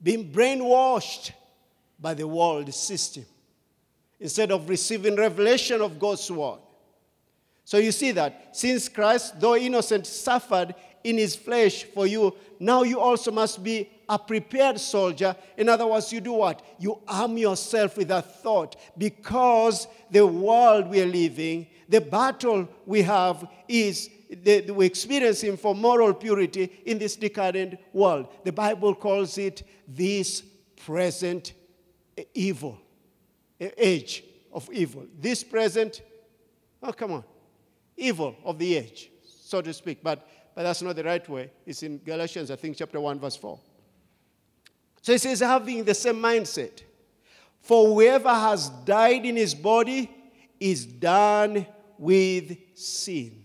Being 0.00 0.30
brainwashed 0.30 1.32
by 1.98 2.14
the 2.14 2.28
world 2.28 2.72
system 2.72 3.26
instead 4.20 4.52
of 4.52 4.68
receiving 4.68 5.16
revelation 5.16 5.80
of 5.80 5.98
God's 5.98 6.30
word. 6.30 6.60
So 7.64 7.78
you 7.78 7.90
see 7.90 8.12
that 8.12 8.56
since 8.56 8.88
Christ, 8.88 9.40
though 9.40 9.56
innocent, 9.56 10.06
suffered 10.06 10.76
in 11.02 11.18
his 11.18 11.34
flesh 11.34 11.82
for 11.82 12.06
you, 12.06 12.36
now 12.60 12.84
you 12.84 13.00
also 13.00 13.32
must 13.32 13.64
be 13.64 13.90
a 14.08 14.18
prepared 14.18 14.80
soldier. 14.80 15.36
In 15.56 15.68
other 15.68 15.86
words, 15.86 16.12
you 16.12 16.20
do 16.20 16.32
what? 16.32 16.62
You 16.78 17.00
arm 17.06 17.36
yourself 17.36 17.96
with 17.96 18.10
a 18.10 18.22
thought 18.22 18.76
because 18.96 19.86
the 20.10 20.26
world 20.26 20.88
we 20.88 21.00
are 21.02 21.06
living, 21.06 21.66
the 21.88 22.00
battle 22.00 22.68
we 22.86 23.02
have 23.02 23.46
is 23.68 24.10
the, 24.30 24.70
we're 24.70 24.86
experiencing 24.86 25.56
for 25.56 25.74
moral 25.74 26.14
purity 26.14 26.70
in 26.86 26.98
this 26.98 27.16
decadent 27.16 27.78
world. 27.92 28.28
The 28.44 28.52
Bible 28.52 28.94
calls 28.94 29.38
it 29.38 29.62
this 29.86 30.42
present 30.84 31.52
evil, 32.34 32.78
age 33.60 34.24
of 34.52 34.68
evil. 34.72 35.06
This 35.20 35.44
present, 35.44 36.02
oh, 36.82 36.92
come 36.92 37.12
on, 37.12 37.24
evil 37.96 38.36
of 38.44 38.58
the 38.58 38.76
age, 38.76 39.10
so 39.26 39.60
to 39.60 39.72
speak. 39.72 40.02
But 40.02 40.26
but 40.54 40.62
that's 40.62 40.82
not 40.82 40.96
the 40.96 41.04
right 41.04 41.28
way. 41.28 41.50
It's 41.66 41.82
in 41.82 41.98
Galatians, 41.98 42.50
I 42.50 42.56
think, 42.56 42.76
chapter 42.76 43.00
1, 43.00 43.18
verse 43.18 43.36
4. 43.36 43.58
So 45.04 45.12
he 45.12 45.18
says, 45.18 45.40
having 45.40 45.84
the 45.84 45.92
same 45.92 46.16
mindset. 46.16 46.80
For 47.60 47.88
whoever 47.88 48.30
has 48.30 48.70
died 48.86 49.26
in 49.26 49.36
his 49.36 49.54
body 49.54 50.10
is 50.58 50.86
done 50.86 51.66
with 51.98 52.56
sin. 52.72 53.44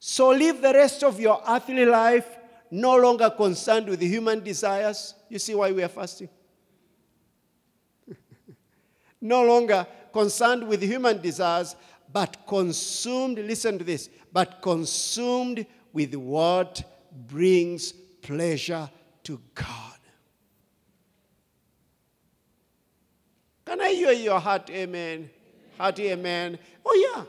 So 0.00 0.30
live 0.30 0.60
the 0.60 0.72
rest 0.72 1.04
of 1.04 1.20
your 1.20 1.40
earthly 1.48 1.86
life 1.86 2.26
no 2.68 2.96
longer 2.96 3.30
concerned 3.30 3.88
with 3.88 4.00
human 4.00 4.42
desires. 4.42 5.14
You 5.28 5.38
see 5.38 5.54
why 5.54 5.70
we 5.70 5.84
are 5.84 5.88
fasting? 5.88 6.30
no 9.20 9.44
longer 9.44 9.86
concerned 10.12 10.66
with 10.66 10.82
human 10.82 11.22
desires, 11.22 11.76
but 12.12 12.44
consumed, 12.44 13.38
listen 13.38 13.78
to 13.78 13.84
this, 13.84 14.10
but 14.32 14.60
consumed 14.62 15.64
with 15.92 16.16
what 16.16 16.82
brings 17.28 17.92
pleasure 17.92 18.90
to 19.22 19.40
God. 19.54 19.95
Can 23.66 23.80
I 23.80 23.90
hear 23.90 24.12
your 24.12 24.38
heart, 24.38 24.70
amen? 24.70 25.28
Hearty 25.76 26.10
amen. 26.12 26.58
Oh, 26.84 27.12
yeah. 27.14 27.24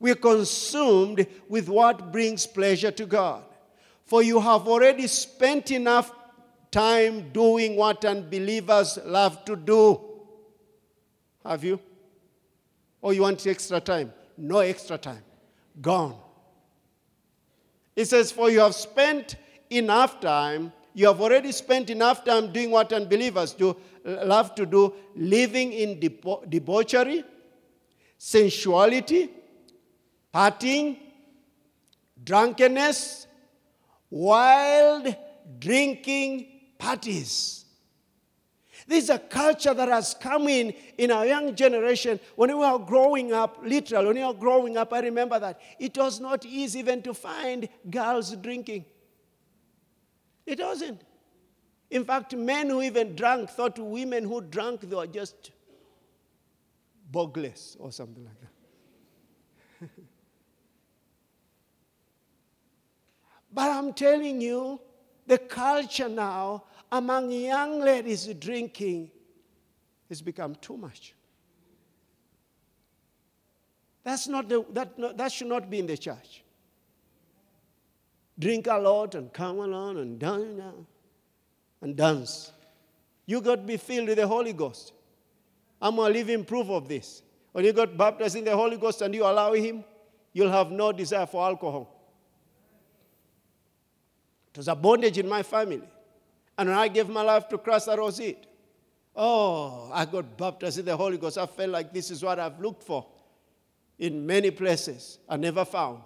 We're 0.00 0.14
consumed 0.14 1.26
with 1.48 1.68
what 1.68 2.10
brings 2.10 2.46
pleasure 2.46 2.90
to 2.90 3.06
God. 3.06 3.44
For 4.04 4.22
you 4.22 4.40
have 4.40 4.66
already 4.66 5.06
spent 5.06 5.70
enough 5.70 6.12
time 6.70 7.30
doing 7.30 7.76
what 7.76 8.04
unbelievers 8.04 8.98
love 9.04 9.44
to 9.44 9.56
do. 9.56 10.00
Have 11.44 11.64
you? 11.64 11.80
Or 13.00 13.12
you 13.12 13.22
want 13.22 13.46
extra 13.46 13.80
time? 13.80 14.12
No 14.36 14.58
extra 14.58 14.98
time. 14.98 15.22
Gone. 15.80 16.16
It 17.94 18.06
says, 18.06 18.32
For 18.32 18.50
you 18.50 18.60
have 18.60 18.74
spent 18.74 19.36
enough 19.70 20.20
time, 20.20 20.72
you 20.94 21.06
have 21.06 21.20
already 21.20 21.52
spent 21.52 21.90
enough 21.90 22.24
time 22.24 22.52
doing 22.52 22.70
what 22.70 22.92
unbelievers 22.92 23.52
do, 23.52 23.76
love 24.06 24.54
to 24.54 24.66
do, 24.66 24.94
living 25.14 25.72
in 25.72 25.98
debo- 26.00 26.48
debauchery, 26.48 27.24
sensuality, 28.16 29.30
partying, 30.32 30.96
drunkenness, 32.22 33.26
wild 34.10 35.14
drinking 35.58 36.46
parties. 36.78 37.64
This 38.86 39.04
is 39.04 39.10
a 39.10 39.18
culture 39.18 39.74
that 39.74 39.88
has 39.88 40.14
come 40.14 40.48
in 40.48 40.72
in 40.96 41.10
our 41.10 41.26
young 41.26 41.54
generation. 41.56 42.20
When 42.36 42.50
we 42.50 42.54
were 42.54 42.78
growing 42.78 43.32
up, 43.32 43.58
literally, 43.62 44.06
when 44.06 44.16
we 44.16 44.24
were 44.24 44.34
growing 44.38 44.76
up, 44.76 44.92
I 44.92 45.00
remember 45.00 45.40
that 45.40 45.60
it 45.80 45.98
was 45.98 46.20
not 46.20 46.46
easy 46.46 46.78
even 46.78 47.02
to 47.02 47.12
find 47.12 47.68
girls 47.90 48.36
drinking. 48.36 48.84
It 50.44 50.60
wasn't. 50.60 51.00
In 51.90 52.04
fact, 52.04 52.34
men 52.34 52.68
who 52.68 52.82
even 52.82 53.14
drank 53.14 53.50
thought 53.50 53.78
women 53.78 54.24
who 54.24 54.40
drank 54.40 54.80
they 54.80 54.96
were 54.96 55.06
just 55.06 55.52
bogless 57.12 57.76
or 57.78 57.92
something 57.92 58.24
like 58.24 58.40
that. 58.40 59.88
but 63.52 63.70
I'm 63.70 63.92
telling 63.92 64.40
you, 64.40 64.80
the 65.26 65.38
culture 65.38 66.08
now 66.08 66.64
among 66.90 67.30
young 67.30 67.80
ladies 67.80 68.26
drinking 68.34 69.10
has 70.08 70.22
become 70.22 70.56
too 70.56 70.76
much. 70.76 71.14
That's 74.02 74.28
not 74.28 74.48
the, 74.48 74.64
that, 74.70 75.18
that 75.18 75.32
should 75.32 75.48
not 75.48 75.68
be 75.68 75.80
in 75.80 75.86
the 75.86 75.96
church. 75.96 76.44
Drink 78.38 78.66
a 78.66 78.76
lot 78.76 79.14
and 79.14 79.32
come 79.32 79.58
along 79.58 79.98
and 79.98 80.18
dance 80.18 80.86
and 81.80 81.96
dance. 81.96 82.52
You 83.26 83.40
got 83.40 83.56
to 83.56 83.62
be 83.62 83.76
filled 83.76 84.08
with 84.08 84.18
the 84.18 84.26
Holy 84.26 84.52
Ghost. 84.52 84.92
I'm 85.80 85.98
a 85.98 86.08
living 86.08 86.44
proof 86.44 86.68
of 86.70 86.88
this. 86.88 87.22
When 87.52 87.64
you 87.64 87.72
got 87.72 87.96
baptized 87.96 88.36
in 88.36 88.44
the 88.44 88.56
Holy 88.56 88.76
Ghost 88.76 89.02
and 89.02 89.14
you 89.14 89.24
allow 89.24 89.52
Him, 89.52 89.84
you'll 90.32 90.50
have 90.50 90.70
no 90.70 90.92
desire 90.92 91.26
for 91.26 91.44
alcohol. 91.44 91.92
It 94.52 94.58
was 94.58 94.68
a 94.68 94.74
bondage 94.74 95.18
in 95.18 95.28
my 95.28 95.42
family. 95.42 95.82
And 96.58 96.68
when 96.68 96.78
I 96.78 96.88
gave 96.88 97.08
my 97.08 97.22
life 97.22 97.48
to 97.48 97.58
Christ, 97.58 97.86
that 97.86 97.98
was 98.00 98.18
it. 98.20 98.46
Oh, 99.14 99.90
I 99.92 100.04
got 100.04 100.36
baptized 100.36 100.78
in 100.78 100.84
the 100.84 100.96
Holy 100.96 101.18
Ghost. 101.18 101.38
I 101.38 101.46
felt 101.46 101.70
like 101.70 101.92
this 101.92 102.10
is 102.10 102.22
what 102.22 102.38
I've 102.38 102.60
looked 102.60 102.82
for 102.82 103.06
in 103.98 104.26
many 104.26 104.50
places. 104.50 105.18
I 105.28 105.36
never 105.36 105.64
found. 105.64 106.02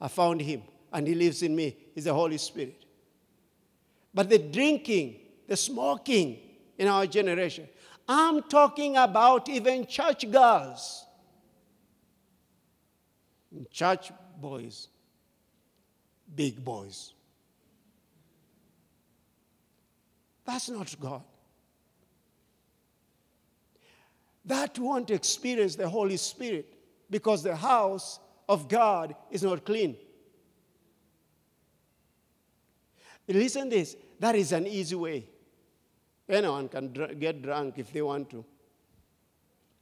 I 0.00 0.08
found 0.08 0.40
Him, 0.40 0.62
and 0.92 1.06
He 1.06 1.14
lives 1.14 1.42
in 1.42 1.54
me. 1.54 1.76
He's 1.94 2.04
the 2.04 2.14
Holy 2.14 2.38
Spirit. 2.38 2.81
But 4.14 4.28
the 4.28 4.38
drinking, 4.38 5.20
the 5.48 5.56
smoking 5.56 6.38
in 6.78 6.88
our 6.88 7.06
generation, 7.06 7.68
I'm 8.08 8.42
talking 8.42 8.96
about 8.96 9.48
even 9.48 9.86
church 9.86 10.30
girls, 10.30 11.06
church 13.70 14.12
boys, 14.40 14.88
big 16.34 16.62
boys. 16.62 17.14
That's 20.44 20.68
not 20.68 20.94
God. 21.00 21.22
That 24.44 24.78
won't 24.78 25.10
experience 25.10 25.76
the 25.76 25.88
Holy 25.88 26.16
Spirit 26.16 26.74
because 27.08 27.42
the 27.42 27.54
house 27.54 28.18
of 28.48 28.68
God 28.68 29.14
is 29.30 29.42
not 29.42 29.64
clean. 29.64 29.96
Listen 33.28 33.68
this 33.68 33.96
that 34.18 34.34
is 34.34 34.52
an 34.52 34.66
easy 34.66 34.94
way. 34.94 35.26
Anyone 36.28 36.68
can 36.68 36.92
dr- 36.92 37.18
get 37.18 37.42
drunk 37.42 37.74
if 37.78 37.92
they 37.92 38.02
want 38.02 38.30
to 38.30 38.44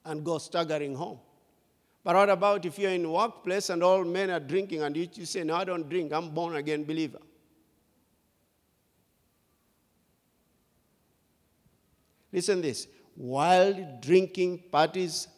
and 0.05 0.25
go 0.25 0.39
staggering 0.39 0.95
home. 0.95 1.19
But 2.03 2.17
what 2.17 2.31
about 2.31 2.65
if 2.65 2.79
you're 2.79 2.91
in 2.91 3.11
workplace 3.11 3.69
and 3.69 3.83
all 3.83 4.05
men 4.05 4.31
are 4.31 4.41
drinking 4.41 4.83
and 4.83 4.97
you, 4.97 5.09
you 5.15 5.27
say, 5.27 5.45
No, 5.45 5.57
I 5.57 5.65
don't 5.65 5.89
drink, 5.89 6.13
I'm 6.13 6.31
born 6.31 6.57
again 6.57 6.85
believer? 6.85 7.19
Listen 12.33 12.63
this 12.63 12.87
wild 13.17 14.01
drinking 14.01 14.63
parties 14.71 15.29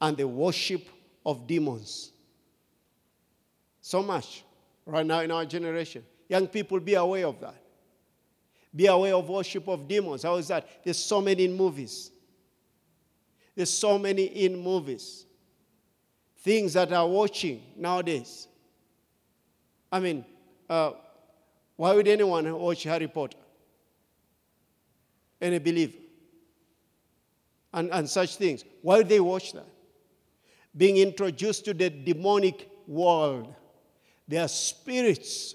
and 0.00 0.16
the 0.16 0.26
worship 0.26 0.88
of 1.24 1.46
demons. 1.46 2.12
So 3.80 4.02
much 4.02 4.44
right 4.86 5.06
now 5.06 5.20
in 5.20 5.30
our 5.30 5.44
generation. 5.44 6.04
Young 6.28 6.46
people, 6.46 6.80
be 6.80 6.94
aware 6.94 7.26
of 7.26 7.40
that. 7.40 7.62
Be 8.74 8.86
aware 8.86 9.14
of 9.14 9.28
worship 9.28 9.66
of 9.68 9.88
demons. 9.88 10.22
How 10.22 10.36
is 10.36 10.48
that? 10.48 10.84
There's 10.84 10.98
so 10.98 11.20
many 11.20 11.44
in 11.44 11.56
movies. 11.56 12.10
There's 13.54 13.70
so 13.70 13.98
many 13.98 14.24
in 14.24 14.58
movies. 14.58 15.24
Things 16.38 16.74
that 16.74 16.92
are 16.92 17.08
watching 17.08 17.62
nowadays. 17.76 18.46
I 19.90 20.00
mean, 20.00 20.24
uh, 20.68 20.92
why 21.76 21.94
would 21.94 22.06
anyone 22.06 22.52
watch 22.58 22.82
Harry 22.84 23.08
Potter? 23.08 23.38
Any 25.40 25.58
believer? 25.58 25.98
and, 27.72 27.90
and 27.92 28.08
such 28.08 28.36
things. 28.36 28.64
Why 28.82 28.98
would 28.98 29.08
they 29.08 29.20
watch 29.20 29.52
that? 29.52 29.66
Being 30.76 30.98
introduced 30.98 31.64
to 31.66 31.74
the 31.74 31.90
demonic 31.90 32.68
world. 32.86 33.54
There 34.26 34.42
are 34.42 34.48
spirits 34.48 35.54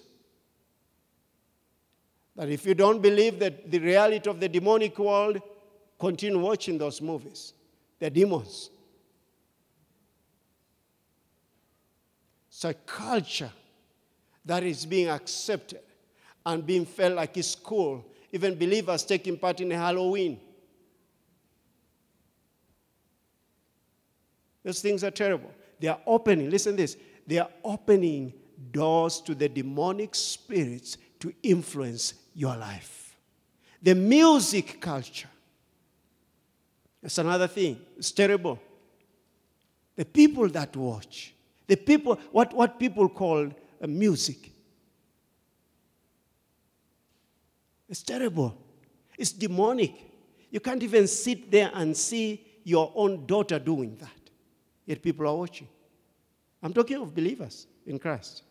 that 2.35 2.49
if 2.49 2.65
you 2.65 2.73
don't 2.73 3.01
believe 3.01 3.39
that 3.39 3.69
the 3.69 3.79
reality 3.79 4.29
of 4.29 4.39
the 4.39 4.49
demonic 4.49 4.97
world, 4.97 5.41
continue 5.99 6.39
watching 6.39 6.77
those 6.77 7.01
movies. 7.01 7.53
They're 7.99 8.09
demons. 8.09 8.69
It's 12.49 12.65
a 12.65 12.73
culture 12.73 13.51
that 14.45 14.63
is 14.63 14.85
being 14.85 15.09
accepted 15.09 15.81
and 16.45 16.65
being 16.65 16.85
felt 16.85 17.15
like 17.15 17.37
it's 17.37 17.55
cool. 17.55 18.05
Even 18.31 18.55
believers 18.55 19.03
taking 19.03 19.37
part 19.37 19.61
in 19.61 19.71
Halloween. 19.71 20.39
Those 24.63 24.81
things 24.81 25.03
are 25.03 25.11
terrible. 25.11 25.51
They 25.79 25.87
are 25.87 25.99
opening, 26.05 26.49
listen 26.49 26.75
this, 26.75 26.97
they 27.27 27.39
are 27.39 27.49
opening 27.63 28.33
doors 28.71 29.19
to 29.21 29.35
the 29.35 29.49
demonic 29.49 30.15
spirits 30.15 30.97
to 31.23 31.33
influence 31.41 32.15
your 32.35 32.53
life. 32.57 33.15
The 33.81 33.95
music 33.95 34.81
culture. 34.81 35.29
That's 37.01 37.17
another 37.17 37.47
thing. 37.47 37.79
It's 37.97 38.11
terrible. 38.11 38.59
The 39.95 40.03
people 40.03 40.49
that 40.49 40.75
watch, 40.75 41.33
the 41.65 41.77
people, 41.77 42.19
what, 42.33 42.53
what 42.53 42.77
people 42.77 43.07
call 43.07 43.47
uh, 43.47 43.87
music. 43.87 44.51
It's 47.87 48.03
terrible. 48.03 48.57
It's 49.17 49.31
demonic. 49.31 49.93
You 50.51 50.59
can't 50.59 50.83
even 50.83 51.07
sit 51.07 51.49
there 51.49 51.71
and 51.73 51.95
see 51.95 52.45
your 52.65 52.91
own 52.93 53.25
daughter 53.25 53.59
doing 53.59 53.95
that. 54.01 54.29
Yet 54.85 55.01
people 55.01 55.25
are 55.25 55.35
watching. 55.37 55.69
I'm 56.61 56.73
talking 56.73 56.97
of 56.97 57.15
believers 57.15 57.65
in 57.85 57.97
Christ. 57.97 58.43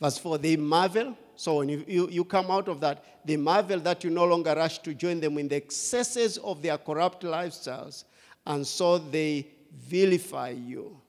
Verse 0.00 0.18
4 0.18 0.38
they 0.38 0.56
marvel. 0.56 1.16
So 1.36 1.58
when 1.58 1.68
you, 1.68 1.84
you, 1.86 2.08
you, 2.10 2.24
come 2.24 2.50
out 2.50 2.68
of 2.68 2.80
that, 2.80 3.04
they 3.24 3.36
marvel 3.36 3.80
that 3.80 4.04
you 4.04 4.10
no 4.10 4.26
longer 4.26 4.54
rush 4.54 4.78
to 4.80 4.92
join 4.94 5.20
them 5.20 5.38
in 5.38 5.48
the 5.48 5.56
excesses 5.56 6.36
of 6.38 6.60
their 6.60 6.76
corrupt 6.76 7.22
lifestyles, 7.22 8.04
and 8.46 8.66
so 8.66 8.98
they 8.98 9.46
vilify 9.72 10.50
you. 10.50 11.00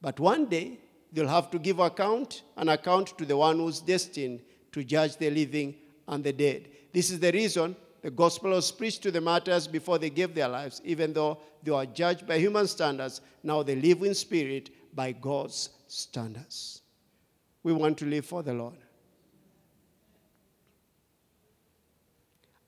But 0.00 0.18
one 0.18 0.46
day, 0.46 0.78
they'll 1.12 1.28
have 1.28 1.50
to 1.50 1.58
give 1.58 1.78
account, 1.78 2.42
an 2.56 2.70
account 2.70 3.18
to 3.18 3.26
the 3.26 3.36
one 3.36 3.58
who's 3.58 3.80
destined 3.80 4.40
to 4.72 4.82
judge 4.82 5.18
the 5.18 5.30
living 5.30 5.74
and 6.08 6.24
the 6.24 6.32
dead. 6.32 6.68
This 6.92 7.10
is 7.10 7.20
the 7.20 7.32
reason 7.32 7.76
The 8.06 8.12
gospel 8.12 8.50
was 8.50 8.70
preached 8.70 9.02
to 9.02 9.10
the 9.10 9.20
martyrs 9.20 9.66
before 9.66 9.98
they 9.98 10.10
gave 10.10 10.32
their 10.32 10.46
lives, 10.46 10.80
even 10.84 11.12
though 11.12 11.38
they 11.60 11.72
were 11.72 11.86
judged 11.86 12.24
by 12.24 12.38
human 12.38 12.68
standards. 12.68 13.20
Now 13.42 13.64
they 13.64 13.74
live 13.74 14.04
in 14.04 14.14
spirit 14.14 14.70
by 14.94 15.10
God's 15.10 15.70
standards. 15.88 16.82
We 17.66 17.72
want 17.72 17.98
to 17.98 18.06
live 18.06 18.24
for 18.24 18.44
the 18.44 18.54
Lord. 18.54 18.76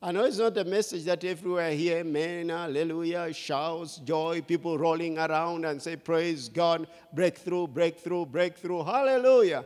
I 0.03 0.11
know 0.11 0.25
it's 0.25 0.39
not 0.39 0.59
a 0.59 0.65
message 0.65 1.05
that 1.05 1.23
everywhere 1.23 1.71
here, 1.71 1.99
amen, 1.99 2.49
hallelujah, 2.49 3.33
shouts, 3.33 3.99
joy, 3.99 4.43
people 4.43 4.77
rolling 4.77 5.17
around 5.17 5.67
and 5.67 5.81
say, 5.81 5.95
Praise 5.95 6.49
God, 6.49 6.89
breakthrough, 7.13 7.69
breakthrough, 7.69 8.27
breakthrough, 8.27 8.83
hallelujah. 8.83 9.65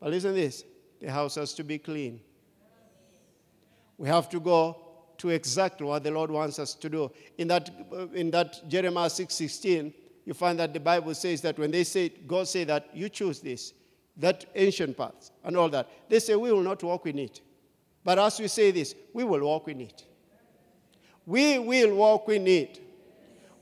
But 0.00 0.12
listen 0.12 0.32
to 0.32 0.40
this 0.40 0.64
the 0.98 1.12
house 1.12 1.34
has 1.34 1.52
to 1.52 1.62
be 1.62 1.76
clean. 1.78 2.18
We 3.98 4.08
have 4.08 4.30
to 4.30 4.40
go 4.40 4.78
to 5.18 5.28
exactly 5.28 5.86
what 5.86 6.04
the 6.04 6.10
Lord 6.10 6.30
wants 6.30 6.58
us 6.58 6.72
to 6.72 6.88
do. 6.88 7.12
In 7.36 7.48
that, 7.48 7.68
uh, 7.92 8.08
in 8.14 8.30
that 8.30 8.66
Jeremiah 8.66 9.10
6 9.10 9.34
16, 9.34 9.92
you 10.24 10.32
find 10.32 10.58
that 10.58 10.72
the 10.72 10.80
Bible 10.80 11.14
says 11.14 11.42
that 11.42 11.58
when 11.58 11.70
they 11.70 11.84
say, 11.84 12.08
God 12.08 12.48
say 12.48 12.64
that, 12.64 12.88
you 12.94 13.10
choose 13.10 13.40
this, 13.40 13.74
that 14.18 14.46
ancient 14.54 14.96
path 14.96 15.30
and 15.44 15.56
all 15.56 15.68
that, 15.68 15.88
they 16.08 16.18
say, 16.18 16.34
We 16.34 16.52
will 16.52 16.62
not 16.62 16.82
walk 16.82 17.06
in 17.06 17.18
it. 17.18 17.40
But 18.04 18.18
as 18.18 18.38
we 18.38 18.48
say 18.48 18.70
this, 18.70 18.94
we 19.12 19.24
will 19.24 19.40
walk 19.40 19.68
in 19.68 19.80
it. 19.80 20.04
We 21.26 21.58
will 21.58 21.94
walk 21.94 22.28
in 22.28 22.46
it. 22.46 22.80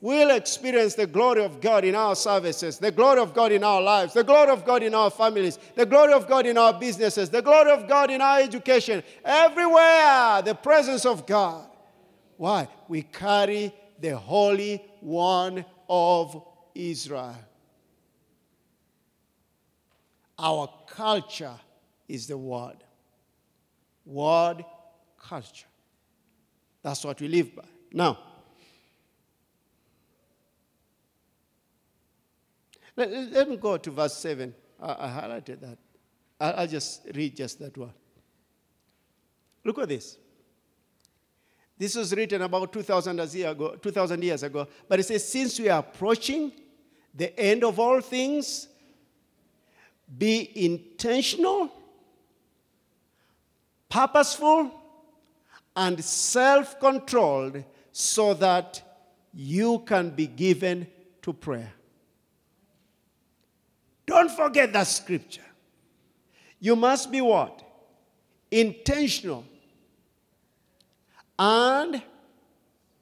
We'll 0.02 0.32
experience 0.32 0.94
the 0.94 1.06
glory 1.06 1.42
of 1.42 1.62
God 1.62 1.82
in 1.82 1.94
our 1.94 2.14
services, 2.14 2.78
the 2.78 2.90
glory 2.90 3.20
of 3.20 3.32
God 3.32 3.52
in 3.52 3.64
our 3.64 3.80
lives, 3.80 4.12
the 4.12 4.22
glory 4.22 4.50
of 4.50 4.66
God 4.66 4.82
in 4.82 4.94
our 4.94 5.10
families, 5.10 5.58
the 5.74 5.86
glory 5.86 6.12
of 6.12 6.28
God 6.28 6.44
in 6.44 6.58
our 6.58 6.78
businesses, 6.78 7.30
the 7.30 7.40
glory 7.40 7.70
of 7.70 7.88
God 7.88 8.10
in 8.10 8.20
our 8.20 8.40
education. 8.40 9.02
Everywhere, 9.24 10.42
the 10.42 10.54
presence 10.62 11.06
of 11.06 11.26
God. 11.26 11.66
Why? 12.36 12.68
We 12.86 13.00
carry 13.00 13.72
the 13.98 14.14
Holy 14.18 14.84
One 15.00 15.64
of 15.88 16.44
Israel. 16.74 17.36
Our 20.38 20.68
culture 20.86 21.58
is 22.08 22.26
the 22.26 22.36
Word 22.36 22.76
word 24.04 24.64
culture. 25.18 25.66
That's 26.82 27.04
what 27.04 27.20
we 27.20 27.28
live 27.28 27.54
by. 27.54 27.64
Now, 27.92 28.18
let, 32.96 33.10
let 33.10 33.48
me 33.48 33.56
go 33.56 33.76
to 33.76 33.90
verse 33.90 34.16
7. 34.16 34.54
I, 34.80 34.92
I 34.92 35.08
highlighted 35.08 35.60
that. 35.60 35.78
I, 36.40 36.50
I'll 36.50 36.66
just 36.66 37.06
read 37.14 37.36
just 37.36 37.58
that 37.60 37.76
one. 37.76 37.92
Look 39.64 39.78
at 39.78 39.88
this. 39.88 40.18
This 41.76 41.96
was 41.96 42.14
written 42.14 42.42
about 42.42 42.72
2,000 42.72 43.16
years 43.16 43.34
ago, 43.46 43.76
2000 43.76 44.22
years 44.22 44.42
ago. 44.42 44.68
But 44.88 45.00
it 45.00 45.04
says, 45.04 45.26
Since 45.26 45.58
we 45.58 45.68
are 45.70 45.80
approaching 45.80 46.52
the 47.14 47.38
end 47.38 47.64
of 47.64 47.78
all 47.80 48.00
things, 48.00 48.68
be 50.18 50.50
intentional 50.54 51.70
purposeful 53.94 54.72
and 55.76 56.02
self 56.04 56.80
controlled 56.80 57.62
so 57.92 58.34
that 58.34 58.82
you 59.32 59.78
can 59.86 60.10
be 60.10 60.26
given 60.26 60.86
to 61.22 61.32
prayer. 61.32 61.72
Don't 64.06 64.30
forget 64.30 64.72
that 64.72 64.88
scripture. 64.88 65.48
You 66.58 66.74
must 66.74 67.12
be 67.12 67.20
what? 67.20 67.62
Intentional 68.50 69.44
and 71.38 72.02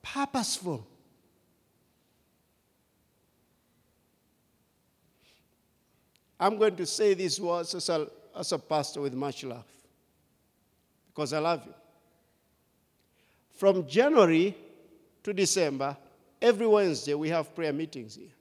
purposeful. 0.02 0.86
I'm 6.42 6.58
going 6.58 6.74
to 6.74 6.86
say 6.86 7.14
these 7.14 7.40
words 7.40 7.72
as 7.72 7.88
a, 7.88 8.08
as 8.36 8.50
a 8.50 8.58
pastor 8.58 9.00
with 9.00 9.14
much 9.14 9.44
love 9.44 9.64
because 11.06 11.32
I 11.32 11.38
love 11.38 11.64
you. 11.64 11.74
From 13.52 13.86
January 13.86 14.56
to 15.22 15.32
December, 15.32 15.96
every 16.40 16.66
Wednesday 16.66 17.14
we 17.14 17.28
have 17.28 17.54
prayer 17.54 17.72
meetings 17.72 18.16
here. 18.16 18.32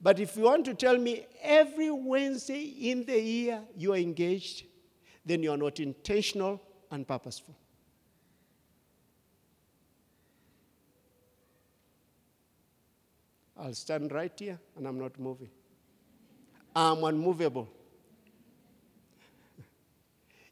But 0.00 0.18
if 0.18 0.36
you 0.36 0.42
want 0.42 0.64
to 0.64 0.74
tell 0.74 0.98
me 0.98 1.26
every 1.40 1.92
Wednesday 1.92 2.62
in 2.90 3.04
the 3.04 3.20
year 3.20 3.62
you 3.76 3.92
are 3.92 3.98
engaged, 3.98 4.64
then 5.24 5.44
you 5.44 5.52
are 5.52 5.56
not 5.56 5.78
intentional 5.78 6.60
and 6.90 7.06
purposeful. 7.06 7.54
I'll 13.56 13.74
stand 13.74 14.10
right 14.10 14.32
here 14.36 14.58
and 14.76 14.88
I'm 14.88 14.98
not 14.98 15.20
moving. 15.20 15.50
I'm 16.74 17.04
unmovable. 17.04 17.68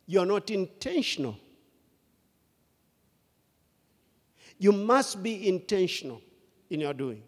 You're 0.07 0.27
not 0.27 0.51
intentional. 0.51 1.37
You 4.59 4.73
must 4.73 5.23
be 5.23 5.49
intentional 5.49 6.23
in 6.71 6.81
your 6.81 6.95
doings. 6.95 7.23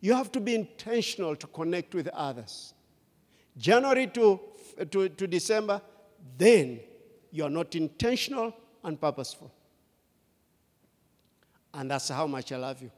You 0.00 0.14
have 0.14 0.30
to 0.32 0.40
be 0.40 0.54
intentional 0.54 1.36
to 1.36 1.46
connect 1.46 1.94
with 1.94 2.08
others. 2.08 2.74
January 3.56 4.06
to, 4.08 4.40
to, 4.90 5.08
to 5.08 5.26
December, 5.26 5.80
then 6.36 6.80
you're 7.30 7.50
not 7.50 7.74
intentional 7.74 8.54
and 8.84 9.00
purposeful. 9.00 9.52
And 11.72 11.90
that's 11.90 12.08
how 12.08 12.26
much 12.26 12.52
I 12.52 12.56
love 12.56 12.82
you. 12.82 12.90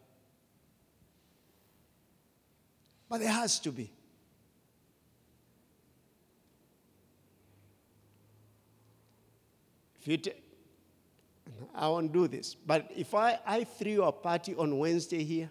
But 3.09 3.21
there 3.21 3.33
has 3.33 3.59
to 3.61 3.73
be. 3.73 3.91
If 10.01 10.07
you 10.07 10.33
I 11.75 11.89
won't 11.89 12.13
do 12.13 12.29
this, 12.29 12.55
but 12.55 12.91
if 12.95 13.15
I, 13.15 13.39
I 13.47 13.65
threw 13.65 14.03
a 14.03 14.13
party 14.13 14.55
on 14.55 14.79
Wednesday 14.79 15.23
here, 15.23 15.51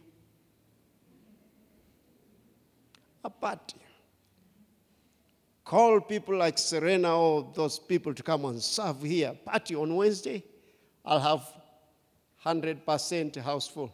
a 3.23 3.29
party, 3.29 3.77
call 5.63 6.01
people 6.01 6.37
like 6.37 6.57
Serena 6.57 7.17
or 7.17 7.51
those 7.53 7.79
people 7.79 8.13
to 8.13 8.23
come 8.23 8.45
and 8.45 8.61
serve 8.61 9.01
here, 9.01 9.33
party 9.45 9.75
on 9.75 9.95
Wednesday, 9.95 10.43
I'll 11.05 11.19
have 11.19 11.45
100% 12.45 13.35
house 13.37 13.67
full. 13.67 13.93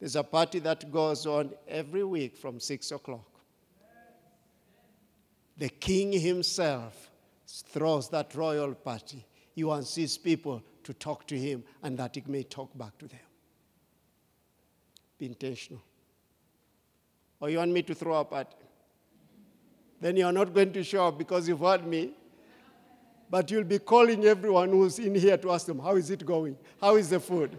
There's 0.00 0.16
a 0.16 0.24
party 0.24 0.58
that 0.60 0.90
goes 0.90 1.26
on 1.26 1.52
every 1.68 2.02
week 2.02 2.36
from 2.36 2.58
6 2.58 2.90
o'clock 2.90 3.30
the 5.60 5.68
king 5.68 6.10
himself 6.10 7.10
throws 7.46 8.08
that 8.08 8.34
royal 8.34 8.74
party. 8.74 9.26
He 9.54 9.62
wants 9.62 9.94
his 9.94 10.16
people 10.16 10.62
to 10.84 10.94
talk 10.94 11.26
to 11.26 11.38
him 11.38 11.62
and 11.82 11.98
that 11.98 12.14
he 12.14 12.22
may 12.26 12.44
talk 12.44 12.76
back 12.76 12.96
to 12.98 13.06
them. 13.06 13.20
Be 15.18 15.26
intentional. 15.26 15.82
Or 17.40 17.50
you 17.50 17.58
want 17.58 17.72
me 17.72 17.82
to 17.82 17.94
throw 17.94 18.20
a 18.20 18.24
party? 18.24 18.56
Then 20.00 20.16
you're 20.16 20.32
not 20.32 20.54
going 20.54 20.72
to 20.72 20.82
show 20.82 21.08
up 21.08 21.18
because 21.18 21.46
you've 21.46 21.60
heard 21.60 21.86
me. 21.86 22.12
But 23.28 23.50
you'll 23.50 23.64
be 23.64 23.78
calling 23.78 24.24
everyone 24.24 24.70
who's 24.70 24.98
in 24.98 25.14
here 25.14 25.36
to 25.36 25.52
ask 25.52 25.66
them, 25.66 25.78
How 25.78 25.94
is 25.94 26.10
it 26.10 26.24
going? 26.24 26.56
How 26.80 26.96
is 26.96 27.10
the 27.10 27.20
food? 27.20 27.58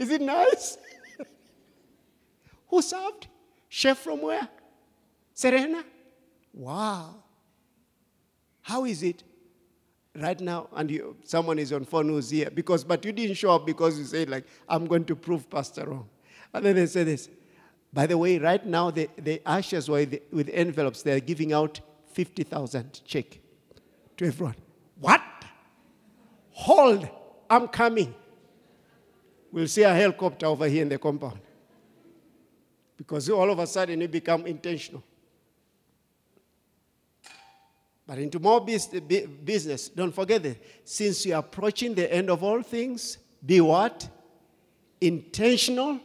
Is 0.00 0.10
it 0.10 0.22
nice? 0.22 0.78
Who 2.68 2.80
served? 2.80 3.26
Chef 3.68 3.98
from 3.98 4.22
where? 4.22 4.48
Serena? 5.34 5.84
Wow. 6.54 7.16
How 8.62 8.86
is 8.86 9.02
it 9.02 9.22
right 10.16 10.40
now? 10.40 10.68
And 10.72 10.90
you, 10.90 11.16
someone 11.24 11.58
is 11.58 11.70
on 11.72 11.84
phone 11.84 12.08
who's 12.08 12.30
here 12.30 12.50
because, 12.50 12.82
but 12.82 13.04
you 13.04 13.12
didn't 13.12 13.36
show 13.36 13.50
up 13.52 13.66
because 13.66 13.98
you 13.98 14.04
said 14.04 14.30
like, 14.30 14.46
I'm 14.66 14.86
going 14.86 15.04
to 15.04 15.14
prove 15.14 15.48
Pastor 15.50 15.84
wrong. 15.86 16.08
And 16.54 16.64
then 16.64 16.76
they 16.76 16.86
say 16.86 17.04
this. 17.04 17.28
By 17.92 18.06
the 18.06 18.16
way, 18.16 18.38
right 18.38 18.64
now 18.64 18.90
the, 18.90 19.08
the 19.18 19.42
were 19.88 19.96
with, 19.96 20.20
with 20.32 20.48
envelopes. 20.48 21.02
They're 21.02 21.20
giving 21.20 21.52
out 21.52 21.80
50,000 22.12 23.02
check 23.04 23.38
to 24.16 24.26
everyone. 24.26 24.56
What? 24.98 25.22
Hold. 26.52 27.08
I'm 27.50 27.68
coming. 27.68 28.14
We'll 29.52 29.68
see 29.68 29.82
a 29.82 29.94
helicopter 29.94 30.46
over 30.46 30.68
here 30.68 30.82
in 30.82 30.88
the 30.88 30.98
compound. 30.98 31.40
Because 32.96 33.28
all 33.30 33.50
of 33.50 33.58
a 33.58 33.66
sudden 33.66 34.00
you 34.00 34.08
become 34.08 34.46
intentional. 34.46 35.02
But 38.06 38.18
into 38.18 38.38
more 38.38 38.60
business, 38.60 39.88
don't 39.88 40.12
forget 40.12 40.42
that 40.42 40.56
since 40.84 41.24
you're 41.26 41.38
approaching 41.38 41.94
the 41.94 42.12
end 42.12 42.28
of 42.28 42.42
all 42.42 42.62
things, 42.62 43.18
be 43.44 43.60
what? 43.60 44.08
Intentional, 45.00 46.00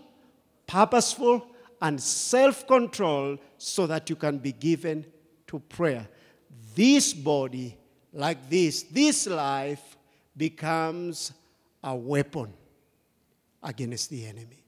purposeful, 0.68 1.48
and 1.82 2.02
self 2.02 2.66
control 2.68 3.38
so 3.58 3.88
that 3.88 4.10
you 4.10 4.16
can 4.16 4.38
be 4.38 4.52
given 4.52 5.06
to 5.48 5.60
prayer, 5.60 6.08
this 6.76 7.14
body, 7.14 7.78
like 8.14 8.50
this, 8.50 8.84
this 8.84 9.28
life 9.28 9.98
becomes 10.38 11.34
a 11.84 11.96
weapon 11.96 12.54
against 13.66 14.10
the 14.10 14.26
enemy. 14.26 14.64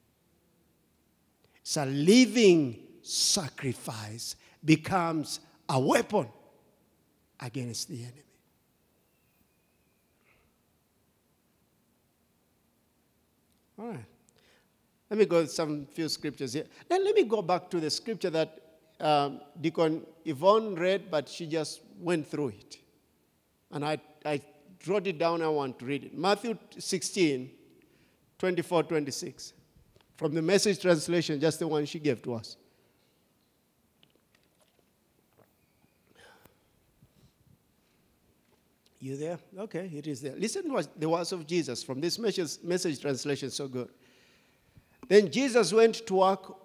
It's 1.62 1.78
a 1.78 1.86
living 1.86 2.80
sacrifice 3.02 4.36
becomes 4.64 5.40
a 5.70 5.80
weapon 5.80 6.28
against 7.40 7.88
the 7.88 8.04
enemy. 8.04 8.24
All 13.80 13.90
right. 13.90 14.06
Let 15.10 15.20
me 15.20 15.26
go 15.26 15.46
some 15.46 15.86
few 15.86 16.10
scriptures 16.10 16.54
here. 16.54 16.66
Then 16.90 17.06
let 17.06 17.16
me 17.16 17.24
go 17.24 17.42
back 17.42 17.70
to 17.70 17.80
the 17.80 17.90
scripture 17.90 18.30
that 18.32 18.62
um, 19.00 19.40
Deacon 19.62 20.06
Yvonne 20.26 20.76
read, 20.76 21.10
but 21.10 21.30
she 21.30 21.46
just 21.46 21.82
went 22.00 22.28
through 22.28 22.50
it. 22.50 22.78
And 23.72 23.86
I, 23.86 24.00
I 24.26 24.42
wrote 24.86 25.08
it 25.08 25.18
down. 25.18 25.42
I 25.42 25.48
want 25.48 25.80
to 25.80 25.86
read 25.86 26.06
it. 26.06 26.18
Matthew 26.18 26.58
16, 26.78 27.52
24, 28.40 28.84
26. 28.84 29.54
From 30.16 30.34
the 30.34 30.42
message 30.42 30.82
translation, 30.82 31.40
just 31.40 31.60
the 31.60 31.68
one 31.68 31.86
she 31.86 32.00
gave 32.00 32.22
to 32.24 32.34
us. 32.34 32.58
You 39.00 39.16
there? 39.16 39.38
Okay, 39.58 39.92
it 39.94 40.08
is 40.08 40.22
there. 40.22 40.36
Listen 40.36 40.74
to 40.74 40.90
the 40.98 41.08
words 41.08 41.32
of 41.32 41.46
Jesus 41.46 41.84
from 41.84 42.02
this 42.02 42.18
message, 42.18 42.58
message 42.64 43.00
translation, 43.00 43.52
so 43.52 43.68
good. 43.68 43.90
Then 45.08 45.32
Jesus 45.32 45.72
went 45.72 46.06
to 46.08 46.16
work 46.16 46.58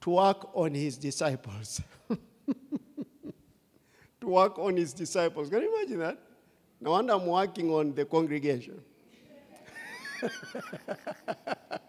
to 0.00 0.10
work 0.10 0.50
on 0.54 0.74
his 0.74 0.98
disciples. 0.98 1.80
to 4.20 4.26
work 4.26 4.58
on 4.58 4.76
his 4.76 4.92
disciples. 4.92 5.48
Can 5.48 5.62
you 5.62 5.74
imagine 5.76 5.98
that? 6.00 6.18
No 6.78 6.90
wonder 6.90 7.14
I'm 7.14 7.26
working 7.26 7.70
on 7.70 7.94
the 7.94 8.04
congregation. 8.04 8.80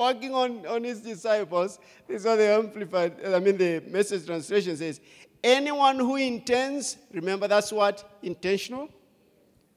working 0.00 0.34
on, 0.34 0.66
on 0.66 0.84
his 0.84 1.00
disciples. 1.00 1.78
This 2.08 2.20
is 2.22 2.26
what 2.26 2.36
the 2.36 2.48
Amplified, 2.48 3.24
I 3.26 3.38
mean, 3.38 3.56
the 3.56 3.82
message 3.88 4.26
translation 4.26 4.76
says 4.76 5.00
anyone 5.42 5.98
who 5.98 6.16
intends, 6.16 6.96
remember 7.12 7.48
that's 7.48 7.72
what? 7.72 8.18
Intentional? 8.22 8.88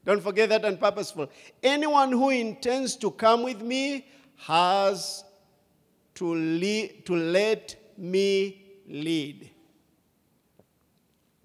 Don't 0.04 0.22
forget 0.22 0.48
that 0.50 0.64
and 0.64 0.78
purposeful. 0.78 1.30
Anyone 1.62 2.12
who 2.12 2.30
intends 2.30 2.96
to 2.96 3.10
come 3.10 3.42
with 3.42 3.60
me 3.62 4.06
has 4.36 5.24
to, 6.16 6.34
lead, 6.34 7.06
to 7.06 7.16
let 7.16 7.76
me 7.96 8.82
lead. 8.86 9.50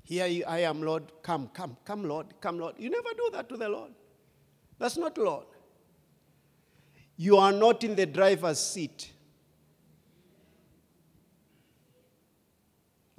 Here 0.09 0.43
I 0.47 0.61
am, 0.61 0.81
Lord. 0.81 1.03
Come, 1.21 1.49
come, 1.53 1.77
come, 1.85 2.03
Lord. 2.03 2.25
Come, 2.41 2.57
Lord. 2.57 2.73
You 2.79 2.89
never 2.89 3.09
do 3.15 3.29
that 3.33 3.47
to 3.47 3.57
the 3.57 3.69
Lord. 3.69 3.91
That's 4.79 4.97
not 4.97 5.15
Lord. 5.19 5.45
You 7.15 7.37
are 7.37 7.51
not 7.51 7.83
in 7.83 7.93
the 7.93 8.07
driver's 8.07 8.57
seat. 8.57 9.11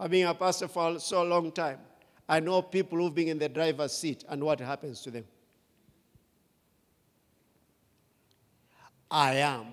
I've 0.00 0.10
been 0.10 0.26
a 0.26 0.34
pastor 0.34 0.66
for 0.66 0.98
so 0.98 1.22
long 1.22 1.52
time. 1.52 1.78
I 2.28 2.40
know 2.40 2.60
people 2.60 2.98
who've 2.98 3.14
been 3.14 3.28
in 3.28 3.38
the 3.38 3.48
driver's 3.48 3.92
seat 3.92 4.24
and 4.28 4.42
what 4.42 4.58
happens 4.58 5.00
to 5.02 5.12
them. 5.12 5.24
I 9.08 9.34
am. 9.34 9.66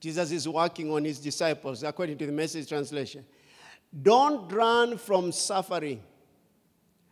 Jesus 0.00 0.32
is 0.32 0.48
working 0.48 0.90
on 0.90 1.04
his 1.04 1.18
disciples 1.18 1.82
according 1.82 2.16
to 2.16 2.26
the 2.26 2.32
message 2.32 2.68
translation. 2.68 3.26
Don't 4.02 4.52
run 4.52 4.98
from 4.98 5.32
suffering. 5.32 6.02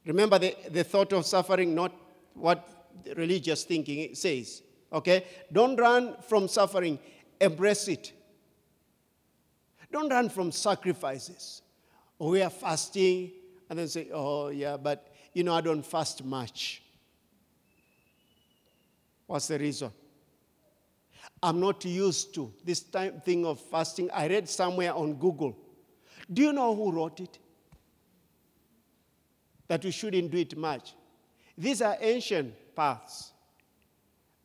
Remember 0.05 0.39
the, 0.39 0.55
the 0.71 0.85
thought 0.85 1.13
of 1.13 1.25
suffering, 1.25 1.75
not 1.75 1.93
what 2.35 2.69
religious 3.17 3.65
thinking 3.65 4.15
says. 4.15 4.63
Okay? 4.93 5.25
Don't 5.53 5.77
run 5.77 6.17
from 6.29 6.49
suffering, 6.49 6.99
embrace 7.41 7.89
it. 7.89 8.13
Don't 9.91 10.11
run 10.11 10.29
from 10.29 10.53
sacrifices. 10.53 11.63
Oh, 12.21 12.31
we 12.31 12.43
are 12.43 12.51
fasting, 12.51 13.33
and 13.71 13.79
then 13.79 13.89
say, 13.89 14.09
oh, 14.13 14.49
yeah, 14.49 14.77
but 14.77 15.13
you 15.33 15.43
know, 15.43 15.55
I 15.55 15.61
don't 15.61 15.85
fast 15.85 16.25
much. 16.25 16.83
What's 19.27 19.49
the 19.49 19.59
reason? 19.59 19.91
I'm 21.43 21.61
not 21.61 21.85
used 21.85 22.35
to 22.35 22.53
this 22.65 22.81
time 22.81 23.21
thing 23.21 23.45
of 23.47 23.61
fasting. 23.61 24.11
I 24.13 24.29
read 24.29 24.49
somewhere 24.49 24.95
on 24.95 25.15
Google. 25.15 25.57
Do 26.33 26.43
you 26.43 26.53
know 26.53 26.75
who 26.75 26.93
wrote 26.93 27.21
it? 27.21 27.39
That 29.69 29.85
we 29.85 29.91
shouldn't 29.91 30.31
do 30.31 30.39
it 30.39 30.57
much. 30.57 30.95
These 31.57 31.83
are 31.83 31.97
ancient 32.01 32.55
paths 32.75 33.33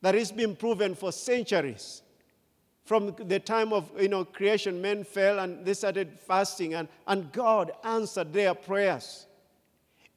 that 0.01 0.15
has 0.15 0.31
been 0.31 0.55
proven 0.55 0.95
for 0.95 1.11
centuries. 1.11 2.01
From 2.85 3.15
the 3.19 3.39
time 3.39 3.71
of 3.73 3.91
you 3.99 4.07
know, 4.07 4.25
creation, 4.25 4.81
men 4.81 5.03
fell 5.03 5.39
and 5.39 5.63
they 5.65 5.73
started 5.73 6.19
fasting, 6.19 6.73
and, 6.73 6.87
and 7.05 7.31
God 7.31 7.71
answered 7.83 8.33
their 8.33 8.55
prayers. 8.55 9.27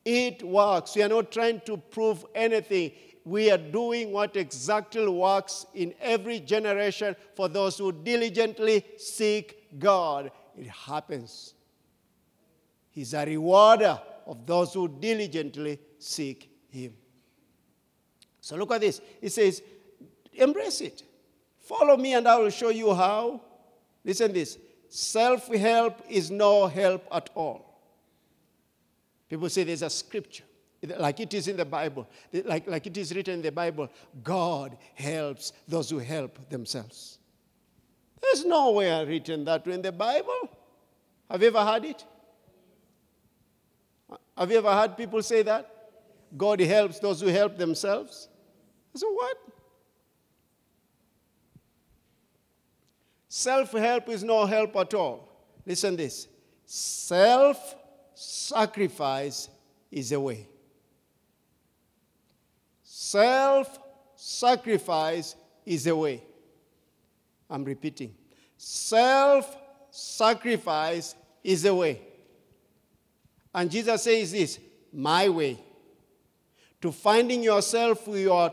It 0.05 0.43
works. 0.43 0.97
We 0.97 1.03
are 1.03 1.09
not 1.09 1.31
trying 1.31 1.61
to 1.67 1.77
prove 1.77 2.25
anything. 2.35 2.93
We 3.25 3.51
are 3.51 3.59
doing 3.59 4.11
what 4.11 4.37
exactly 4.37 5.07
works 5.07 5.67
in 5.75 5.95
every 6.01 6.41
generation 6.41 7.15
for 7.35 7.49
those 7.49 7.79
who 7.79 7.93
diligently 7.93 8.85
seek 8.97 9.79
God. 9.79 10.33
It 10.57 10.69
happens. 10.69 11.55
He's 12.91 13.15
a 13.15 13.25
rewarder 13.25 14.01
of 14.27 14.47
those 14.47 14.75
who 14.75 14.89
diligently 14.89 15.79
seek 15.99 16.51
Him. 16.69 16.95
So 18.41 18.57
look 18.57 18.73
at 18.73 18.81
this. 18.81 19.01
It 19.21 19.31
says, 19.31 19.63
embrace 20.33 20.81
it. 20.81 21.03
Follow 21.61 21.97
me 21.97 22.15
and 22.15 22.27
I 22.27 22.39
will 22.39 22.51
show 22.51 22.71
you 22.71 22.93
how. 22.95 23.41
Listen 24.05 24.33
this. 24.33 24.59
Self-help 24.89 26.03
is 26.09 26.31
no 26.31 26.67
help 26.67 27.07
at 27.11 27.31
all. 27.35 27.81
People 29.29 29.49
say 29.49 29.65
there's 29.65 29.81
a 29.81 29.89
scripture, 29.89 30.45
like 30.99 31.19
it 31.19 31.33
is 31.33 31.49
in 31.49 31.57
the 31.57 31.65
Bible, 31.65 32.07
like, 32.45 32.67
like 32.67 32.87
it 32.87 32.97
is 32.99 33.15
written 33.15 33.35
in 33.35 33.43
the 33.43 33.51
Bible, 33.51 33.89
God 34.23 34.77
helps 34.95 35.55
those 35.67 35.89
who 35.89 35.99
help 35.99 36.51
themselves. 36.51 37.19
There's 38.23 38.45
nowhere 38.45 39.05
written 39.05 39.45
that 39.45 39.67
way 39.67 39.75
in 39.75 39.83
the 39.83 39.93
Bible. 39.93 40.49
Have 41.31 41.43
you 41.43 41.49
ever 41.49 41.65
heard 41.65 41.85
it? 41.85 42.05
Have 44.37 44.51
you 44.51 44.59
ever 44.59 44.73
heard 44.73 44.97
people 44.97 45.23
say 45.23 45.43
that? 45.43 45.69
God 46.37 46.61
helps 46.61 46.99
those 46.99 47.21
who 47.21 47.29
help 47.29 47.59
themselves? 47.59 48.29
So 48.95 49.11
what? 49.13 49.37
Self 53.29 53.73
help 53.73 54.09
is 54.09 54.23
no 54.23 54.45
help 54.47 54.77
at 54.77 54.95
all. 54.95 55.29
Listen 55.65 55.97
this 55.97 56.29
self 56.67 57.77
sacrifice 58.15 59.49
is 59.91 60.13
a 60.13 60.21
way. 60.21 60.47
Self 62.83 63.79
sacrifice 64.17 65.35
is 65.65 65.87
a 65.87 65.97
way. 65.97 66.23
I'm 67.53 67.65
repeating. 67.65 68.15
Self 68.57 69.57
sacrifice 69.91 71.15
is 71.45 71.63
the 71.63 71.75
way. 71.75 72.01
And 73.55 73.71
Jesus 73.71 74.05
says 74.05 74.33
this 74.33 74.59
my 74.93 75.29
way. 75.29 75.63
To 76.81 76.91
finding 76.91 77.43
yourself, 77.43 78.09
your, 78.09 78.53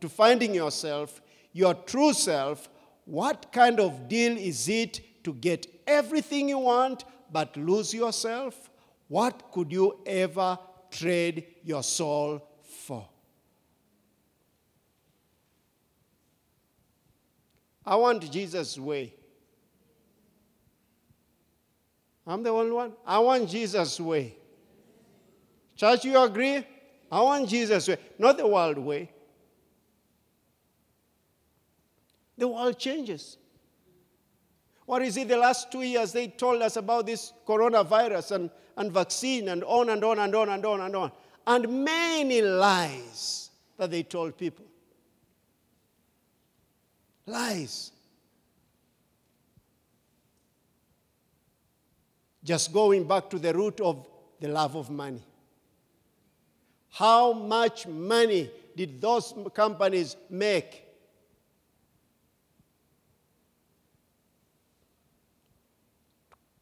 to 0.00 0.08
finding 0.08 0.52
yourself, 0.52 1.22
your 1.52 1.74
true 1.74 2.12
self, 2.12 2.68
what 3.04 3.52
kind 3.52 3.78
of 3.78 4.08
deal 4.08 4.36
is 4.36 4.68
it 4.68 5.24
to 5.24 5.32
get 5.32 5.66
everything 5.86 6.48
you 6.48 6.58
want 6.58 7.04
but 7.32 7.56
lose 7.56 7.94
yourself? 7.94 8.68
What 9.08 9.50
could 9.52 9.72
you 9.72 10.00
ever 10.04 10.58
trade 10.90 11.46
your 11.62 11.82
soul 11.82 12.46
for? 12.62 13.08
I 17.90 17.96
want 17.96 18.30
Jesus' 18.30 18.78
way. 18.78 19.12
I'm 22.24 22.44
the 22.44 22.50
only 22.50 22.70
one. 22.70 22.92
I 23.04 23.18
want 23.18 23.50
Jesus' 23.50 23.98
way. 23.98 24.36
Church, 25.74 26.04
you 26.04 26.16
agree? 26.22 26.64
I 27.10 27.20
want 27.20 27.48
Jesus' 27.48 27.88
way, 27.88 27.96
not 28.16 28.36
the 28.36 28.46
world 28.46 28.78
way. 28.78 29.10
The 32.38 32.46
world 32.46 32.78
changes. 32.78 33.36
What 34.86 35.02
is 35.02 35.16
it 35.16 35.26
the 35.26 35.36
last 35.36 35.72
two 35.72 35.82
years 35.82 36.12
they 36.12 36.28
told 36.28 36.62
us 36.62 36.76
about 36.76 37.06
this 37.06 37.32
coronavirus 37.44 38.30
and, 38.36 38.50
and 38.76 38.92
vaccine 38.92 39.48
and 39.48 39.64
on 39.64 39.90
and 39.90 40.04
on 40.04 40.20
and 40.20 40.32
on 40.32 40.48
and 40.48 40.64
on 40.64 40.80
and 40.80 40.94
on. 40.94 41.12
And 41.44 41.84
many 41.84 42.40
lies 42.40 43.50
that 43.78 43.90
they 43.90 44.04
told 44.04 44.38
people. 44.38 44.69
Lies. 47.30 47.92
Just 52.42 52.72
going 52.72 53.06
back 53.06 53.30
to 53.30 53.38
the 53.38 53.54
root 53.54 53.80
of 53.80 54.06
the 54.40 54.48
love 54.48 54.74
of 54.74 54.90
money. 54.90 55.22
How 56.88 57.32
much 57.32 57.86
money 57.86 58.50
did 58.76 59.00
those 59.00 59.32
companies 59.54 60.16
make? 60.28 60.84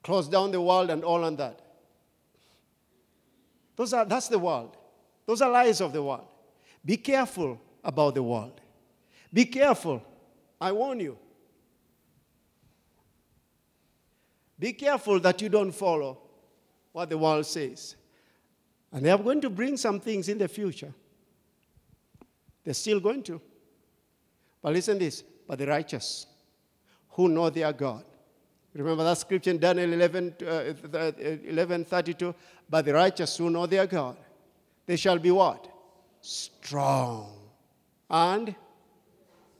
Close 0.02 0.28
down 0.28 0.50
the 0.50 0.60
world 0.60 0.90
and 0.90 1.02
all 1.02 1.24
on 1.24 1.36
that. 1.36 1.60
Those 3.76 3.92
are, 3.92 4.04
that's 4.04 4.28
the 4.28 4.38
world. 4.38 4.76
Those 5.24 5.40
are 5.40 5.50
lies 5.50 5.80
of 5.80 5.92
the 5.92 6.02
world. 6.02 6.26
Be 6.84 6.96
careful 6.96 7.60
about 7.84 8.14
the 8.14 8.22
world. 8.22 8.60
Be 9.32 9.44
careful. 9.44 10.02
I 10.60 10.72
warn 10.72 11.00
you. 11.00 11.18
Be 14.58 14.72
careful 14.72 15.20
that 15.20 15.40
you 15.40 15.48
don't 15.48 15.72
follow 15.72 16.18
what 16.92 17.08
the 17.08 17.18
world 17.18 17.46
says. 17.46 17.94
And 18.92 19.04
they 19.04 19.10
are 19.10 19.18
going 19.18 19.40
to 19.42 19.50
bring 19.50 19.76
some 19.76 20.00
things 20.00 20.28
in 20.28 20.38
the 20.38 20.48
future. 20.48 20.92
They're 22.64 22.74
still 22.74 23.00
going 23.00 23.22
to. 23.24 23.40
But 24.60 24.72
listen 24.72 24.98
this, 24.98 25.22
but 25.46 25.58
the 25.58 25.66
righteous 25.66 26.26
who 27.10 27.28
know 27.28 27.50
their 27.50 27.72
God. 27.72 28.04
Remember 28.74 29.02
that 29.04 29.18
scripture 29.18 29.50
in 29.50 29.58
Daniel 29.58 29.92
11, 29.92 30.34
uh, 30.46 30.72
11 31.44 31.84
32? 31.84 32.34
But 32.68 32.84
the 32.84 32.94
righteous 32.94 33.36
who 33.36 33.50
know 33.50 33.66
their 33.66 33.86
God, 33.86 34.16
they 34.86 34.96
shall 34.96 35.18
be 35.18 35.30
what? 35.30 35.68
Strong 36.20 37.38
and 38.10 38.54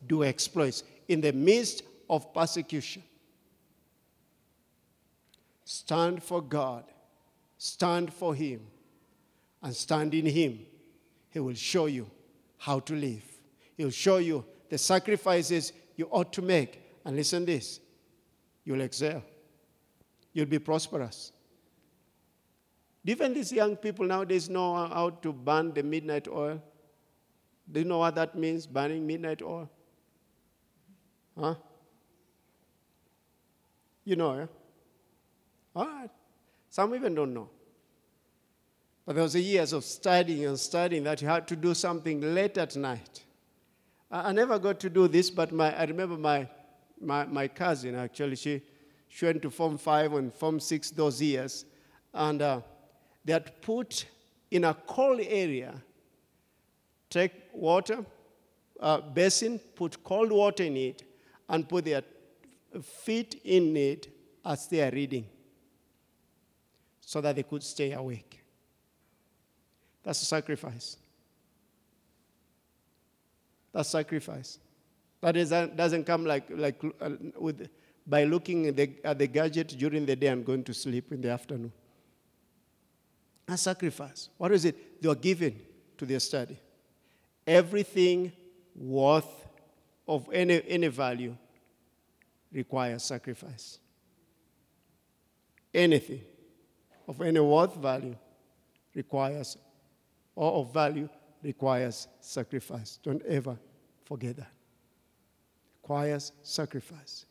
do 0.07 0.25
exploits 0.25 0.85
in 1.09 1.21
the 1.21 1.33
midst 1.33 1.83
of 2.09 2.33
persecution. 2.33 3.03
Stand 5.65 6.23
for 6.23 6.41
God, 6.41 6.85
stand 7.59 8.13
for 8.13 8.35
Him, 8.35 8.61
and 9.63 9.75
stand 9.75 10.15
in 10.15 10.27
Him. 10.27 10.61
He 11.31 11.41
will 11.41 11.55
show 11.55 11.87
you 11.87 12.11
how 12.57 12.81
to 12.81 12.95
live. 12.95 13.25
He'll 13.77 13.91
show 13.91 14.17
you 14.17 14.45
the 14.71 14.79
sacrifices 14.79 15.73
you 15.97 16.07
ought 16.11 16.33
to 16.33 16.43
make. 16.43 16.83
And 17.05 17.17
listen 17.17 17.45
this 17.45 17.81
you'll 18.65 18.81
excel, 18.81 19.23
you'll 20.33 20.47
be 20.47 20.59
prosperous. 20.59 21.33
Even 23.05 23.33
these 23.33 23.53
young 23.53 23.77
people 23.77 24.05
nowadays 24.07 24.51
know 24.51 24.75
how 24.75 25.09
to 25.09 25.33
burn 25.33 25.73
the 25.73 25.83
midnight 25.83 26.29
oil. 26.29 26.63
Do 27.71 27.81
you 27.81 27.87
know 27.87 27.99
what 27.99 28.15
that 28.17 28.35
means, 28.35 28.67
burning 28.67 29.07
midnight 29.07 29.41
oil? 29.41 29.71
Huh? 31.39 31.55
You 34.05 34.17
know, 34.17 34.35
yeah? 34.35 34.47
All 35.77 35.87
right. 35.87 36.11
Some 36.71 36.95
even 36.95 37.15
don't 37.15 37.33
know. 37.33 37.49
But 39.07 39.15
there 39.15 39.23
was 39.23 39.35
years 39.37 39.73
of 39.73 39.85
studying 39.85 40.45
and 40.47 40.59
studying 40.59 41.05
that 41.05 41.23
you 41.23 41.29
had 41.29 41.47
to 41.49 41.57
do 41.57 41.75
something 41.75 42.21
late 42.35 42.59
at 42.59 42.77
night. 42.77 43.25
I, 44.11 44.31
I 44.31 44.33
never 44.33 44.59
got 44.59 44.81
to 44.81 44.91
do 44.91 45.09
this, 45.09 45.31
but 45.31 45.53
my, 45.53 45.75
I 45.75 45.85
remember 45.85 46.17
my, 46.17 46.49
my, 47.01 47.25
my 47.27 47.49
cousin, 47.49 47.95
actually, 47.95 48.37
she, 48.37 48.63
she 49.09 49.27
went 49.27 49.41
to 49.43 49.51
Form 49.51 49.79
5 49.79 50.13
and 50.15 50.35
Form 50.35 50.61
6 50.61 50.91
those 50.91 51.23
years. 51.23 51.65
And 52.13 52.43
uh, 52.43 52.61
they 53.25 53.33
had 53.35 53.63
put 53.63 54.05
in 54.51 54.65
a 54.65 54.75
cold 54.75 55.21
area, 55.21 55.75
take 57.09 57.33
water, 57.53 58.05
uh, 58.81 59.01
basin, 59.01 59.59
put 59.75 60.03
cold 60.03 60.33
water 60.33 60.65
in 60.65 60.77
it, 60.77 61.03
and 61.49 61.69
put 61.69 61.85
their 61.85 62.03
feet 62.83 63.41
in 63.45 63.77
it 63.77 64.09
as 64.45 64.67
they 64.69 64.83
are 64.83 64.91
reading 64.91 65.27
so 67.01 67.21
that 67.21 67.37
they 67.37 67.43
could 67.43 67.63
stay 67.63 67.93
awake. 67.93 68.43
That's 70.03 70.23
a 70.23 70.27
sacrifice. 70.27 70.97
That's 73.73 73.89
sacrifice. 73.89 74.59
That 75.21 75.37
is, 75.37 75.51
doesn't 75.51 76.05
come 76.05 76.25
like, 76.25 76.45
like 76.51 76.81
uh, 77.01 77.11
with, 77.39 77.69
by 78.07 78.25
looking 78.25 78.67
at 78.69 78.77
the, 78.77 78.91
at 79.05 79.19
the 79.19 79.27
gadget 79.27 79.69
during 79.79 80.07
the 80.07 80.17
day 80.17 80.29
and 80.29 80.45
going 80.45 80.65
to 80.65 80.75
sleep 80.75 81.13
in 81.13 81.21
the 81.21 81.31
afternoon. 81.31 81.73
A 83.49 83.57
sacrifice. 83.57 84.29
What 84.37 84.53
is 84.53 84.65
it? 84.65 85.03
They 85.03 85.09
are 85.09 85.15
given 85.15 85.59
to 85.97 86.07
their 86.07 86.21
study. 86.21 86.59
Everything 87.47 88.33
worth 88.75 89.48
of 90.09 90.29
any, 90.33 90.63
any 90.67 90.89
value 90.89 91.37
requires 92.51 93.05
sacrifice. 93.05 93.79
Anything 95.75 96.23
of 97.07 97.21
any 97.21 97.41
worth 97.41 97.77
value 97.77 98.17
requires, 98.95 99.59
or 100.35 100.53
of 100.53 100.73
value 100.73 101.09
requires 101.43 102.09
sacrifice. 102.21 102.99
Don't 103.03 103.23
ever 103.27 103.59
forget 104.05 104.37
that. 104.37 104.51
Requires 105.83 106.33
sacrifice. 106.43 107.27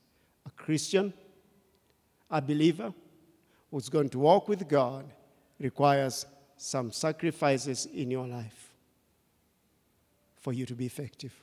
A 0.45 0.51
Christian, 0.51 1.11
a 2.29 2.41
believer 2.41 2.93
who's 3.71 3.89
going 3.89 4.09
to 4.09 4.19
walk 4.19 4.47
with 4.47 4.67
God 4.67 5.11
requires 5.59 6.25
some 6.57 6.91
sacrifices 6.91 7.87
in 7.87 8.11
your 8.11 8.27
life 8.27 8.71
for 10.39 10.53
you 10.53 10.65
to 10.65 10.75
be 10.75 10.85
effective. 10.85 11.33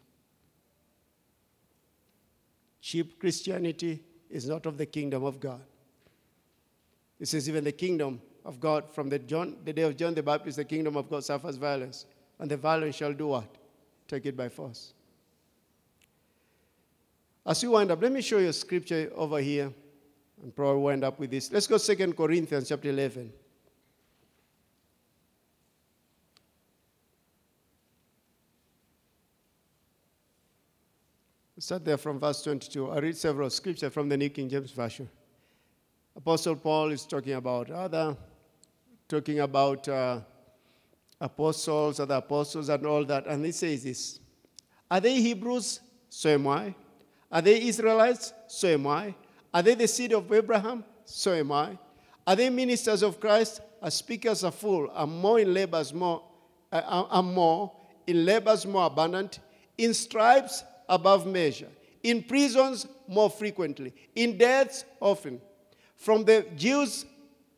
Cheap 2.85 3.19
Christianity 3.19 3.99
is 4.29 4.47
not 4.47 4.67
of 4.67 4.77
the 4.77 4.85
kingdom 4.85 5.25
of 5.25 5.41
God. 5.41 5.63
It 7.19 7.27
says, 7.29 7.49
even 7.49 7.65
the 7.65 7.73
kingdom 7.73 8.21
of 8.45 8.61
God, 8.61 8.91
from 8.93 9.09
the, 9.09 9.19
John, 9.19 9.57
the 9.65 9.73
day 9.73 9.83
of 9.83 9.97
John 9.97 10.13
the 10.13 10.23
Baptist, 10.23 10.59
the 10.59 10.67
kingdom 10.67 10.95
of 10.99 11.09
God 11.09 11.25
suffers 11.25 11.57
violence, 11.57 12.05
and 12.39 12.51
the 12.51 12.59
violence 12.59 12.97
shall 12.97 13.15
do 13.15 13.29
what? 13.29 13.49
Take 14.07 14.27
it 14.27 14.37
by 14.37 14.51
force. 14.51 14.93
As 17.47 17.63
we 17.63 17.71
wind 17.71 17.91
up, 17.91 18.03
let 18.03 18.13
me 18.13 18.21
show 18.21 18.37
you 18.37 18.49
a 18.49 18.53
scripture 18.53 19.11
over 19.15 19.39
here, 19.39 19.73
and 20.43 20.55
probably 20.55 20.83
wind 20.83 21.05
up 21.05 21.19
with 21.19 21.31
this. 21.31 21.51
Let's 21.51 21.67
go 21.67 21.79
2 21.79 22.13
Corinthians 22.13 22.69
chapter 22.69 22.91
11. 22.91 23.33
Start 31.57 31.85
there 31.85 31.97
from 31.97 32.19
verse 32.19 32.43
22. 32.43 32.91
I 32.91 32.99
read 32.99 33.17
several 33.17 33.49
scriptures 33.49 33.93
from 33.93 34.09
the 34.09 34.17
New 34.17 34.29
King 34.29 34.49
James 34.49 34.73
Version. 34.73 35.09
Apostle 36.17 36.57
Paul 36.57 36.91
is 36.91 37.07
talking 37.07 37.35
about 37.35 37.71
other, 37.71 38.17
talking 39.09 39.39
about 39.39 39.87
uh, 39.87 40.19
apostles, 41.21 42.01
other 42.01 42.17
apostles, 42.17 42.69
and 42.69 42.85
all 42.85 43.05
that. 43.05 43.29
And 43.29 43.45
he 43.45 43.53
says 43.53 43.85
this 43.85 44.19
Are 44.91 45.01
they 45.01 45.21
Hebrews? 45.21 45.79
So 46.09 46.31
am 46.31 46.49
I. 46.49 46.75
Are 47.31 47.41
they 47.41 47.63
Israelites? 47.63 48.33
So 48.49 48.67
am 48.67 48.89
I. 48.89 49.15
Are 49.53 49.63
they 49.63 49.77
the 49.77 49.87
seed 49.87 50.13
of 50.13 50.33
Abraham? 50.33 50.83
So 51.05 51.35
am 51.35 51.53
I. 51.53 51.79
Are 52.27 52.35
they 52.35 52.51
ministers 52.51 53.05
of 53.05 53.21
Christ? 53.21 53.61
As 53.81 53.95
speakers 53.95 54.43
are 54.43 54.51
full, 54.51 54.91
are 54.93 55.07
more 55.07 55.39
in 55.39 55.55
labors 55.55 55.95
more, 55.95 56.21
uh, 56.73 57.05
are 57.11 57.23
more 57.23 57.71
in 58.09 58.25
labors 58.25 58.67
more 58.67 58.87
abundant, 58.87 59.39
in 59.79 59.95
stripes 59.95 60.65
above 60.89 61.27
measure, 61.27 61.69
in 62.03 62.23
prisons 62.23 62.87
more 63.09 63.31
frequently, 63.31 63.95
in 64.15 64.37
deaths 64.37 64.85
often 65.01 65.41
from 65.97 66.25
the 66.25 66.47
Jews, 66.57 67.07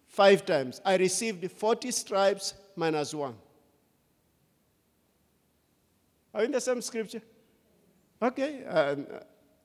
five 0.08 0.46
times. 0.46 0.80
I 0.84 0.96
received 0.96 1.50
40 1.50 1.90
stripes 1.90 2.54
minus 2.74 3.12
one. 3.12 3.34
Are 6.32 6.44
in 6.44 6.52
the 6.52 6.60
same 6.60 6.80
scripture? 6.82 7.22
Okay. 8.20 8.62
Uh, 8.68 8.96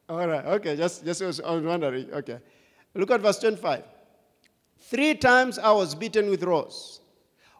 all 0.09 0.27
right. 0.27 0.45
Okay. 0.45 0.75
Just, 0.75 1.05
just 1.05 1.21
I 1.21 1.25
was 1.27 1.41
wondering. 1.41 2.11
Okay. 2.13 2.39
Look 2.93 3.11
at 3.11 3.21
verse 3.21 3.39
25. 3.39 3.83
Three 4.79 5.15
times 5.15 5.59
I 5.59 5.71
was 5.71 5.95
beaten 5.95 6.29
with 6.29 6.43
rods. 6.43 7.01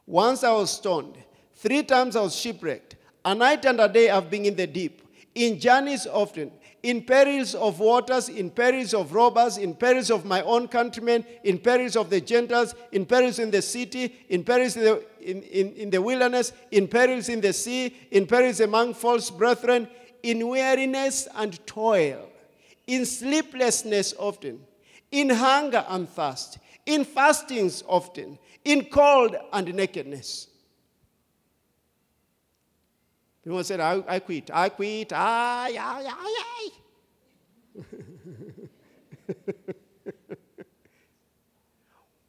Once 0.06 0.44
I 0.44 0.52
was 0.52 0.72
stoned. 0.72 1.18
Three 1.56 1.84
times 1.84 2.16
I 2.16 2.22
was 2.22 2.36
shipwrecked. 2.36 2.96
A 3.24 3.36
night 3.36 3.66
and 3.66 3.80
a 3.80 3.88
day 3.88 4.10
I've 4.10 4.30
been 4.30 4.46
in 4.46 4.56
the 4.56 4.66
deep. 4.66 5.01
In 5.36 5.60
journeys 5.60 6.06
often 6.08 6.52
in 6.84 7.04
perils 7.04 7.54
of 7.54 7.80
waters, 7.80 8.28
in 8.30 8.50
perils 8.50 8.94
of 8.94 9.14
robbers, 9.14 9.58
in 9.58 9.76
perils 9.76 10.10
of 10.10 10.26
my 10.26 10.42
own 10.42 10.68
countrymen, 10.68 11.24
in 11.44 11.60
perils 11.60 11.96
of 11.96 12.10
the 12.10 12.20
Gentiles, 12.20 12.74
in 12.92 13.06
perils 13.06 13.38
in 13.38 13.52
the 13.52 13.62
city, 13.62 14.16
in 14.30 14.44
perils 14.44 14.76
in 14.76 14.84
the, 14.84 15.06
in, 15.22 15.44
in, 15.44 15.74
in 15.74 15.90
the 15.92 16.02
wilderness, 16.02 16.54
in 16.72 16.88
perils 16.88 17.30
in 17.30 17.40
the 17.40 17.54
sea, 17.54 17.96
in 18.10 18.26
perils 18.26 18.60
among 18.62 18.96
false 18.96 19.30
brethren, 19.30 19.88
in 20.24 20.48
weariness 20.48 21.28
and 21.36 21.66
toil, 21.68 22.28
in 22.88 23.06
sleeplessness 23.06 24.16
often, 24.18 24.60
in 25.12 25.30
hunger 25.30 25.86
and 25.90 26.10
thirst, 26.10 26.58
in 26.88 27.06
fastings 27.06 27.84
often, 27.88 28.40
in 28.66 28.86
cold 28.86 29.36
and 29.54 29.72
nakedness. 29.74 30.48
People 33.44 33.64
said, 33.64 33.80
I, 33.80 34.04
I 34.08 34.20
quit. 34.20 34.52
I 34.54 34.70
quit. 34.70 35.14
Ay, 35.14 35.76
ay, 35.80 36.06
ay, 36.08 36.36
ay. 36.46 36.70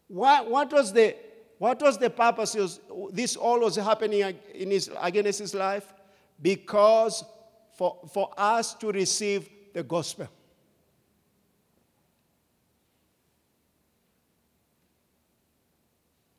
what, 0.08 0.50
what, 0.50 0.72
was 0.72 0.92
the, 0.92 1.14
what 1.58 1.82
was 1.82 1.98
the 1.98 2.08
purpose? 2.08 2.54
Was, 2.54 2.80
this 3.12 3.36
all 3.36 3.60
was 3.60 3.76
happening 3.76 4.36
in 4.54 4.70
his, 4.70 4.90
against 5.00 5.40
his 5.40 5.54
life? 5.54 5.92
Because 6.40 7.24
for, 7.74 7.98
for 8.12 8.32
us 8.36 8.74
to 8.74 8.90
receive 8.90 9.48
the 9.74 9.82
gospel. 9.82 10.28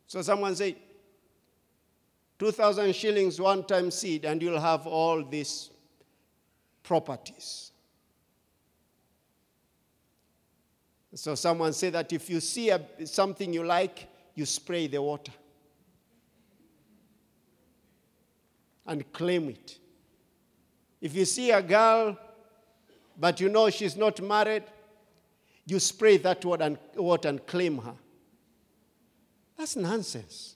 So 0.07 0.21
someone 0.21 0.55
say, 0.55 0.78
2,000 2.39 2.93
shillings 2.93 3.39
one 3.39 3.63
time 3.63 3.91
seed, 3.91 4.25
and 4.25 4.41
you'll 4.41 4.59
have 4.59 4.88
all 4.88 5.23
these 5.23 5.69
properties. 6.81 7.71
So 11.15 11.36
someone 11.36 11.73
said 11.73 11.93
that 11.93 12.11
if 12.11 12.29
you 12.29 12.39
see 12.39 12.69
a, 12.69 12.81
something 13.05 13.53
you 13.53 13.63
like, 13.63 14.07
you 14.36 14.45
spray 14.45 14.88
the 14.88 15.01
water 15.01 15.31
and 18.86 19.11
claim 19.13 19.49
it. 19.49 19.77
If 20.99 21.15
you 21.15 21.25
see 21.25 21.51
a 21.51 21.61
girl, 21.61 22.17
but 23.17 23.39
you 23.39 23.49
know 23.49 23.69
she's 23.69 23.95
not 23.95 24.21
married, 24.21 24.63
you 25.65 25.79
spray 25.79 26.17
that 26.17 26.43
water 26.43 26.63
and, 26.63 26.77
water 26.95 27.29
and 27.29 27.45
claim 27.45 27.77
her. 27.77 27.95
That's 29.57 29.75
nonsense. 29.75 30.55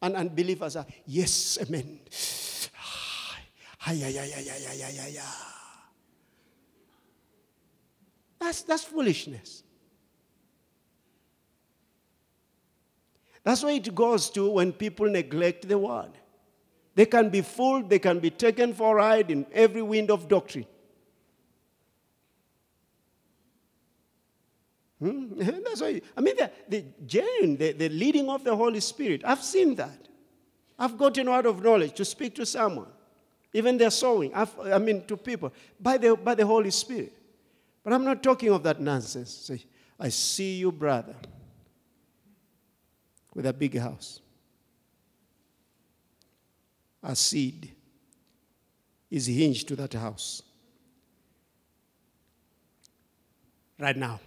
And 0.00 0.14
unbelievers 0.14 0.76
are, 0.76 0.86
yes, 1.06 1.58
amen. 1.60 2.00
That's, 8.38 8.62
that's 8.62 8.84
foolishness. 8.84 9.64
That's 13.42 13.62
why 13.62 13.72
it 13.72 13.94
goes 13.94 14.30
to 14.30 14.50
when 14.50 14.72
people 14.72 15.10
neglect 15.10 15.66
the 15.66 15.78
word. 15.78 16.10
They 16.94 17.06
can 17.06 17.30
be 17.30 17.40
fooled, 17.40 17.88
they 17.88 17.98
can 17.98 18.18
be 18.18 18.30
taken 18.30 18.74
for 18.74 18.92
a 18.92 18.96
ride 18.96 19.30
in 19.30 19.46
every 19.52 19.82
wind 19.82 20.10
of 20.10 20.28
doctrine. 20.28 20.66
Hmm? 25.00 25.26
That's 25.38 25.80
why, 25.80 26.00
I 26.16 26.20
mean, 26.20 26.36
the, 26.36 26.50
the 26.68 26.84
genuine, 27.06 27.56
the, 27.56 27.72
the 27.72 27.88
leading 27.88 28.28
of 28.28 28.44
the 28.44 28.54
Holy 28.54 28.80
Spirit, 28.80 29.22
I've 29.24 29.42
seen 29.42 29.74
that. 29.76 30.08
I've 30.78 30.96
gotten 30.96 31.28
out 31.28 31.46
of 31.46 31.62
knowledge 31.62 31.94
to 31.94 32.04
speak 32.04 32.34
to 32.36 32.46
someone, 32.46 32.88
even 33.52 33.78
their 33.78 33.90
sowing, 33.90 34.32
I've, 34.34 34.58
I 34.60 34.78
mean, 34.78 35.04
to 35.06 35.16
people, 35.16 35.52
by 35.80 35.98
the, 35.98 36.16
by 36.16 36.34
the 36.34 36.46
Holy 36.46 36.70
Spirit. 36.70 37.12
But 37.82 37.92
I'm 37.92 38.04
not 38.04 38.22
talking 38.22 38.50
of 38.50 38.62
that 38.64 38.80
nonsense. 38.80 39.30
Say, 39.30 39.64
I 39.98 40.10
see 40.10 40.56
you, 40.56 40.70
brother, 40.70 41.14
with 43.34 43.46
a 43.46 43.52
big 43.52 43.78
house. 43.78 44.20
A 47.02 47.14
seed 47.14 47.72
is 49.10 49.26
hinged 49.26 49.68
to 49.68 49.76
that 49.76 49.94
house. 49.94 50.42
Right 53.78 53.96
now. 53.96 54.20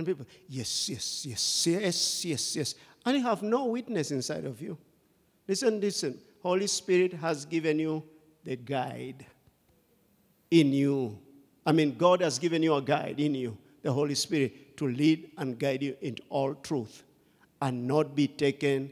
And 0.00 0.06
people, 0.06 0.24
yes, 0.48 0.88
yes, 0.88 1.26
yes, 1.26 1.66
yes, 1.66 2.24
yes, 2.24 2.56
yes. 2.56 2.74
And 3.04 3.18
you 3.18 3.22
have 3.22 3.42
no 3.42 3.66
witness 3.66 4.10
inside 4.10 4.46
of 4.46 4.58
you. 4.62 4.78
Listen, 5.46 5.78
listen. 5.78 6.18
Holy 6.42 6.68
Spirit 6.68 7.12
has 7.12 7.44
given 7.44 7.78
you 7.78 8.02
the 8.42 8.56
guide 8.56 9.26
in 10.50 10.72
you. 10.72 11.18
I 11.66 11.72
mean, 11.72 11.98
God 11.98 12.22
has 12.22 12.38
given 12.38 12.62
you 12.62 12.76
a 12.76 12.80
guide 12.80 13.20
in 13.20 13.34
you, 13.34 13.58
the 13.82 13.92
Holy 13.92 14.14
Spirit, 14.14 14.78
to 14.78 14.88
lead 14.88 15.32
and 15.36 15.58
guide 15.58 15.82
you 15.82 15.94
into 16.00 16.22
all 16.30 16.54
truth 16.54 17.02
and 17.60 17.86
not 17.86 18.14
be 18.14 18.26
taken 18.26 18.90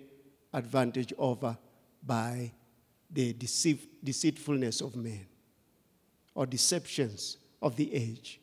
advantage 0.52 1.14
over 1.16 1.56
by 2.04 2.52
the 3.10 3.32
deceit, 3.32 4.04
deceitfulness 4.04 4.82
of 4.82 4.94
men 4.94 5.24
or 6.34 6.44
deceptions 6.44 7.38
of 7.62 7.76
the 7.76 7.94
age. 7.94 8.42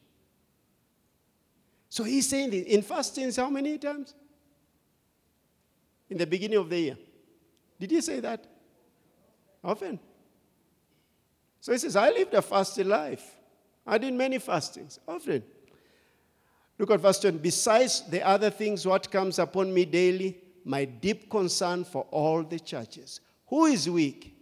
So 1.96 2.04
he's 2.04 2.28
saying 2.28 2.50
this 2.50 2.66
in 2.66 2.82
fastings 2.82 3.38
how 3.38 3.50
many 3.50 3.78
times? 3.78 4.14
In 6.10 6.18
the 6.18 6.28
beginning 6.28 6.58
of 6.58 6.70
the 6.70 6.78
year. 6.78 6.98
Did 7.80 7.89
he 7.89 8.02
say 8.02 8.20
that? 8.20 8.46
Often. 9.64 10.02
So 11.62 11.72
he 11.72 11.78
says, 11.78 11.96
I 11.96 12.10
lived 12.10 12.34
a 12.34 12.41
fasted 12.41 12.86
life. 12.86 13.38
I 13.88 13.98
did 13.98 14.14
many 14.14 14.39
fastings. 14.39 15.00
Often. 15.08 15.43
Look 16.78 16.91
at 16.91 17.00
verse 17.00 17.18
10. 17.20 17.38
Besides 17.38 18.02
the 18.10 18.22
other 18.28 18.50
things, 18.50 18.86
what 18.86 19.10
comes 19.10 19.39
upon 19.39 19.74
me 19.74 19.86
daily, 19.86 20.38
my 20.66 20.84
deep 20.84 21.30
concern 21.30 21.86
for 21.86 22.06
all 22.12 22.43
the 22.43 22.60
churches. 22.60 23.22
Who 23.48 23.68
is 23.68 23.89
weak? 23.89 24.36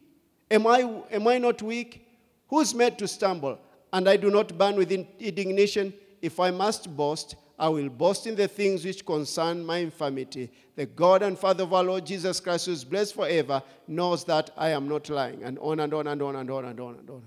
Am 0.49 0.66
I, 0.66 0.91
am 1.12 1.28
I 1.28 1.38
not 1.38 1.62
weak? 1.62 2.04
Who's 2.47 2.74
made 2.74 2.97
to 2.97 3.08
stumble? 3.08 3.60
And 3.91 4.10
I 4.10 4.18
do 4.18 4.32
not 4.32 4.58
burn 4.58 4.76
with 4.76 4.91
indignation. 4.91 5.93
If 6.20 6.39
I 6.39 6.49
must 6.49 6.97
boast, 6.97 7.36
I 7.64 7.70
will 7.70 7.88
boast 7.88 8.28
in 8.28 8.36
the 8.36 8.49
things 8.49 8.84
which 8.84 9.05
concern 9.05 9.66
my 9.66 9.78
infirmity. 9.78 10.51
The 10.76 10.86
God 10.86 11.22
and 11.22 11.39
Father 11.39 11.64
of 11.64 11.74
our 11.74 11.82
Lord 11.82 12.05
Jesus 12.05 12.41
Christ, 12.41 12.66
who 12.66 12.74
is 12.74 12.84
blessed 12.84 13.16
forever, 13.16 13.64
knows 13.88 14.26
that 14.26 14.49
I 14.57 14.72
am 14.72 14.89
not 14.89 15.07
lying. 15.07 15.41
And 15.43 15.57
on 15.59 15.80
and 15.80 15.93
on 15.93 16.07
and 16.07 16.22
on 16.22 16.36
and 16.36 16.51
on 16.51 16.66
and 16.66 16.78
on 16.82 16.95
and 16.95 17.09
on 17.09 17.09
and 17.09 17.09
on. 17.09 17.24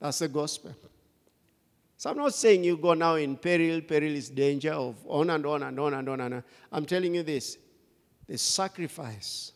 That's 0.00 0.18
the 0.18 0.26
gospel. 0.26 0.74
So 1.96 2.10
I'm 2.10 2.16
not 2.16 2.34
saying 2.34 2.64
you 2.64 2.76
go 2.76 2.94
now 2.94 3.14
in 3.14 3.36
peril, 3.36 3.82
peril 3.82 4.16
is 4.16 4.28
danger 4.28 4.72
of 4.72 4.96
on 5.06 5.30
and 5.30 5.46
on 5.46 5.62
and 5.62 5.78
on 5.78 5.94
and 5.94 6.08
on 6.08 6.20
and 6.20 6.34
on. 6.34 6.44
I'm 6.72 6.86
telling 6.86 7.14
you 7.14 7.22
this 7.22 7.56
the 8.26 8.36
sacrifice 8.36 9.52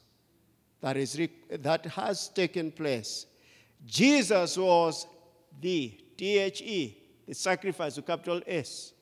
that, 0.80 0.96
is, 0.96 1.18
that 1.50 1.84
has 1.86 2.28
taken 2.28 2.70
place. 2.70 3.26
Jesus 3.84 4.56
was 4.56 5.08
the 5.60 5.98
T 6.16 6.38
H 6.38 6.62
E 6.62 7.00
the 7.26 7.34
sacrifice 7.34 7.96
with 7.96 8.06
capital 8.06 8.40
S. 8.46 8.92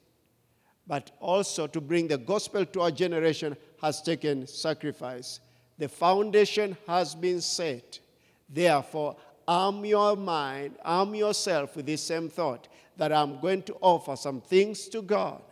But 0.87 1.13
also 1.21 1.67
to 1.67 1.81
bring 1.81 2.09
the 2.09 2.19
gospel 2.19 2.65
to 2.67 2.81
our 2.81 2.91
generation 2.91 3.57
has 3.81 4.03
taken 4.03 4.47
sacrifice. 4.47 5.41
The 5.79 5.89
foundation 5.89 6.77
has 6.87 7.15
been 7.15 7.41
set. 7.41 8.01
Therefore, 8.49 9.17
arm 9.47 9.85
your 9.85 10.17
mind, 10.17 10.77
arm 10.85 11.15
yourself 11.15 11.77
with 11.77 11.87
this 11.87 12.03
same 12.03 12.29
thought 12.29 12.69
that 12.97 13.13
I'm 13.13 13.41
going 13.41 13.63
to 13.65 13.77
offer 13.81 14.17
some 14.17 14.41
things 14.41 14.89
to 14.89 15.03
God. 15.03 15.43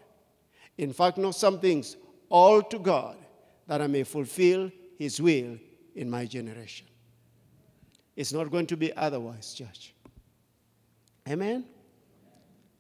In 0.79 0.93
fact, 0.93 1.19
not 1.19 1.35
some 1.35 1.59
things, 1.59 1.97
all 2.29 2.63
to 2.63 2.79
God, 2.79 3.17
that 3.67 3.81
I 3.81 3.87
may 3.87 4.05
fulfill 4.05 4.71
His 4.99 5.21
will 5.21 5.59
in 5.95 6.11
my 6.11 6.27
generation. 6.27 6.87
It's 8.17 8.33
not 8.33 8.51
going 8.51 8.67
to 8.67 8.77
be 8.77 8.93
otherwise, 8.95 9.55
church. 9.55 9.95
Amen? 11.29 11.65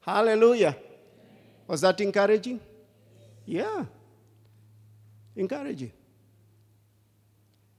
Hallelujah. 0.00 0.76
Was 1.66 1.82
that 1.82 2.00
encouraging? 2.00 2.60
Yeah. 3.44 3.84
Encouraging. 5.36 5.92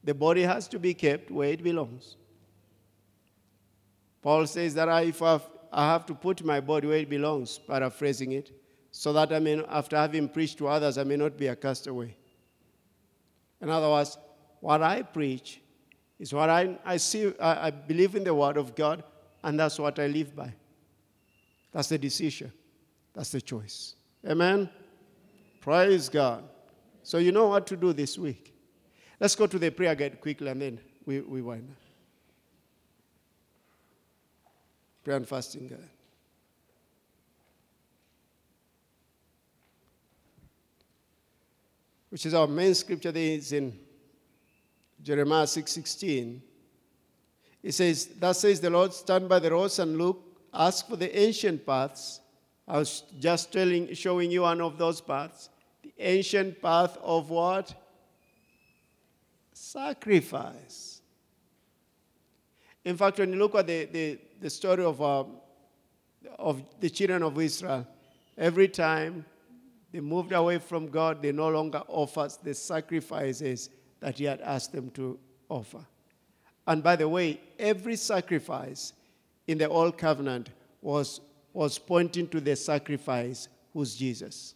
The 0.04 0.14
body 0.14 0.44
has 0.44 0.68
to 0.70 0.80
be 0.80 0.94
kept 0.94 1.30
where 1.30 1.50
it 1.50 1.64
belongs. 1.64 2.16
Paul 4.22 4.46
says 4.48 4.74
that 4.76 4.88
I, 4.88 5.02
if 5.02 5.22
I 5.22 5.40
have 5.74 6.06
to 6.08 6.14
put 6.14 6.44
my 6.44 6.60
body 6.60 6.88
where 6.88 6.98
it 6.98 7.10
belongs, 7.10 7.58
paraphrasing 7.58 8.32
it, 8.34 8.52
so 8.92 9.14
that 9.14 9.32
I 9.32 9.40
may, 9.40 9.64
after 9.66 9.98
having 9.98 10.30
preached 10.30 10.58
to 10.60 10.68
others, 10.68 10.98
I 10.98 11.04
may 11.04 11.18
not 11.18 11.38
be 11.38 11.48
a 11.48 11.56
castaway. 11.56 12.16
In 13.62 13.70
other 13.70 13.90
words, 13.90 14.18
what 14.60 14.82
I 14.82 15.02
preach 15.02 15.62
is 16.20 16.34
what 16.34 16.50
I, 16.50 16.78
I 16.86 16.98
see, 16.98 17.34
I, 17.40 17.68
I 17.68 17.72
believe 17.72 18.16
in 18.16 18.24
the 18.24 18.34
Word 18.34 18.58
of 18.58 18.76
God, 18.76 19.04
and 19.44 19.60
that's 19.60 19.80
what 19.80 19.98
I 19.98 20.08
live 20.08 20.36
by. 20.36 20.54
That's 21.72 21.90
the 21.90 21.98
decision. 21.98 22.52
That's 23.14 23.32
the 23.32 23.42
choice. 23.42 23.96
Amen? 24.28 24.70
Praise 25.62 26.10
God. 26.10 26.44
So 27.04 27.18
you 27.18 27.32
know 27.32 27.48
what 27.48 27.66
to 27.68 27.76
do 27.76 27.94
this 27.94 28.18
week. 28.18 28.54
Let's 29.20 29.36
go 29.36 29.48
to 29.48 29.60
the 29.60 29.70
prayer 29.70 29.96
guide 29.96 30.20
quickly 30.20 30.50
and 30.50 30.62
then 30.62 30.80
we, 31.06 31.20
we 31.22 31.42
wind 31.42 31.68
up. 31.70 31.78
Prayer 35.04 35.18
and 35.18 35.28
fasting 35.28 35.68
guide. 35.68 35.90
Which 42.10 42.26
is 42.26 42.34
our 42.34 42.48
main 42.48 42.76
scripture 42.76 43.12
there 43.12 43.24
is 43.24 43.54
in 43.54 43.80
Jeremiah 45.02 45.46
6:16. 45.46 46.42
it 47.64 47.72
says, 47.72 48.10
Thus 48.20 48.40
says 48.40 48.60
the 48.60 48.70
Lord, 48.70 48.94
stand 48.94 49.30
by 49.30 49.40
the 49.40 49.50
roads 49.50 49.80
and 49.80 49.98
look 49.98 50.31
ask 50.54 50.88
for 50.88 50.96
the 50.96 51.18
ancient 51.18 51.66
paths. 51.66 52.20
I 52.68 52.78
was 52.78 53.04
just 53.20 53.52
telling, 53.52 53.94
showing 53.94 54.32
you 54.32 54.42
one 54.42 54.62
of 54.62 54.78
those 54.78 55.02
paths. 55.02 55.50
The 55.84 55.94
ancient 56.00 56.62
path 56.62 56.98
of 57.02 57.30
what? 57.30 57.74
Sacrifice. 59.54 61.02
In 62.84 62.98
fact, 62.98 63.20
when 63.20 63.34
you 63.34 63.40
look 63.40 63.56
at 63.56 63.68
the, 63.68 63.86
the, 63.86 64.20
the 64.40 64.50
story 64.50 64.84
of, 64.84 65.02
um, 65.02 65.38
of 66.40 66.64
the 66.80 66.90
children 66.90 67.24
of 67.24 67.40
Israel, 67.40 67.88
every 68.38 68.68
time 68.68 69.26
they 69.92 70.00
moved 70.00 70.32
away 70.32 70.58
from 70.58 70.88
God, 70.88 71.22
they 71.22 71.32
no 71.32 71.50
longer 71.50 71.84
offered 71.88 72.32
the 72.44 72.54
sacrifices 72.54 73.70
that 74.00 74.18
He 74.18 74.24
had 74.24 74.42
asked 74.42 74.72
them 74.72 74.90
to 74.92 75.20
offer. 75.50 75.86
And 76.66 76.82
by 76.82 76.96
the 76.96 77.08
way, 77.08 77.40
every 77.60 77.96
sacrifice 77.96 78.94
in 79.48 79.58
the 79.58 79.68
Old 79.68 79.98
Covenant 79.98 80.50
was, 80.82 81.22
was 81.54 81.78
pointing 81.78 82.28
to 82.30 82.40
the 82.40 82.56
sacrifice 82.56 83.48
who's 83.74 83.96
Jesus. 83.96 84.56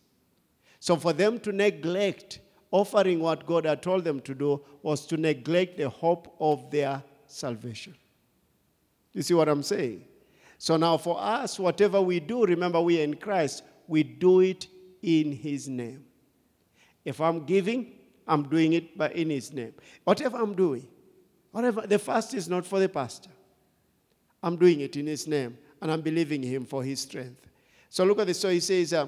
So 0.79 0.95
for 0.97 1.13
them 1.13 1.39
to 1.39 1.51
neglect 1.51 2.39
offering 2.71 3.19
what 3.19 3.45
God 3.45 3.65
had 3.65 3.81
told 3.81 4.03
them 4.03 4.19
to 4.21 4.35
do 4.35 4.61
was 4.81 5.05
to 5.07 5.17
neglect 5.17 5.77
the 5.77 5.89
hope 5.89 6.35
of 6.39 6.69
their 6.71 7.01
salvation. 7.27 7.95
You 9.13 9.21
see 9.21 9.33
what 9.33 9.47
I'm 9.47 9.63
saying? 9.63 10.03
So 10.57 10.77
now 10.77 10.97
for 10.97 11.17
us, 11.19 11.57
whatever 11.57 12.01
we 12.01 12.19
do, 12.19 12.45
remember 12.45 12.81
we 12.81 12.99
are 12.99 13.03
in 13.03 13.15
Christ, 13.15 13.63
we 13.87 14.03
do 14.03 14.41
it 14.41 14.67
in 15.01 15.31
His 15.31 15.67
name. 15.67 16.03
If 17.03 17.21
I'm 17.21 17.45
giving, 17.45 17.93
I'm 18.27 18.43
doing 18.49 18.73
it 18.73 18.97
by 18.97 19.09
in 19.11 19.29
His 19.29 19.53
name. 19.53 19.73
Whatever 20.03 20.37
I'm 20.37 20.53
doing, 20.53 20.87
whatever 21.51 21.81
the 21.81 21.99
fast 21.99 22.33
is 22.33 22.49
not 22.49 22.65
for 22.65 22.79
the 22.79 22.89
pastor. 22.89 23.29
I'm 24.41 24.57
doing 24.57 24.81
it 24.81 24.95
in 24.95 25.07
His 25.07 25.27
name, 25.27 25.57
and 25.81 25.91
I'm 25.91 26.01
believing 26.01 26.43
Him 26.43 26.65
for 26.65 26.83
His 26.83 27.01
strength. 27.01 27.47
So 27.89 28.03
look 28.03 28.19
at 28.19 28.27
this. 28.27 28.39
So 28.39 28.49
He 28.49 28.59
says, 28.59 28.93
uh, 28.93 29.07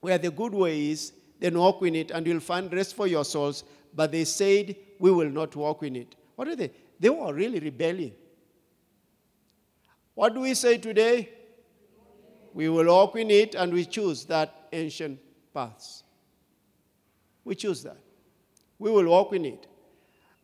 "Where 0.00 0.18
the 0.18 0.30
good 0.30 0.52
way 0.52 0.90
is, 0.90 1.12
then 1.38 1.58
walk 1.58 1.82
in 1.82 1.94
it, 1.94 2.10
and 2.10 2.26
you'll 2.26 2.40
find 2.40 2.72
rest 2.72 2.94
for 2.94 3.06
your 3.06 3.24
souls." 3.24 3.64
But 3.94 4.12
they 4.12 4.24
said, 4.24 4.76
"We 4.98 5.10
will 5.10 5.30
not 5.30 5.54
walk 5.56 5.82
in 5.82 5.96
it." 5.96 6.14
What 6.36 6.48
are 6.48 6.56
they? 6.56 6.70
They 6.98 7.10
were 7.10 7.32
really 7.32 7.60
rebelling. 7.60 8.14
What 10.14 10.34
do 10.34 10.40
we 10.40 10.54
say 10.54 10.78
today? 10.78 11.28
We 12.54 12.70
will 12.70 12.86
walk 12.86 13.16
in 13.16 13.30
it 13.30 13.54
and 13.54 13.70
we 13.70 13.84
choose 13.84 14.24
that 14.26 14.68
ancient 14.72 15.20
paths. 15.52 16.04
We 17.44 17.54
choose 17.54 17.82
that. 17.82 17.98
We 18.78 18.90
will 18.90 19.06
walk 19.06 19.34
in 19.34 19.44
it. 19.44 19.66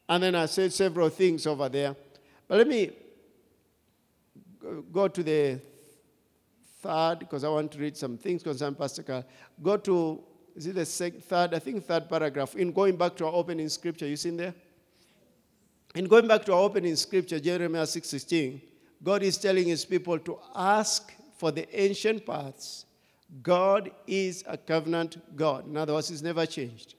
And 0.09 0.23
then 0.23 0.35
I 0.35 0.45
said 0.45 0.75
several 0.75 1.09
things 1.09 1.47
over 1.47 1.71
there. 1.71 1.97
But 2.49 2.59
let 2.59 2.69
me 2.69 2.91
go 4.93 5.09
to 5.09 5.23
the 5.23 5.61
third, 6.81 7.21
because 7.21 7.45
I 7.45 7.49
want 7.49 7.73
to 7.73 7.79
read 7.79 7.97
some 7.97 8.19
things 8.19 8.43
concerning 8.43 8.75
Pastor 8.75 9.03
Carl. 9.03 9.25
Go 9.63 9.77
to, 9.77 10.23
is 10.57 10.67
it 10.67 10.75
the 10.75 10.85
second, 10.85 11.25
third, 11.25 11.55
I 11.55 11.59
think 11.59 11.85
third 11.85 12.09
paragraph. 12.09 12.57
In 12.57 12.73
going 12.73 12.97
back 12.97 13.17
to 13.17 13.27
our 13.27 13.33
opening 13.33 13.69
scripture, 13.69 14.07
you 14.07 14.17
seen 14.17 14.37
there? 14.37 14.55
In 15.95 16.07
going 16.07 16.27
back 16.27 16.45
to 16.47 16.55
our 16.55 16.61
opening 16.61 16.97
scripture, 16.97 17.39
Jeremiah 17.39 17.83
6.16, 17.83 18.61
God 19.03 19.23
is 19.23 19.37
telling 19.37 19.69
his 19.69 19.85
people 19.85 20.19
to 20.21 20.39
ask 20.55 21.13
for 21.37 21.51
the 21.51 21.69
ancient 21.79 22.25
paths. 22.25 22.87
God 23.43 23.91
is 24.07 24.45
a 24.47 24.57
covenant 24.57 25.37
God. 25.37 25.67
In 25.67 25.77
other 25.77 25.95
words, 25.95 26.09
he's 26.09 26.23
never 26.23 26.47
changed. 26.47 26.95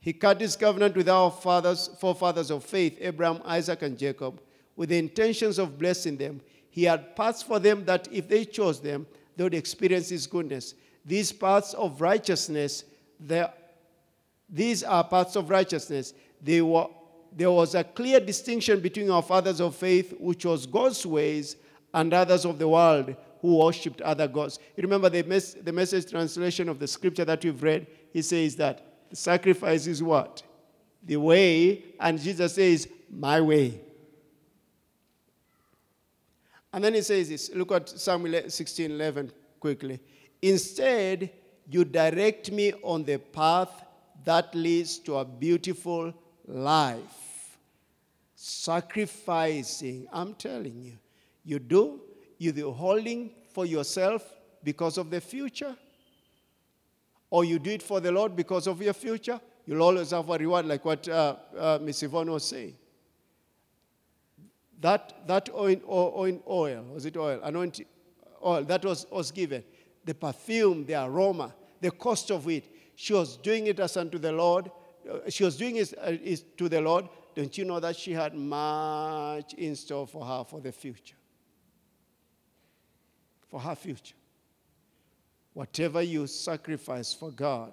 He 0.00 0.12
cut 0.12 0.40
his 0.40 0.56
covenant 0.56 0.96
with 0.96 1.08
our 1.08 1.30
fathers, 1.30 1.90
forefathers 2.00 2.50
of 2.50 2.64
faith, 2.64 2.96
Abraham, 3.00 3.42
Isaac, 3.44 3.82
and 3.82 3.98
Jacob, 3.98 4.40
with 4.76 4.88
the 4.88 4.98
intentions 4.98 5.58
of 5.58 5.78
blessing 5.78 6.16
them. 6.16 6.40
He 6.70 6.84
had 6.84 7.14
paths 7.16 7.42
for 7.42 7.58
them 7.58 7.84
that 7.84 8.08
if 8.10 8.28
they 8.28 8.44
chose 8.44 8.80
them, 8.80 9.06
they 9.36 9.44
would 9.44 9.54
experience 9.54 10.08
his 10.08 10.26
goodness. 10.26 10.74
These 11.04 11.32
paths 11.32 11.74
of 11.74 12.00
righteousness, 12.00 12.84
these 14.48 14.82
are 14.84 15.04
paths 15.04 15.36
of 15.36 15.50
righteousness. 15.50 16.14
They 16.42 16.62
were 16.62 16.86
there 17.32 17.50
was 17.50 17.74
a 17.74 17.84
clear 17.84 18.18
distinction 18.18 18.80
between 18.80 19.10
our 19.10 19.22
fathers 19.22 19.60
of 19.60 19.76
faith, 19.76 20.14
which 20.18 20.44
was 20.44 20.66
God's 20.66 21.06
ways, 21.06 21.56
and 21.94 22.12
others 22.12 22.44
of 22.44 22.58
the 22.58 22.68
world 22.68 23.14
who 23.40 23.56
worshipped 23.56 24.00
other 24.02 24.28
gods. 24.28 24.58
You 24.76 24.82
remember 24.82 25.08
the, 25.08 25.22
mes- 25.22 25.54
the 25.54 25.72
message 25.72 26.10
translation 26.10 26.68
of 26.68 26.78
the 26.78 26.86
scripture 26.86 27.24
that 27.24 27.44
we've 27.44 27.62
read? 27.62 27.86
He 28.12 28.22
says 28.22 28.56
that 28.56 29.08
the 29.10 29.16
sacrifice 29.16 29.86
is 29.86 30.02
what? 30.02 30.42
The 31.04 31.16
way, 31.16 31.84
and 31.98 32.20
Jesus 32.20 32.54
says, 32.54 32.88
my 33.10 33.40
way. 33.40 33.80
And 36.72 36.84
then 36.84 36.94
he 36.94 37.02
says 37.02 37.28
this. 37.28 37.50
Look 37.54 37.72
at 37.72 37.88
Psalm 37.88 38.26
16 38.48 38.90
11 38.90 39.32
quickly. 39.58 40.00
Instead, 40.40 41.30
you 41.68 41.84
direct 41.84 42.50
me 42.50 42.72
on 42.82 43.04
the 43.04 43.18
path 43.18 43.84
that 44.24 44.54
leads 44.54 44.98
to 45.00 45.16
a 45.16 45.24
beautiful 45.24 46.12
life. 46.46 47.58
Sacrificing, 48.34 50.06
I'm 50.12 50.34
telling 50.34 50.80
you. 50.80 50.98
You 51.44 51.58
do, 51.58 52.00
you're 52.38 52.72
holding 52.72 53.30
for 53.52 53.66
yourself 53.66 54.22
because 54.62 54.98
of 54.98 55.10
the 55.10 55.20
future, 55.20 55.76
or 57.30 57.44
you 57.44 57.58
do 57.58 57.70
it 57.70 57.82
for 57.82 58.00
the 58.00 58.12
Lord 58.12 58.36
because 58.36 58.66
of 58.66 58.80
your 58.82 58.92
future, 58.92 59.40
you'll 59.66 59.82
always 59.82 60.10
have 60.10 60.28
a 60.28 60.38
reward, 60.38 60.66
like 60.66 60.84
what 60.84 61.08
uh, 61.08 61.36
uh, 61.56 61.78
Miss 61.80 62.02
Yvonne 62.02 62.30
was 62.30 62.44
saying. 62.44 62.76
That, 64.80 65.26
that 65.26 65.50
oil, 65.54 65.76
oil, 65.88 66.42
oil, 66.48 66.84
was 66.92 67.04
it 67.04 67.16
oil? 67.16 67.40
Anointing 67.42 67.86
oil, 68.44 68.64
that 68.64 68.84
was, 68.84 69.06
was 69.10 69.30
given. 69.30 69.62
The 70.04 70.14
perfume, 70.14 70.86
the 70.86 71.04
aroma, 71.04 71.54
the 71.80 71.90
cost 71.90 72.30
of 72.30 72.48
it. 72.48 72.64
She 72.96 73.12
was 73.12 73.36
doing 73.36 73.66
it 73.66 73.78
as 73.78 73.96
unto 73.96 74.18
the 74.18 74.32
Lord, 74.32 74.70
uh, 75.10 75.28
she 75.28 75.44
was 75.44 75.56
doing 75.56 75.76
it 75.76 75.94
uh, 75.98 76.12
to 76.56 76.68
the 76.68 76.80
Lord, 76.80 77.08
don't 77.34 77.56
you 77.56 77.64
know 77.64 77.80
that 77.80 77.96
she 77.96 78.12
had 78.12 78.34
much 78.34 79.54
in 79.54 79.76
store 79.76 80.06
for 80.06 80.24
her 80.24 80.44
for 80.44 80.60
the 80.60 80.72
future? 80.72 81.16
For 83.48 83.60
her 83.60 83.74
future. 83.74 84.14
Whatever 85.52 86.02
you 86.02 86.26
sacrifice 86.26 87.12
for 87.12 87.30
God 87.30 87.72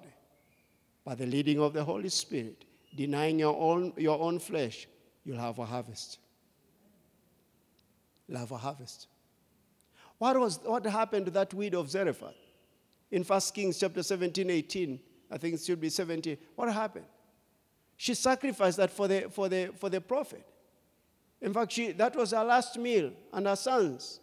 by 1.04 1.14
the 1.14 1.26
leading 1.26 1.60
of 1.60 1.72
the 1.72 1.84
Holy 1.84 2.08
Spirit, 2.08 2.64
denying 2.94 3.38
your 3.38 3.56
own, 3.56 3.92
your 3.96 4.18
own 4.20 4.38
flesh, 4.38 4.88
you'll 5.24 5.38
have 5.38 5.58
a 5.58 5.64
harvest. 5.64 6.18
You'll 8.28 8.40
a 8.40 8.56
harvest. 8.56 9.08
What, 10.18 10.38
was, 10.38 10.60
what 10.64 10.84
happened 10.84 11.26
to 11.26 11.30
that 11.32 11.54
widow 11.54 11.80
of 11.80 11.90
Zarephath? 11.90 12.34
In 13.10 13.22
1 13.22 13.40
Kings 13.54 13.78
chapter 13.78 14.02
17, 14.02 14.50
18, 14.50 15.00
I 15.30 15.38
think 15.38 15.54
it 15.54 15.60
should 15.60 15.80
be 15.80 15.88
17. 15.88 16.36
What 16.54 16.72
happened? 16.72 17.06
She 17.96 18.14
sacrificed 18.14 18.76
that 18.76 18.90
for 18.90 19.08
the, 19.08 19.22
for 19.30 19.48
the, 19.48 19.72
for 19.76 19.88
the 19.88 20.00
prophet. 20.00 20.44
In 21.40 21.54
fact, 21.54 21.72
she, 21.72 21.92
that 21.92 22.14
was 22.16 22.32
her 22.32 22.44
last 22.44 22.76
meal 22.78 23.12
and 23.32 23.46
her 23.46 23.56
sons. 23.56 24.20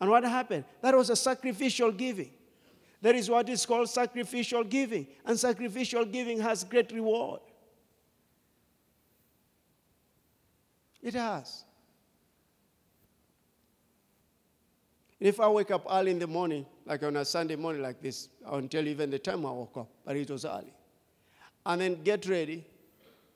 And 0.00 0.10
what 0.10 0.24
happened? 0.24 0.64
That 0.82 0.94
was 0.94 1.08
a 1.10 1.16
sacrificial 1.16 1.92
giving. 1.92 2.30
That 3.00 3.14
is 3.14 3.30
what 3.30 3.48
is 3.48 3.64
called 3.64 3.88
sacrificial 3.88 4.64
giving. 4.64 5.06
And 5.24 5.38
sacrificial 5.38 6.04
giving 6.04 6.40
has 6.40 6.64
great 6.64 6.92
reward. 6.92 7.40
It 11.02 11.14
has. 11.14 11.65
If 15.18 15.40
I 15.40 15.48
wake 15.48 15.70
up 15.70 15.86
early 15.90 16.10
in 16.10 16.18
the 16.18 16.26
morning, 16.26 16.66
like 16.84 17.02
on 17.02 17.16
a 17.16 17.24
Sunday 17.24 17.56
morning 17.56 17.82
like 17.82 18.02
this, 18.02 18.28
I 18.46 18.52
won't 18.52 18.70
tell 18.70 18.84
you 18.84 18.90
even 18.90 19.10
the 19.10 19.18
time 19.18 19.46
I 19.46 19.50
woke 19.50 19.76
up, 19.78 19.88
but 20.04 20.16
it 20.16 20.30
was 20.30 20.44
early 20.44 20.74
and 21.66 21.80
then 21.80 22.02
get 22.02 22.26
ready, 22.26 22.64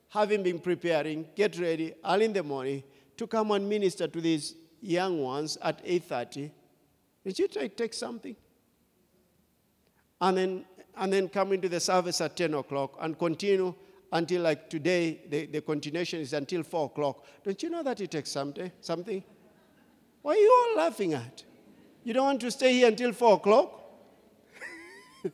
having 0.09 0.41
been 0.41 0.59
preparing, 0.59 1.27
get 1.35 1.59
ready 1.59 1.93
early 2.03 2.25
in 2.25 2.33
the 2.33 2.41
morning 2.41 2.81
to 3.17 3.27
come 3.27 3.51
and 3.51 3.67
minister 3.67 4.07
to 4.07 4.21
these 4.21 4.55
young 4.81 5.21
ones 5.21 5.57
at 5.61 5.85
8.30. 5.85 6.49
Did 7.25 7.37
you 7.37 7.47
take, 7.47 7.77
take 7.77 7.93
something? 7.93 8.35
And 10.21 10.37
then, 10.37 10.65
and 10.95 11.11
then 11.11 11.27
come 11.27 11.51
into 11.51 11.67
the 11.67 11.79
service 11.79 12.21
at 12.21 12.37
10 12.37 12.53
o'clock 12.53 12.97
and 13.01 13.19
continue 13.19 13.75
until 14.13 14.43
like 14.43 14.69
today, 14.69 15.21
the, 15.29 15.45
the 15.47 15.61
continuation 15.61 16.21
is 16.21 16.33
until 16.33 16.63
4 16.63 16.85
o'clock. 16.85 17.25
Don't 17.43 17.61
you 17.61 17.69
know 17.69 17.83
that 17.83 17.99
it 17.99 18.11
takes 18.11 18.31
something? 18.31 18.71
something? 18.79 19.23
What 20.21 20.37
are 20.37 20.39
you 20.39 20.67
all 20.69 20.83
laughing 20.83 21.13
at? 21.13 21.43
You 22.03 22.13
don't 22.13 22.25
want 22.25 22.41
to 22.41 22.51
stay 22.51 22.73
here 22.73 22.87
until 22.87 23.13
4 23.13 23.35
o'clock? 23.35 23.79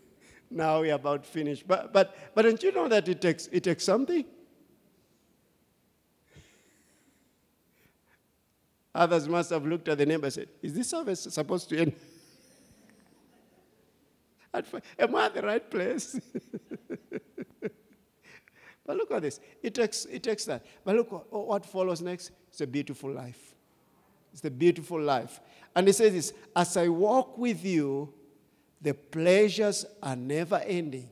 now 0.51 0.81
we're 0.81 0.93
about 0.93 1.25
finished. 1.25 1.65
But, 1.67 1.93
but, 1.93 2.15
but 2.35 2.41
don't 2.41 2.61
you 2.61 2.73
know 2.73 2.89
that 2.89 3.07
it 3.07 3.21
takes, 3.21 3.47
it 3.47 3.63
takes 3.63 3.85
something? 3.85 4.25
Others 8.95 9.29
must 9.29 9.51
have 9.51 9.65
looked 9.65 9.87
at 9.87 9.97
the 9.97 10.05
neighbor 10.05 10.25
and 10.25 10.33
said, 10.33 10.49
Is 10.61 10.73
this 10.73 10.89
service 10.89 11.21
supposed 11.21 11.69
to 11.69 11.79
end? 11.79 11.93
Am 14.99 15.15
I 15.15 15.25
at 15.25 15.35
the 15.35 15.41
right 15.41 15.69
place? 15.69 16.19
but 18.85 18.97
look 18.97 19.11
at 19.11 19.21
this. 19.21 19.39
It 19.61 19.75
takes, 19.75 20.05
it 20.05 20.23
takes 20.23 20.45
that. 20.45 20.65
But 20.83 20.95
look 20.95 21.31
what 21.31 21.65
follows 21.65 22.01
next. 22.01 22.31
It's 22.49 22.61
a 22.61 22.67
beautiful 22.67 23.11
life. 23.11 23.55
It's 24.33 24.43
a 24.45 24.51
beautiful 24.51 25.01
life. 25.01 25.39
And 25.77 25.85
he 25.85 25.93
says 25.93 26.11
this 26.11 26.33
As 26.55 26.75
I 26.75 26.87
walk 26.87 27.37
with 27.37 27.63
you, 27.63 28.11
the 28.81 28.95
pleasures 28.95 29.85
are 30.01 30.15
never 30.15 30.57
ending, 30.65 31.07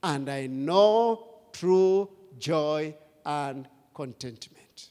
and 0.00 0.30
I 0.30 0.46
know 0.46 1.26
true 1.52 2.08
joy 2.38 2.94
and 3.24 3.68
contentment. 3.92 4.90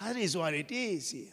That 0.00 0.16
is 0.16 0.36
what 0.36 0.52
it 0.52 0.72
is 0.72 1.10
here. 1.12 1.32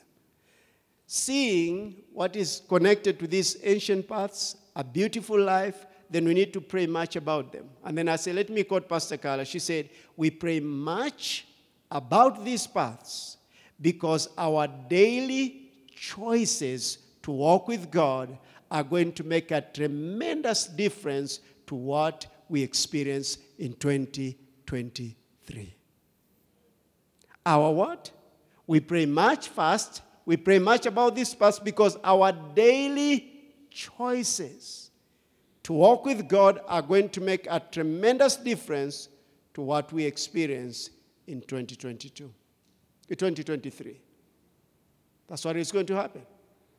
seeing 1.08 2.04
what 2.14 2.36
is 2.36 2.62
connected 2.68 3.18
to 3.20 3.28
these 3.28 3.58
ancient 3.64 4.08
paths, 4.08 4.58
a 4.76 4.84
beautiful 4.84 5.40
life, 5.40 5.86
then 6.10 6.26
we 6.26 6.34
need 6.34 6.52
to 6.52 6.62
pray 6.62 6.86
much 6.86 7.16
about 7.16 7.52
them. 7.52 7.68
And 7.84 7.98
then 7.98 8.10
I 8.10 8.16
said, 8.16 8.36
let 8.36 8.50
me 8.50 8.64
quote 8.64 8.88
Pastor 8.90 9.18
Carla. 9.18 9.46
She 9.46 9.60
said, 9.60 9.90
We 10.16 10.30
pray 10.30 10.60
much 10.60 11.48
about 11.90 12.44
these 12.46 12.68
paths 12.68 13.38
because 13.80 14.30
our 14.38 14.68
daily 14.68 15.65
choices 15.96 17.00
to 17.24 17.32
walk 17.32 17.68
with 17.68 17.90
God 17.90 18.38
are 18.70 18.84
going 18.84 19.14
to 19.14 19.24
make 19.24 19.52
a 19.52 19.62
tremendous 19.62 20.68
difference 20.68 21.40
to 21.68 21.76
what 21.76 22.28
we 22.50 22.62
experience 22.62 23.38
in 23.58 23.74
2023. 23.74 25.76
Our 27.46 27.72
what? 27.72 28.12
We 28.68 28.80
pray 28.80 29.06
much 29.06 29.50
fast. 29.50 30.02
We 30.26 30.38
pray 30.38 30.60
much 30.60 30.86
about 30.86 31.16
this 31.16 31.34
past 31.34 31.64
because 31.64 31.98
our 32.04 32.32
daily 32.32 33.32
choices 33.70 34.92
to 35.64 35.74
walk 35.74 36.06
with 36.06 36.28
God 36.28 36.62
are 36.68 36.82
going 36.82 37.10
to 37.10 37.22
make 37.22 37.48
a 37.50 37.60
tremendous 37.60 38.36
difference 38.36 39.10
to 39.54 39.62
what 39.62 39.92
we 39.92 40.06
experience 40.06 40.90
in 41.28 41.42
2022, 41.42 42.32
in 43.10 43.16
2023. 43.16 44.00
That's 45.28 45.44
what 45.46 45.58
is 45.58 45.72
going 45.72 45.86
to 45.88 45.96
happen. 45.96 46.22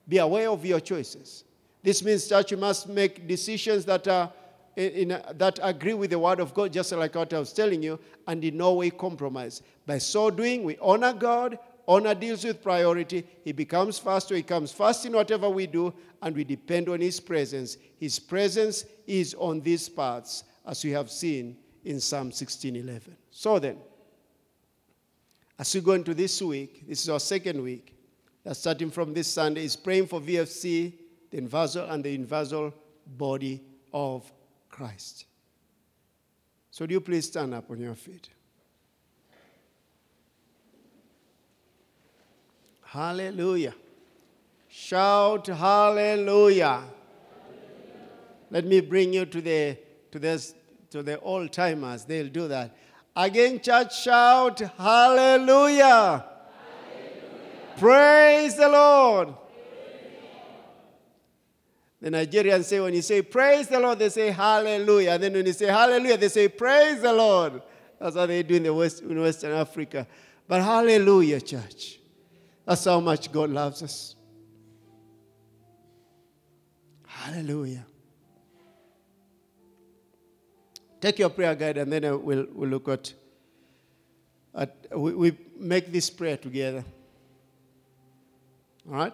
Be 0.09 0.18
aware 0.18 0.51
of 0.51 0.64
your 0.64 0.80
choices. 0.80 1.44
This 1.82 2.03
means, 2.03 2.28
church, 2.28 2.51
you 2.51 2.57
must 2.57 2.88
make 2.88 3.26
decisions 3.26 3.84
that 3.84 4.07
are 4.09 4.32
in, 4.76 5.11
in, 5.11 5.22
that 5.34 5.59
agree 5.62 5.94
with 5.94 6.11
the 6.11 6.18
word 6.18 6.38
of 6.38 6.53
God, 6.55 6.72
just 6.72 6.92
like 6.92 7.14
what 7.14 7.32
I 7.32 7.38
was 7.38 7.53
telling 7.53 7.82
you, 7.82 7.99
and 8.26 8.44
in 8.44 8.57
no 8.57 8.74
way 8.74 8.90
compromise. 8.90 9.62
By 9.86 9.99
so 9.99 10.30
doing, 10.30 10.64
we 10.64 10.76
honor 10.80 11.12
God. 11.12 11.59
Honor 11.88 12.14
deals 12.14 12.44
with 12.44 12.62
priority. 12.62 13.24
He 13.44 13.53
becomes 13.53 13.99
first, 13.99 14.30
he 14.30 14.42
comes 14.42 14.72
first 14.72 15.07
in 15.07 15.12
whatever 15.12 15.49
we 15.49 15.68
do, 15.68 15.94
and 16.20 16.34
we 16.34 16.42
depend 16.42 16.88
on 16.88 17.01
His 17.01 17.20
presence. 17.20 17.76
His 17.99 18.18
presence 18.18 18.84
is 19.07 19.34
on 19.38 19.61
these 19.61 19.88
paths, 19.88 20.42
as 20.66 20.84
we 20.84 20.90
have 20.90 21.11
seen 21.11 21.57
in 21.84 22.01
Psalm 22.01 22.32
16:11. 22.32 23.14
So 23.30 23.61
then, 23.61 23.78
as 25.59 25.72
we 25.74 25.80
go 25.80 25.92
into 25.92 26.12
this 26.12 26.42
week, 26.42 26.88
this 26.88 27.03
is 27.03 27.09
our 27.09 27.20
second 27.20 27.62
week. 27.62 27.95
That 28.47 28.55
starting 28.55 28.92
from 28.92 29.12
this 29.12 29.26
Sunday 29.26 29.64
is 29.64 29.74
praying 29.74 30.07
for 30.07 30.20
VFC, 30.20 30.92
the 31.32 31.36
universal 31.38 31.90
and 31.90 32.05
the 32.05 32.11
universal 32.11 32.72
body 33.05 33.61
of 33.92 34.32
Christ. 34.68 35.24
So, 36.70 36.86
do 36.86 36.94
you 36.94 37.01
please 37.01 37.26
stand 37.26 37.55
up 37.55 37.68
on 37.72 37.80
your 37.80 37.97
feet? 37.97 38.28
Hallelujah. 42.84 43.74
Shout 44.68 45.49
hallelujah. 45.49 46.84
hallelujah. 46.84 46.84
Let 48.53 48.64
me 48.64 48.80
bring 48.80 49.12
you 49.12 49.26
to 49.26 49.40
the 49.40 49.76
to 50.12 50.20
this 50.20 50.55
to 50.90 51.03
the 51.03 51.18
old 51.18 51.51
timers. 51.51 52.05
They'll 52.05 52.28
do 52.28 52.47
that. 52.47 52.76
Again, 53.16 53.59
church, 53.59 54.05
shout 54.05 54.61
hallelujah. 54.78 56.36
Praise 57.79 58.57
the 58.57 58.68
Lord. 58.68 59.35
The 62.01 62.11
Nigerians 62.11 62.64
say, 62.64 62.79
when 62.79 62.95
you 62.95 63.03
say 63.03 63.22
praise 63.22 63.68
the 63.68 63.81
Lord, 63.81 63.99
they 63.99 64.11
say 64.11 64.31
hallelujah. 64.31 65.12
And 65.12 65.22
then 65.22 65.33
when 65.33 65.47
you 65.47 65.53
say 65.53 65.66
hallelujah, 65.66 66.16
they 66.16 66.29
say 66.29 66.49
praise 66.49 67.01
the 67.01 67.12
Lord. 67.12 67.62
That's 67.99 68.16
how 68.16 68.27
they 68.27 68.43
do 68.43 68.57
in, 68.57 68.62
the 68.64 68.74
West, 68.74 69.03
in 69.03 69.20
Western 69.20 69.53
Africa. 69.53 70.07
But 70.47 70.62
hallelujah, 70.62 71.41
church. 71.41 71.99
That's 72.64 72.85
how 72.85 73.01
much 73.01 73.33
God 73.33 73.51
loves 73.51 73.83
us. 73.83 74.14
Hallelujah. 77.07 77.85
Take 81.01 81.18
your 81.18 81.31
prayer 81.31 81.55
guide 81.55 81.79
and 81.79 81.93
then 81.93 82.05
uh, 82.05 82.16
we'll, 82.16 82.47
we'll 82.53 82.68
look 82.68 82.89
at, 82.89 83.12
at 84.55 84.77
we, 84.97 85.14
we 85.14 85.39
make 85.59 85.93
this 85.93 86.11
prayer 86.11 86.37
together. 86.37 86.85
All 88.89 88.95
right? 88.95 89.12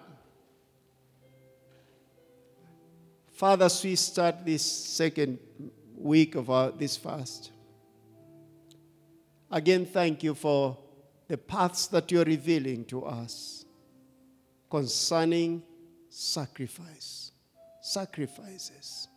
Father, 3.33 3.65
as 3.65 3.83
we 3.83 3.97
start 3.97 4.45
this 4.45 4.63
second 4.63 5.39
week 5.97 6.35
of 6.35 6.51
our, 6.51 6.71
this 6.71 6.97
fast, 6.97 7.51
again, 9.51 9.87
thank 9.87 10.23
you 10.23 10.35
for 10.35 10.79
the 11.29 11.39
paths 11.39 11.87
that 11.89 12.13
you're 12.13 12.25
revealing 12.25 12.85
to 12.85 13.05
us 13.05 13.65
concerning 14.71 15.63
sacrifice, 16.09 17.33
sacrifices. 17.81 19.09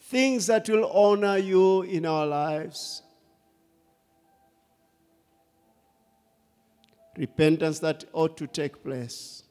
Things 0.00 0.46
that 0.46 0.68
will 0.68 0.90
honor 0.90 1.38
you 1.38 1.82
in 1.82 2.06
our 2.06 2.26
lives. 2.26 3.02
Repentance 7.16 7.78
that 7.80 8.04
ought 8.12 8.36
to 8.38 8.46
take 8.46 8.82
place 8.82 9.42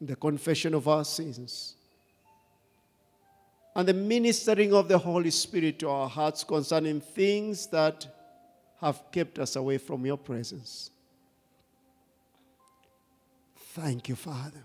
the 0.00 0.16
confession 0.16 0.74
of 0.74 0.88
our 0.88 1.04
sins, 1.04 1.76
and 3.74 3.88
the 3.88 3.94
ministering 3.94 4.74
of 4.74 4.88
the 4.88 4.98
Holy 4.98 5.30
Spirit 5.30 5.78
to 5.78 5.88
our 5.88 6.08
hearts 6.08 6.44
concerning 6.44 7.00
things 7.00 7.68
that 7.68 8.06
have 8.80 9.00
kept 9.12 9.38
us 9.38 9.56
away 9.56 9.78
from 9.78 10.04
your 10.04 10.18
presence. 10.18 10.90
Thank 13.56 14.08
you, 14.08 14.16
Father. 14.16 14.64